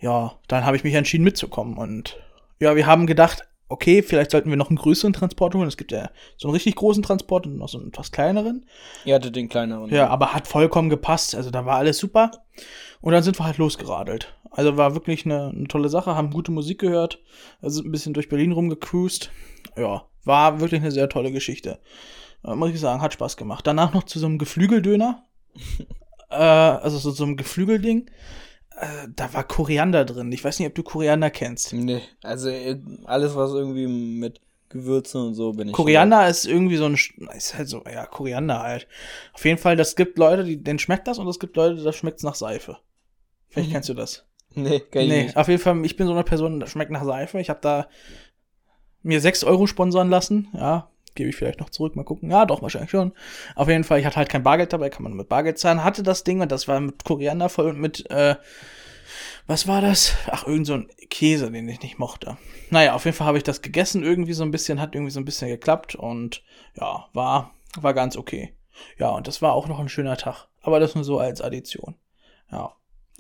ja, 0.01 0.33
dann 0.49 0.65
habe 0.65 0.77
ich 0.77 0.85
mich 0.85 0.95
entschieden 0.95 1.25
mitzukommen. 1.25 1.77
Und 1.77 2.19
ja, 2.59 2.75
wir 2.75 2.87
haben 2.87 3.07
gedacht, 3.07 3.47
okay, 3.73 4.03
vielleicht 4.03 4.31
sollten 4.31 4.51
wir 4.51 4.57
noch 4.57 4.69
einen 4.69 4.77
größeren 4.77 5.15
Transport 5.15 5.55
holen. 5.55 5.67
Es 5.67 5.79
gibt 5.79 5.93
ja 5.93 6.11
so 6.37 6.49
einen 6.49 6.55
richtig 6.55 6.77
großen 6.77 7.03
Transport 7.03 7.47
und 7.47 7.57
noch 7.57 7.69
so 7.69 7.79
einen 7.79 7.89
etwas 7.89 8.13
kleineren. 8.13 8.67
Ihr 9.07 9.15
hattet 9.15 9.35
den 9.35 9.49
kleineren. 9.49 9.91
Ja, 9.91 10.09
aber 10.09 10.35
hat 10.35 10.47
vollkommen 10.47 10.91
gepasst. 10.91 11.35
Also 11.35 11.51
da 11.51 11.65
war 11.65 11.77
alles 11.77 11.99
super. 11.99 12.31
Und 13.01 13.13
dann 13.13 13.23
sind 13.23 13.41
wir 13.41 13.47
halt 13.47 13.57
losgeradelt. 13.57 14.35
Also 14.51 14.77
war 14.77 14.95
wirklich 14.95 15.25
eine, 15.25 15.49
eine 15.49 15.69
tolle 15.69 15.89
Sache, 15.89 16.15
haben 16.15 16.31
gute 16.31 16.53
Musik 16.53 16.79
gehört, 16.79 17.21
also 17.63 17.83
ein 17.83 17.91
bisschen 17.91 18.13
durch 18.13 18.29
Berlin 18.29 18.53
rumgecruised. 18.53 19.31
Ja, 19.77 20.05
war 20.25 20.61
wirklich 20.61 20.83
eine 20.83 20.93
sehr 20.93 21.09
tolle 21.09 21.33
Geschichte. 21.33 21.81
Äh, 22.45 22.55
muss 22.55 22.71
ich 22.71 22.81
sagen, 22.81 23.01
hat 23.01 23.15
Spaß 23.15 23.39
gemacht. 23.39 23.67
Danach 23.67 23.95
noch 23.95 24.03
zu 24.03 24.19
so 24.19 24.27
einem 24.27 24.37
Geflügeldöner. 24.37 25.25
äh, 26.31 26.35
also 26.35 26.99
so, 26.99 27.11
so 27.11 27.25
einem 27.25 27.39
Geflügelding. 27.39 28.11
Äh, 28.79 29.09
da 29.15 29.33
war 29.35 29.45
Koriander 29.45 30.05
drin. 30.05 30.33
Ich 30.33 30.43
weiß 30.45 30.59
nicht, 30.59 30.69
ob 30.69 30.75
du 30.75 30.83
Koriander 30.83 31.31
kennst. 31.31 31.73
Nee, 31.73 32.03
also 32.23 32.49
äh, 32.49 32.79
alles, 33.05 33.35
was 33.37 33.53
irgendwie 33.53 33.87
mit 33.87 34.41
Gewürzen 34.69 35.21
und 35.21 35.35
so 35.35 35.53
bin 35.53 35.69
ich. 35.69 35.75
Koriander 35.75 36.29
ist 36.29 36.47
irgendwie 36.47 36.77
so 36.77 36.87
ein, 36.87 36.95
ist 37.37 37.55
halt 37.57 37.69
so, 37.69 37.83
ja, 37.93 38.07
Koriander 38.07 38.61
halt. 38.63 38.87
Auf 39.35 39.45
jeden 39.45 39.59
Fall, 39.59 39.77
das 39.77 39.97
gibt 39.97 40.19
Leute, 40.19 40.45
die, 40.45 40.63
denen 40.63 40.79
schmeckt 40.79 41.07
das 41.07 41.19
und 41.19 41.29
es 41.29 41.39
gibt 41.39 41.57
Leute, 41.57 41.83
da 41.83 41.93
schmeckt's 41.93 42.23
nach 42.23 42.35
Seife. 42.35 42.79
Vielleicht 43.51 43.71
kennst 43.73 43.89
du 43.89 43.95
das. 43.95 44.27
Nee, 44.55 44.81
kenn 44.81 45.09
Nee, 45.09 45.23
nicht. 45.25 45.37
auf 45.39 45.49
jeden 45.49 45.63
Fall, 45.63 45.83
ich 45.87 45.97
bin 45.97 46.07
so 46.07 46.13
eine 46.13 46.25
Person, 46.25 46.61
das 46.61 46.69
schmeckt 46.71 46.91
nach 46.91 47.05
Seife. 47.07 47.41
Ich 47.41 47.49
habe 47.49 47.61
da 47.63 47.89
mir 49.03 49.19
6 49.19 49.45
Euro 49.45 49.67
sponsern 49.67 50.11
lassen. 50.11 50.49
Ja, 50.53 50.91
gebe 51.15 51.31
ich 51.31 51.37
vielleicht 51.37 51.61
noch 51.61 51.71
zurück, 51.71 51.97
mal 51.97 52.05
gucken. 52.05 52.31
Ja, 52.31 52.47
doch, 52.47 52.63
wahrscheinlich 52.63 52.91
schon. 52.91 53.13
Auf 53.55 53.69
jeden 53.69 53.85
Fall, 53.85 54.01
ich 54.01 54.07
hatte 54.07 54.17
halt 54.17 54.29
kein 54.29 54.43
Bargeld 54.43 54.73
dabei, 54.73 54.91
kann 54.91 55.03
man 55.03 55.15
mit 55.15 55.29
Bargeld 55.29 55.59
zahlen. 55.59 55.85
Hatte 55.85 56.03
das 56.03 56.25
Ding 56.25 56.41
und 56.41 56.53
das 56.53 56.69
war 56.69 56.81
mit 56.81 57.05
Koriander 57.05 57.49
voll 57.49 57.71
und 57.71 57.81
mit, 57.81 58.09
äh, 58.11 58.37
was 59.47 59.67
war 59.67 59.81
das? 59.81 60.15
Ach, 60.31 60.47
irgend 60.47 60.67
so 60.67 60.75
ein 60.75 60.89
Käse, 61.11 61.51
den 61.51 61.69
ich 61.69 61.83
nicht 61.83 61.99
mochte. 61.99 62.37
Naja, 62.71 62.95
auf 62.95 63.05
jeden 63.05 63.17
Fall 63.17 63.27
habe 63.27 63.39
ich 63.39 63.45
das 63.45 63.63
gegessen, 63.63 64.03
irgendwie 64.03 64.33
so 64.33 64.45
ein 64.45 64.51
bisschen, 64.51 64.81
hat 64.81 64.95
irgendwie 64.95 65.13
so 65.13 65.21
ein 65.21 65.25
bisschen 65.25 65.49
geklappt 65.49 65.95
und 65.95 66.43
ja, 66.75 67.07
war, 67.13 67.55
war 67.81 67.95
ganz 67.95 68.17
okay. 68.17 68.55
Ja, 68.99 69.11
und 69.11 69.27
das 69.27 69.43
war 69.43 69.53
auch 69.53 69.69
noch 69.69 69.79
ein 69.79 69.89
schöner 69.89 70.17
Tag. 70.17 70.49
Aber 70.63 70.81
das 70.81 70.95
nur 70.95 71.05
so 71.05 71.19
als 71.19 71.41
Addition. 71.41 71.97
Ja. 72.51 72.75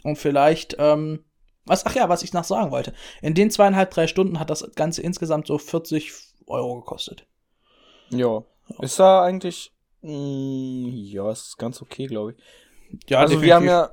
Und 0.04 0.16
vielleicht, 0.16 0.76
ähm, 0.78 1.24
was, 1.64 1.86
ach 1.86 1.94
ja, 1.94 2.08
was 2.08 2.22
ich 2.22 2.32
noch 2.32 2.44
sagen 2.44 2.70
wollte. 2.70 2.92
In 3.20 3.34
den 3.34 3.50
zweieinhalb, 3.50 3.90
drei 3.90 4.06
Stunden 4.06 4.38
hat 4.38 4.50
das 4.50 4.68
Ganze 4.74 5.02
insgesamt 5.02 5.46
so 5.46 5.58
40 5.58 6.12
Euro 6.46 6.80
gekostet. 6.80 7.26
Ja. 8.12 8.42
Ist 8.80 8.98
da 8.98 9.22
eigentlich. 9.22 9.72
Mh, 10.02 10.88
ja, 11.12 11.30
ist 11.30 11.58
ganz 11.58 11.80
okay, 11.82 12.06
glaube 12.06 12.32
ich. 12.32 13.08
Ja, 13.08 13.20
also 13.20 13.40
wir 13.42 13.54
haben 13.54 13.66
ja 13.66 13.90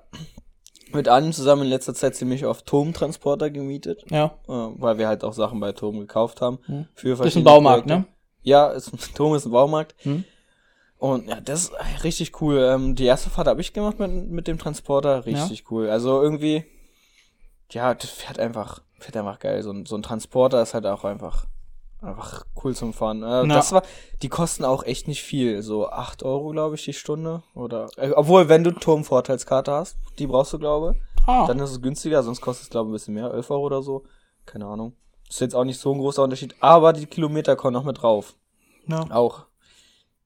mit 0.92 1.08
allem 1.08 1.32
zusammen 1.34 1.64
in 1.64 1.68
letzter 1.70 1.94
Zeit 1.94 2.16
ziemlich 2.16 2.46
oft 2.46 2.66
Turmtransporter 2.66 3.50
gemietet, 3.52 4.04
Ja, 4.10 4.38
äh, 4.48 4.52
weil 4.52 4.98
wir 4.98 5.08
halt 5.08 5.24
auch 5.24 5.34
Sachen 5.34 5.60
bei 5.60 5.72
Turm 5.72 6.00
gekauft 6.00 6.42
haben. 6.42 6.60
Hm. 6.66 6.88
Für 6.96 7.16
das 7.16 7.28
ist 7.28 7.36
ein 7.38 7.44
Baumarkt, 7.44 7.86
Projekte. 7.88 8.08
ne? 8.10 8.16
Ja, 8.42 8.68
ist, 8.72 8.92
Turm 9.16 9.36
ist 9.36 9.46
ein 9.46 9.52
Baumarkt. 9.52 9.96
Hm. 10.04 10.24
Und 10.98 11.30
ja, 11.30 11.40
das 11.40 11.66
ist 11.66 12.04
richtig 12.04 12.42
cool. 12.42 12.58
Ähm, 12.60 12.96
die 12.96 13.06
erste 13.06 13.30
Fahrt 13.30 13.48
habe 13.48 13.62
ich 13.62 13.72
gemacht 13.72 14.00
mit, 14.00 14.12
mit 14.30 14.48
dem 14.48 14.58
Transporter. 14.58 15.26
Richtig 15.26 15.72
cool. 15.72 15.90
Also 15.90 16.22
irgendwie, 16.22 16.66
ja, 17.72 17.94
das 17.94 18.10
fährt 18.10 18.40
einfach, 18.40 18.82
fährt 18.98 19.16
einfach 19.16 19.40
geil. 19.40 19.62
So, 19.64 19.72
ein- 19.72 19.86
so 19.86 19.96
ein 19.96 20.02
Transporter 20.04 20.62
ist 20.62 20.74
halt 20.74 20.86
auch 20.88 21.06
einfach, 21.06 21.46
einfach 22.02 22.46
cool 22.64 22.76
zum 22.76 22.94
Fahren. 22.94 23.24
Äh. 23.24 23.48
Das 23.48 23.72
war, 23.72 23.84
die 24.22 24.30
kosten 24.30 24.66
auch 24.66 24.84
echt 24.84 25.08
nicht 25.08 25.24
viel. 25.24 25.62
So 25.62 25.90
8 25.90 26.24
Euro, 26.24 26.50
glaube 26.50 26.76
ich, 26.76 26.84
die 26.86 26.94
Stunde. 26.94 27.44
Oder, 27.54 27.88
äh, 27.98 28.12
obwohl, 28.12 28.50
wenn 28.50 28.64
du 28.64 28.72
Turmvorteilskarte 28.72 29.72
hast, 29.72 29.98
die 30.18 30.28
brauchst 30.28 30.54
du, 30.54 30.60
glaube 30.60 30.96
Ah, 31.28 31.46
dann 31.46 31.60
ist 31.60 31.72
es 31.72 31.82
günstiger, 31.82 32.24
sonst 32.24 32.42
kostet 32.42 32.64
es, 32.64 32.70
glaube 32.70 32.88
ich, 32.88 32.92
ein 32.92 32.94
bisschen 32.94 33.14
mehr, 33.14 33.32
11 33.32 33.52
Euro 33.52 33.66
oder 33.66 33.84
so. 33.84 34.04
Keine 34.46 34.66
Ahnung. 34.66 34.94
Ist 35.30 35.42
jetzt 35.42 35.56
auch 35.56 35.64
nicht 35.64 35.80
so 35.80 35.94
ein 35.94 36.00
großer 36.00 36.24
Unterschied, 36.24 36.56
aber 36.60 36.92
die 36.94 37.06
Kilometer 37.06 37.56
kommen 37.56 37.74
noch 37.74 37.84
mit 37.84 38.02
drauf. 38.02 38.36
ja. 38.88 39.06
Auch. 39.12 39.46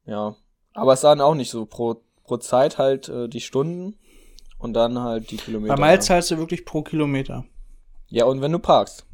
Ja. 0.05 0.35
Aber 0.73 0.93
es 0.93 1.03
waren 1.03 1.21
auch 1.21 1.35
nicht 1.35 1.51
so 1.51 1.65
pro, 1.65 2.01
pro 2.23 2.37
Zeit 2.37 2.77
halt 2.77 3.09
äh, 3.09 3.27
die 3.27 3.41
Stunden 3.41 3.97
und 4.57 4.73
dann 4.73 4.99
halt 4.99 5.29
die 5.31 5.37
Kilometer. 5.37 5.75
Bei 5.75 5.81
Miles 5.81 6.05
zahlst 6.05 6.31
du 6.31 6.37
wirklich 6.37 6.65
pro 6.65 6.81
Kilometer. 6.81 7.45
Ja, 8.07 8.25
und 8.25 8.41
wenn 8.41 8.51
du 8.51 8.59
parkst. 8.59 9.05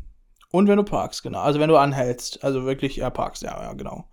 Und 0.51 0.67
wenn 0.67 0.77
du 0.77 0.83
parkst, 0.83 1.21
genau. 1.23 1.39
Also 1.41 1.59
wenn 1.59 1.69
du 1.69 1.77
anhältst. 1.77 2.43
Also 2.43 2.65
wirklich, 2.65 2.95
ja, 2.95 3.09
parkst, 3.09 3.43
ja, 3.43 3.61
ja, 3.61 3.73
genau. 3.73 4.05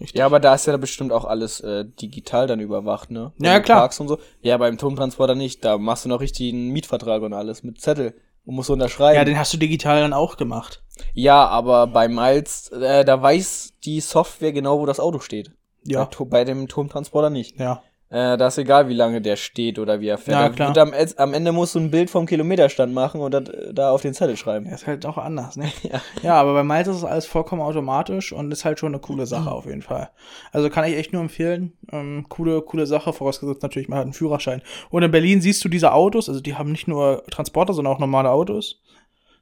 Richtig. 0.00 0.18
Ja, 0.18 0.26
aber 0.26 0.40
da 0.40 0.54
ist 0.54 0.66
ja 0.66 0.76
bestimmt 0.76 1.12
auch 1.12 1.24
alles 1.24 1.60
äh, 1.60 1.84
digital 1.84 2.46
dann 2.46 2.60
überwacht, 2.60 3.10
ne? 3.10 3.32
Wenn 3.38 3.46
Ja, 3.50 3.58
du 3.58 3.62
klar. 3.64 3.80
Parkst 3.80 4.00
und 4.00 4.08
so. 4.08 4.18
Ja, 4.40 4.56
beim 4.56 4.78
Turmtransporter 4.78 5.34
nicht. 5.34 5.64
Da 5.64 5.78
machst 5.78 6.04
du 6.04 6.08
noch 6.08 6.20
richtig 6.20 6.52
einen 6.52 6.70
Mietvertrag 6.70 7.22
und 7.22 7.32
alles 7.32 7.62
mit 7.62 7.80
Zettel 7.80 8.14
und 8.44 8.54
musst 8.56 8.70
unterschreiben. 8.70 9.16
Ja, 9.16 9.24
den 9.24 9.38
hast 9.38 9.52
du 9.52 9.58
digital 9.58 10.00
dann 10.00 10.12
auch 10.12 10.36
gemacht. 10.36 10.82
Ja, 11.12 11.46
aber 11.46 11.86
bei 11.86 12.08
Miles, 12.08 12.70
äh, 12.70 13.04
da 13.04 13.20
weiß 13.20 13.74
die 13.84 14.00
Software 14.00 14.52
genau, 14.52 14.80
wo 14.80 14.86
das 14.86 15.00
Auto 15.00 15.18
steht. 15.20 15.52
Ja. 15.84 16.04
Bei, 16.18 16.24
bei 16.24 16.44
dem 16.44 16.66
Turmtransporter 16.66 17.30
nicht. 17.30 17.58
Ja. 17.60 17.82
Äh, 18.10 18.36
da 18.36 18.46
ist 18.46 18.58
egal, 18.58 18.88
wie 18.88 18.94
lange 18.94 19.20
der 19.20 19.34
steht 19.34 19.78
oder 19.78 20.00
wie 20.00 20.06
er 20.08 20.18
fährt. 20.18 20.38
Ja, 20.40 20.48
klar. 20.50 20.68
wird 20.68 20.78
am, 21.18 21.24
am 21.28 21.34
Ende 21.34 21.50
musst 21.52 21.74
du 21.74 21.80
ein 21.80 21.90
Bild 21.90 22.10
vom 22.10 22.26
Kilometerstand 22.26 22.92
machen 22.94 23.20
und 23.20 23.32
das, 23.32 23.48
äh, 23.48 23.74
da 23.74 23.90
auf 23.90 24.02
den 24.02 24.14
Zettel 24.14 24.36
schreiben. 24.36 24.66
Der 24.66 24.74
ist 24.74 24.86
halt 24.86 25.04
auch 25.06 25.18
anders, 25.18 25.56
ne? 25.56 25.72
Ja. 25.82 26.00
Ja, 26.22 26.34
aber 26.40 26.54
bei 26.54 26.62
Miles 26.62 26.86
ist 26.86 26.96
es 26.96 27.04
alles 27.04 27.26
vollkommen 27.26 27.62
automatisch 27.62 28.32
und 28.32 28.52
ist 28.52 28.64
halt 28.64 28.78
schon 28.78 28.92
eine 28.92 29.00
coole 29.00 29.26
Sache 29.26 29.50
auf 29.50 29.66
jeden 29.66 29.82
Fall. 29.82 30.10
Also 30.52 30.70
kann 30.70 30.84
ich 30.84 30.96
echt 30.96 31.12
nur 31.12 31.22
empfehlen. 31.22 31.72
Ähm, 31.90 32.26
coole, 32.28 32.62
coole 32.62 32.86
Sache, 32.86 33.12
vorausgesetzt 33.12 33.62
natürlich, 33.62 33.88
man 33.88 33.98
hat 33.98 34.04
einen 34.04 34.12
Führerschein. 34.12 34.62
Und 34.90 35.02
in 35.02 35.10
Berlin 35.10 35.40
siehst 35.40 35.64
du 35.64 35.68
diese 35.68 35.92
Autos, 35.92 36.28
also 36.28 36.40
die 36.40 36.54
haben 36.54 36.70
nicht 36.70 36.86
nur 36.86 37.24
Transporter, 37.30 37.72
sondern 37.72 37.94
auch 37.94 37.98
normale 37.98 38.30
Autos. 38.30 38.80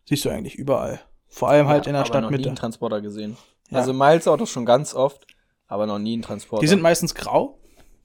Siehst 0.05 0.25
du 0.25 0.31
eigentlich 0.31 0.55
überall. 0.55 1.01
Vor 1.29 1.48
allem 1.48 1.66
halt 1.68 1.87
Ja, 1.87 1.90
in 1.90 1.94
der 1.94 2.03
aber 2.03 2.09
noch 2.09 2.20
nie 2.20 2.37
Stadtmitte. 2.37 2.48
einen 2.48 2.57
Transporter 2.57 3.01
gesehen. 3.01 3.37
Ja. 3.70 3.79
Also 3.79 3.92
Miles 3.92 4.29
Autos 4.29 4.51
schon 4.51 4.64
ganz 4.66 4.94
oft, 4.94 5.27
aber 5.66 5.87
noch 5.87 5.98
nie 5.98 6.14
einen 6.14 6.22
Transporter. 6.22 6.61
Die 6.61 6.68
sind 6.68 6.81
meistens 6.83 7.14
grau. 7.14 7.59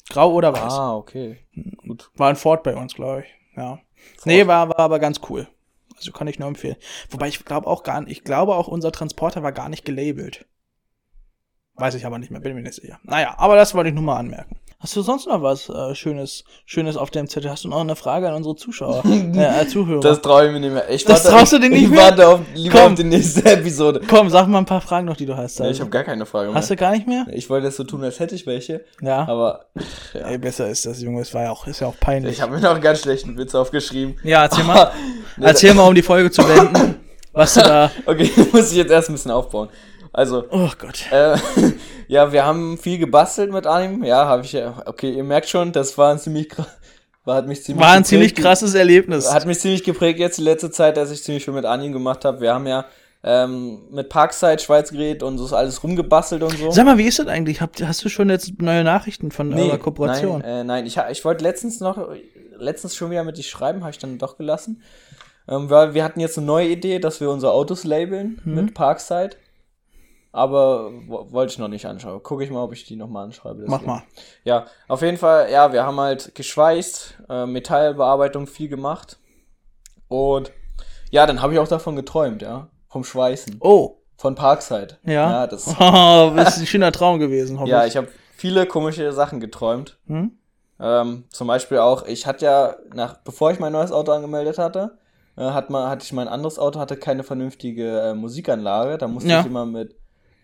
Grau 0.09 0.31
oder 0.33 0.53
weiß. 0.53 0.73
Ah, 0.73 0.95
okay. 0.95 1.37
Gut. 1.77 2.11
War 2.15 2.29
ein 2.29 2.35
Ford 2.35 2.63
bei 2.63 2.75
uns, 2.75 2.95
glaube 2.95 3.23
ich. 3.25 3.57
Ja. 3.57 3.79
Nee, 4.25 4.47
war, 4.47 4.69
war 4.69 4.79
aber 4.79 4.99
ganz 4.99 5.19
cool. 5.29 5.47
Also 5.95 6.11
kann 6.11 6.27
ich 6.27 6.39
nur 6.39 6.47
empfehlen. 6.47 6.75
Wobei 7.09 7.27
ich 7.27 7.43
glaube 7.43 7.67
auch 7.67 7.83
gar 7.83 8.01
nicht, 8.01 8.11
ich 8.11 8.23
glaube 8.23 8.55
auch 8.55 8.67
unser 8.67 8.91
Transporter 8.91 9.43
war 9.43 9.51
gar 9.51 9.69
nicht 9.69 9.83
gelabelt. 9.83 10.45
Weiß 11.73 11.95
ich 11.95 12.05
aber 12.05 12.19
nicht 12.19 12.31
mehr, 12.31 12.39
bin 12.39 12.55
mir 12.55 12.61
nicht 12.61 12.75
sicher. 12.75 12.99
Naja, 13.03 13.35
aber 13.37 13.55
das 13.55 13.75
wollte 13.75 13.89
ich 13.89 13.95
nur 13.95 14.03
mal 14.03 14.17
anmerken. 14.17 14.59
Hast 14.79 14.95
du 14.95 15.01
sonst 15.01 15.25
noch 15.25 15.41
was 15.41 15.69
äh, 15.69 15.95
Schönes, 15.95 16.43
Schönes 16.67 16.97
auf 16.97 17.09
deinem 17.09 17.27
Zettel? 17.27 17.49
Hast 17.49 17.63
du 17.63 17.67
noch 17.67 17.81
eine 17.81 17.95
Frage 17.95 18.27
an 18.29 18.35
unsere 18.35 18.55
Zuschauer, 18.55 19.03
äh, 19.35 19.61
äh, 19.63 19.67
Zuhörer? 19.67 20.01
Das 20.01 20.21
traue 20.21 20.45
ich 20.45 20.51
mir 20.51 20.59
nicht 20.59 20.71
mehr. 20.71 20.87
Ich 20.87 21.03
Das 21.03 21.25
warte- 21.25 21.35
traust 21.35 21.53
du 21.53 21.57
dir 21.59 21.69
nicht 21.69 21.81
ich 21.85 21.89
mehr? 21.89 21.99
warte 22.03 22.27
auf, 22.27 22.39
lieber 22.53 22.77
Komm. 22.81 22.91
auf 22.91 22.97
die 22.99 23.03
nächste 23.05 23.43
Episode. 23.51 24.01
Komm, 24.07 24.29
sag 24.29 24.45
mal 24.47 24.59
ein 24.59 24.65
paar 24.65 24.81
Fragen 24.81 25.07
noch, 25.07 25.17
die 25.17 25.25
du 25.25 25.35
hast. 25.35 25.57
Ja, 25.57 25.67
ich 25.67 25.79
habe 25.79 25.89
gar 25.89 26.03
keine 26.03 26.27
Frage 26.27 26.49
mehr. 26.49 26.55
Hast 26.55 26.69
du 26.69 26.75
gar 26.75 26.91
nicht 26.91 27.07
mehr? 27.07 27.25
ich 27.31 27.49
wollte 27.49 27.65
jetzt 27.67 27.77
so 27.77 27.85
tun, 27.85 28.03
als 28.03 28.19
hätte 28.19 28.35
ich 28.35 28.45
welche, 28.45 28.85
Ja. 29.01 29.27
aber 29.27 29.65
ja. 30.13 30.27
Ey, 30.27 30.37
besser 30.37 30.69
ist 30.69 30.85
das, 30.85 31.01
Junge. 31.01 31.21
Es 31.21 31.33
war 31.33 31.43
ja 31.43 31.51
auch, 31.51 31.65
ist 31.65 31.79
ja 31.79 31.87
auch 31.87 31.99
peinlich. 31.99 32.33
ich 32.33 32.41
habe 32.41 32.53
mir 32.53 32.61
noch 32.61 32.71
einen 32.71 32.81
ganz 32.81 33.01
schlechten 33.01 33.35
Witz 33.35 33.55
aufgeschrieben. 33.55 34.17
ja, 34.23 34.43
erzähl 34.43 34.63
mal. 34.63 34.91
Nee, 35.37 35.45
Erzähl 35.47 35.73
mal, 35.73 35.87
um 35.87 35.95
die 35.95 36.03
Folge 36.03 36.29
zu 36.29 36.43
beenden. 36.43 36.95
Was 37.33 37.55
du 37.55 37.61
da. 37.61 37.91
Okay, 38.05 38.29
muss 38.51 38.69
ich 38.71 38.77
jetzt 38.77 38.91
erst 38.91 39.09
ein 39.09 39.13
bisschen 39.13 39.31
aufbauen. 39.31 39.69
Also, 40.13 40.45
Oh 40.51 40.69
Gott. 40.79 41.05
äh, 41.11 41.35
ja, 42.07 42.31
wir 42.31 42.45
haben 42.45 42.77
viel 42.77 42.97
gebastelt 42.97 43.51
mit 43.51 43.67
Anime. 43.67 44.07
Ja, 44.07 44.25
habe 44.27 44.43
ich 44.43 44.53
ja. 44.53 44.81
Okay, 44.85 45.11
ihr 45.11 45.23
merkt 45.23 45.47
schon, 45.49 45.71
das 45.71 45.97
war 45.97 46.11
ein 46.11 46.19
ziemlich 46.19 46.49
war, 47.25 47.35
hat 47.35 47.47
mich 47.47 47.63
ziemlich 47.63 47.81
War 47.83 47.91
ein 47.91 47.97
geprägt. 48.03 48.07
ziemlich 48.09 48.35
krasses 48.35 48.73
Erlebnis. 48.73 49.33
Hat 49.33 49.45
mich 49.45 49.59
ziemlich 49.59 49.83
geprägt 49.83 50.19
jetzt 50.19 50.37
die 50.37 50.43
letzte 50.43 50.71
Zeit, 50.71 50.95
dass 50.97 51.11
ich 51.11 51.23
ziemlich 51.23 51.43
viel 51.43 51.53
mit 51.53 51.65
Anime 51.65 51.91
gemacht 51.93 52.23
habe. 52.23 52.39
Wir 52.39 52.53
haben 52.53 52.65
ja 52.67 52.85
ähm, 53.23 53.79
mit 53.91 54.07
Parkside, 54.07 54.59
Schweizgerät 54.59 55.23
und 55.23 55.37
so 55.37 55.53
alles 55.55 55.83
rumgebastelt 55.83 56.41
und 56.43 56.57
so. 56.57 56.71
Sag 56.71 56.85
mal, 56.85 56.97
wie 56.97 57.05
ist 57.07 57.19
das 57.19 57.27
eigentlich? 57.27 57.59
Habt, 57.59 57.83
hast 57.85 58.05
du 58.05 58.09
schon 58.09 58.29
jetzt 58.29 58.61
neue 58.61 58.83
Nachrichten 58.85 59.31
von 59.31 59.53
eurer 59.53 59.77
Kooperation? 59.77 60.39
Nein, 60.39 60.49
äh, 60.49 60.63
nein. 60.63 60.85
ich, 60.85 60.97
ich 61.11 61.25
wollte 61.25 61.43
letztens 61.43 61.81
noch, 61.81 61.97
letztens 62.57 62.95
schon 62.95 63.11
wieder 63.11 63.25
mit 63.25 63.37
dich 63.37 63.49
schreiben, 63.49 63.81
habe 63.81 63.91
ich 63.91 63.97
dann 63.97 64.17
doch 64.17 64.37
gelassen. 64.37 64.81
Ähm, 65.49 65.69
weil 65.69 65.93
wir 65.93 66.03
hatten 66.05 66.19
jetzt 66.21 66.37
eine 66.37 66.47
neue 66.47 66.67
Idee, 66.69 66.99
dass 66.99 67.19
wir 67.19 67.29
unsere 67.29 67.51
Autos 67.51 67.83
labeln 67.83 68.39
Mhm. 68.45 68.55
mit 68.55 68.73
Parkside. 68.73 69.31
Aber 70.37 70.91
wo- 71.07 71.31
wollte 71.31 71.53
ich 71.53 71.57
noch 71.59 71.67
nicht 71.67 71.85
anschauen. 71.87 72.21
Gucke 72.21 72.43
ich 72.43 72.51
mal, 72.51 72.61
ob 72.63 72.71
ich 72.73 72.85
die 72.85 72.95
nochmal 72.95 73.25
anschreibe. 73.25 73.63
Mach 73.67 73.79
deswegen. 73.79 73.85
mal. 73.91 74.03
Ja, 74.43 74.65
auf 74.87 75.01
jeden 75.01 75.17
Fall, 75.17 75.49
ja, 75.51 75.73
wir 75.73 75.83
haben 75.85 75.99
halt 75.99 76.35
geschweißt, 76.35 77.17
äh, 77.29 77.45
Metallbearbeitung 77.45 78.45
viel 78.47 78.69
gemacht. 78.69 79.17
Und 80.07 80.51
ja, 81.09 81.25
dann 81.25 81.41
habe 81.41 81.53
ich 81.53 81.59
auch 81.59 81.67
davon 81.67 81.95
geträumt, 81.95 82.41
ja. 82.41 82.67
Vom 82.87 83.03
Schweißen. 83.03 83.57
Oh, 83.59 83.95
Von 84.17 84.35
Parkside. 84.35 84.97
ja. 85.03 85.11
Ja, 85.31 85.47
das, 85.47 85.67
Oh, 85.79 86.31
das 86.35 86.55
ist 86.55 86.59
ein 86.61 86.67
schöner 86.67 86.91
Traum 86.91 87.19
gewesen, 87.19 87.59
hoffe 87.59 87.69
ja 87.69 87.85
ich 87.85 87.97
habe 87.97 88.07
viele 88.35 88.65
komische 88.65 89.11
Sachen 89.13 89.39
geträumt. 89.39 89.97
Hm? 90.07 90.37
Ähm, 90.79 91.23
zum 91.31 91.47
Beispiel 91.47 91.79
auch, 91.79 92.05
ich 92.05 92.27
hatte 92.27 92.45
ja, 92.45 92.75
nach, 92.93 93.17
bevor 93.17 93.51
ich 93.51 93.59
mein 93.59 93.73
neues 93.73 93.91
Auto 93.91 94.11
angemeldet 94.11 94.59
hatte, 94.59 94.97
äh, 95.35 95.41
hat 95.41 95.69
man, 95.71 95.89
hatte 95.89 96.03
ich 96.05 96.13
mein 96.13 96.27
anderes 96.27 96.59
Auto, 96.59 96.79
hatte 96.79 96.95
keine 96.97 97.23
vernünftige 97.23 97.99
äh, 98.01 98.13
Musikanlage. 98.13 98.97
Da 98.99 99.07
musste 99.07 99.29
Ja. 99.31 99.39
ich 99.39 99.47
immer 99.47 99.65
mit 99.65 99.95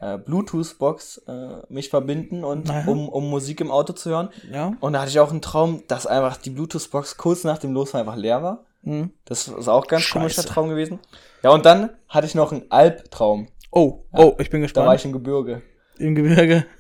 äh, 0.03 0.17
Bluetooth-Box 0.17 1.23
äh, 1.27 1.49
mich 1.69 1.89
verbinden 1.89 2.43
und 2.43 2.67
Naja. 2.67 2.87
um, 2.87 3.09
um 3.09 3.29
Musik 3.29 3.61
im 3.61 3.71
Auto 3.71 3.93
zu 3.93 4.09
hören. 4.09 4.29
Ja. 4.51 4.73
Und 4.79 4.93
da 4.93 5.01
hatte 5.01 5.09
ich 5.11 5.19
auch 5.19 5.31
einen 5.31 5.41
Traum, 5.41 5.83
dass 5.87 6.07
einfach 6.07 6.37
die 6.37 6.49
Bluetooth-Box 6.49 7.17
kurz 7.17 7.43
nach 7.43 7.57
dem 7.57 7.73
Losfahren 7.73 8.07
einfach 8.07 8.19
leer 8.19 8.43
war. 8.43 8.65
Hm. 8.83 9.11
Das 9.25 9.47
ist 9.47 9.67
auch 9.69 9.83
ein 9.83 9.87
ganz 9.87 10.03
Scheiße. 10.03 10.19
komischer 10.19 10.43
Traum 10.43 10.69
gewesen. 10.69 10.99
Ja, 11.41 11.51
und 11.51 11.65
dann 11.65 11.89
hatte 12.09 12.27
ich 12.27 12.35
noch 12.35 12.51
einen 12.51 12.69
Albtraum. 12.69 13.47
Oh, 13.71 14.03
oh, 14.11 14.35
ich 14.39 14.49
bin 14.49 14.61
Da 14.61 14.65
gespannt. 14.65 14.87
war 14.87 14.95
ich 14.95 15.05
im 15.05 15.13
Gebirge. 15.13 15.61
Im 15.97 16.15
Gebirge. 16.15 16.65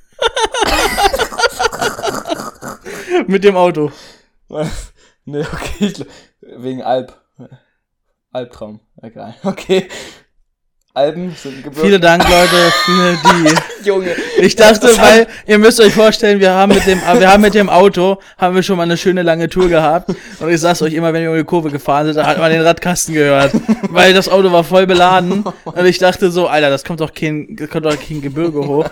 Mit 3.27 3.43
dem 3.43 3.55
Auto. 3.55 3.91
ne, 5.25 5.47
okay, 5.53 5.93
wegen 6.41 6.81
Alp. 6.83 7.19
Albtraum. 8.31 8.79
Egal. 9.01 9.35
Okay. 9.43 9.87
Alben 10.95 11.35
sind 11.35 11.55
im 11.55 11.63
Gebirge. 11.63 11.87
Vielen 11.87 12.01
Dank, 12.01 12.23
Leute, 12.23 12.71
für 12.85 13.17
die. 13.23 13.55
Junge. 13.83 14.15
Ich 14.39 14.55
dachte, 14.55 14.95
weil 14.99 15.25
ihr 15.47 15.57
müsst 15.57 15.81
euch 15.81 15.91
vorstellen, 15.91 16.39
wir 16.39 16.51
haben 16.51 16.71
mit 16.71 16.85
dem, 16.85 17.01
wir 17.01 17.31
haben 17.31 17.41
mit 17.41 17.55
dem 17.55 17.67
Auto 17.67 18.19
haben 18.37 18.53
wir 18.53 18.61
schon 18.61 18.77
mal 18.77 18.83
eine 18.83 18.95
schöne 18.95 19.23
lange 19.23 19.49
Tour 19.49 19.69
gehabt. 19.69 20.09
Und 20.39 20.49
ich 20.51 20.61
sag's 20.61 20.83
euch 20.83 20.93
immer, 20.93 21.11
wenn 21.11 21.23
wir 21.23 21.31
um 21.31 21.35
die 21.37 21.43
Kurve 21.43 21.71
gefahren 21.71 22.05
sind, 22.05 22.17
da 22.17 22.27
hat 22.27 22.37
man 22.37 22.51
den 22.51 22.61
Radkasten 22.61 23.15
gehört, 23.15 23.53
weil 23.89 24.13
das 24.13 24.29
Auto 24.29 24.51
war 24.51 24.63
voll 24.63 24.85
beladen. 24.85 25.43
Und 25.63 25.85
ich 25.85 25.97
dachte 25.97 26.29
so, 26.29 26.47
Alter, 26.47 26.69
das 26.69 26.83
kommt 26.83 27.01
doch 27.01 27.11
kein, 27.11 27.55
das 27.55 27.69
kommt 27.71 27.85
doch 27.85 27.97
kein 27.99 28.21
Gebirge 28.21 28.59
hoch. 28.59 28.85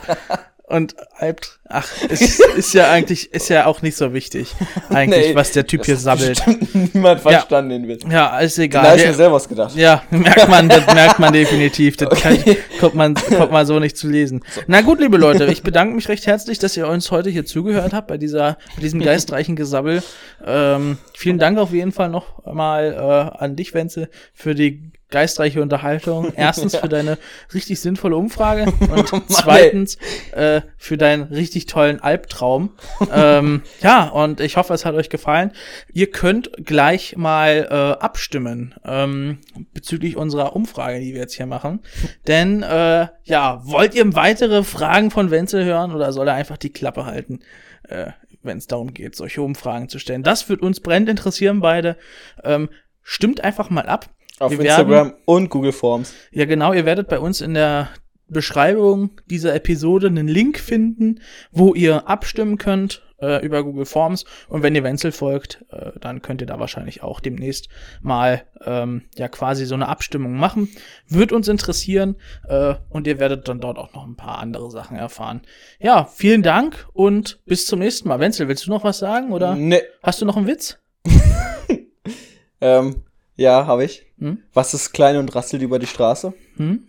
Und 0.72 0.96
Alpt, 1.18 1.60
ach, 1.68 1.86
ist, 2.10 2.40
ist 2.40 2.74
ja 2.74 2.90
eigentlich, 2.90 3.34
ist 3.34 3.50
ja 3.50 3.66
auch 3.66 3.82
nicht 3.82 3.98
so 3.98 4.14
wichtig, 4.14 4.56
eigentlich, 4.90 5.28
Nee, 5.28 5.36
was 5.36 5.52
der 5.52 5.68
Typ 5.68 5.86
hier 5.86 5.96
bestimmt 5.96 6.94
niemand 6.94 7.20
verstanden, 7.20 7.70
den 7.72 7.88
Witz. 7.90 8.04
Ja, 8.10 8.40
ist 8.40 8.58
Da 8.58 8.62
egal. 8.64 8.88
habe 8.88 8.98
ich 9.00 9.06
mir 9.06 9.14
selber 9.14 9.36
ausgedacht. 9.36 9.76
Ja, 9.76 10.02
merkt 10.10 10.48
man, 10.48 10.70
das 10.70 10.86
merkt 10.94 11.20
man 11.20 11.34
definitiv. 11.34 11.98
Das 11.98 12.22
kann, 12.22 12.34
Okay. 12.38 12.58
kommt, 12.80 12.96
man, 12.96 13.16
kommt 13.16 13.52
man 13.52 13.66
so 13.66 13.80
nicht 13.80 13.98
zu 13.98 14.08
lesen. 14.08 14.44
Na 14.68 14.82
gut, 14.82 15.00
liebe 15.02 15.18
Leute, 15.18 15.46
ich 15.48 15.62
bedanke 15.62 15.94
mich 15.94 16.08
recht 16.08 16.26
herzlich, 16.26 16.58
dass 16.60 16.78
ihr 16.78 16.88
uns 16.88 17.12
heute 17.12 17.30
hier 17.30 17.46
zugehört 17.46 17.94
habt 17.94 18.08
bei 18.08 18.18
dieser, 18.18 18.58
bei 18.76 18.82
diesem 18.82 19.00
geistreichen 19.04 19.56
Gesabbel. 19.58 20.02
Ähm, 20.46 20.98
vielen 21.14 21.38
Dank 21.38 21.58
auf 21.60 21.74
jeden 21.74 21.92
Fall 21.92 22.10
noch 22.10 22.46
mal 22.46 22.94
äh, 23.38 23.38
an 23.44 23.56
dich, 23.58 23.74
Wenzel, 23.74 24.10
für 24.34 24.56
die 24.56 24.92
geistreiche 25.12 25.62
Unterhaltung. 25.62 26.34
Erstens 26.36 26.76
für 26.76 26.90
deine 26.90 27.18
richtig 27.54 27.80
sinnvolle 27.80 28.16
Umfrage 28.16 28.66
und 28.80 29.12
Mann, 29.12 29.24
zweitens 29.28 29.98
äh, 30.32 30.62
für 30.78 30.98
deinen 30.98 31.24
richtig 31.24 31.66
tollen 31.68 32.00
Albtraum. 32.00 32.72
ähm, 33.14 33.62
ja, 33.82 34.08
und 34.08 34.40
ich 34.40 34.58
hoffe, 34.58 34.74
es 34.74 34.86
hat 34.86 34.96
euch 34.96 35.10
gefallen. 35.10 35.52
Ihr 35.94 36.10
könnt 36.10 36.52
gleich 36.66 37.16
mal 37.18 37.68
äh, 37.70 38.04
abstimmen 38.04 38.74
ähm, 38.86 39.40
bezüglich 39.74 40.18
unserer 40.18 40.56
Umfrage, 40.56 41.00
die 41.00 41.14
wir 41.14 41.22
jetzt 41.22 41.36
hier 41.36 41.46
machen. 41.46 41.82
Denn 42.28 42.64
äh, 42.64 43.08
ja, 43.24 43.62
wollt 43.64 43.94
ihr 43.94 44.16
weitere 44.16 44.64
Fragen 44.64 45.12
von 45.12 45.32
Wenzel 45.32 45.66
hören 45.66 45.94
oder 45.94 46.12
soll 46.12 46.28
er 46.28 46.34
einfach 46.34 46.58
die 46.58 46.72
Klappe 46.72 47.06
halten? 47.06 47.40
Äh, 47.88 48.12
wenn 48.44 48.58
es 48.58 48.68
darum 48.68 48.94
geht, 48.94 49.16
solche 49.16 49.42
Umfragen 49.42 49.90
zu 49.90 50.00
stellen. 50.00 50.24
Das 50.24 50.50
wird 50.50 50.62
uns 50.62 50.80
brennend 50.80 51.10
interessieren, 51.10 51.60
beide. 51.60 51.98
Ähm, 52.44 52.70
stimmt 53.04 53.44
einfach 53.44 53.70
mal 53.70 53.86
ab. 53.86 54.10
Auf 54.42 54.52
Wir 54.52 54.60
werden- 54.60 54.70
Instagram 54.90 55.14
und 55.26 55.50
Google 55.50 55.72
Forms. 55.72 56.14
Ja, 56.32 56.46
genau, 56.46 56.74
ihr 56.74 56.86
werdet 56.86 57.08
bei 57.08 57.20
uns 57.20 57.42
in 57.42 57.54
der 57.54 57.90
Beschreibung 58.28 59.12
dieser 59.26 59.54
Episode 59.54 60.08
einen 60.08 60.28
Link 60.28 60.58
finden, 60.58 61.20
wo 61.52 61.74
ihr 61.74 62.08
abstimmen 62.08 62.58
könnt 62.58 63.04
äh, 63.22 63.46
über 63.46 63.62
Google 63.64 63.86
Forms. 63.86 64.24
Und 64.48 64.64
wenn 64.64 64.74
ihr 64.74 64.84
Wenzel 64.86 65.12
folgt, 65.12 65.64
äh, 65.70 65.92
dann 66.00 66.22
könnt 66.22 66.40
ihr 66.42 66.48
da 66.48 66.58
wahrscheinlich 66.60 67.04
auch 67.04 67.20
demnächst 67.20 67.68
mal 68.02 68.44
ähm, 68.66 69.04
ja 69.16 69.28
quasi 69.28 69.66
so 69.66 69.76
eine 69.76 69.90
Abstimmung 69.90 70.38
machen. 70.38 70.70
Wird 71.08 71.34
uns 71.34 71.50
interessieren 71.50 72.16
äh, 72.48 72.76
und 72.90 73.06
ihr 73.06 73.20
werdet 73.20 73.48
dann 73.50 73.60
dort 73.60 73.78
auch 73.78 73.94
noch 73.94 74.08
ein 74.08 74.16
paar 74.16 74.40
andere 74.40 74.72
Sachen 74.72 74.96
erfahren. 74.98 75.42
Ja, 75.80 76.06
vielen 76.06 76.42
Dank 76.42 76.88
und 76.94 77.40
bis 77.46 77.66
zum 77.66 77.80
nächsten 77.80 78.08
Mal. 78.08 78.20
Wenzel, 78.22 78.48
willst 78.48 78.66
du 78.66 78.72
noch 78.72 78.86
was 78.86 79.00
sagen 79.00 79.32
oder 79.34 79.56
Ne, 79.56 79.82
hast 80.02 80.22
du 80.22 80.26
noch 80.26 80.38
einen 80.38 80.48
Witz? 80.48 80.80
ähm, 82.62 83.04
ja, 83.42 83.66
habe 83.68 83.84
ich. 83.86 84.06
Hm? 84.20 84.40
Was 84.54 84.74
ist 84.74 84.92
klein 84.94 85.18
und 85.18 85.34
rasselt 85.36 85.62
über 85.62 85.80
die 85.80 85.88
Straße? 85.88 86.34
Hm? 86.58 86.88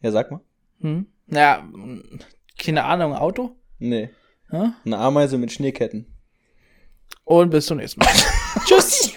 Ja, 0.00 0.10
sag 0.12 0.30
mal. 0.30 0.40
Hm? 0.80 1.06
Naja, 1.26 1.68
keine 2.58 2.84
Ahnung, 2.84 3.14
Auto? 3.14 3.56
Nee. 3.78 4.10
Ja? 4.50 4.74
Eine 4.84 4.98
Ameise 4.98 5.36
mit 5.38 5.52
Schneeketten. 5.52 6.06
Und 7.24 7.50
bis 7.50 7.66
zum 7.66 7.78
nächsten 7.78 8.00
Mal. 8.00 8.08
Tschüss. 8.66 9.12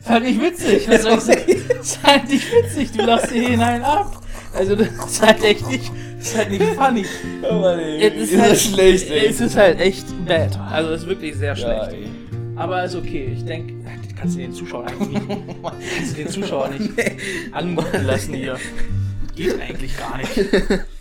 ist 0.00 0.08
halt 0.08 0.24
nicht 0.24 0.40
witzig. 0.40 0.88
Was 0.88 1.02
soll 1.02 1.14
ich 1.14 1.20
sagen? 1.20 1.80
ist 1.80 2.02
halt 2.02 2.28
nicht 2.28 2.52
witzig. 2.52 2.92
Du 2.92 3.02
lachst 3.04 3.30
hier 3.32 3.48
hinein 3.48 3.82
ab. 3.82 4.22
Also 4.54 4.74
das 4.76 4.88
ist 4.88 5.22
halt 5.22 5.42
echt 5.44 5.66
nicht, 5.68 5.90
das 6.18 6.28
ist 6.28 6.36
halt 6.36 6.50
nicht 6.50 6.62
funny. 6.62 7.04
Oh 7.42 7.54
Mann, 7.60 7.78
ey. 7.78 8.06
Es 8.06 8.30
ist 8.30 8.40
halt, 8.40 8.52
das 8.52 8.62
schlecht, 8.62 9.10
ey. 9.10 9.26
Es 9.26 9.40
ist 9.40 9.56
halt 9.56 9.80
echt 9.80 10.06
bad. 10.26 10.58
Also 10.58 10.90
es 10.92 11.02
ist 11.02 11.08
wirklich 11.08 11.34
sehr 11.34 11.54
Ja, 11.54 11.56
schlecht. 11.56 11.92
ey. 11.92 12.08
Aber 12.56 12.84
ist 12.84 12.94
okay. 12.94 13.32
Ich 13.36 13.44
denke, 13.44 13.74
kannst 14.18 14.36
du 14.36 14.40
den 14.40 14.52
Zuschauern 14.52 14.88
eigentlich 14.88 15.22
nicht, 15.22 15.62
kannst 15.62 16.12
du 16.12 16.16
den 16.16 16.28
Zuschauer 16.28 16.68
nicht 16.68 16.92
anmachen 17.52 18.06
lassen 18.06 18.34
hier. 18.34 18.58
Geht 19.34 19.60
eigentlich 19.60 19.96
gar 19.96 20.16
nicht. 20.18 20.30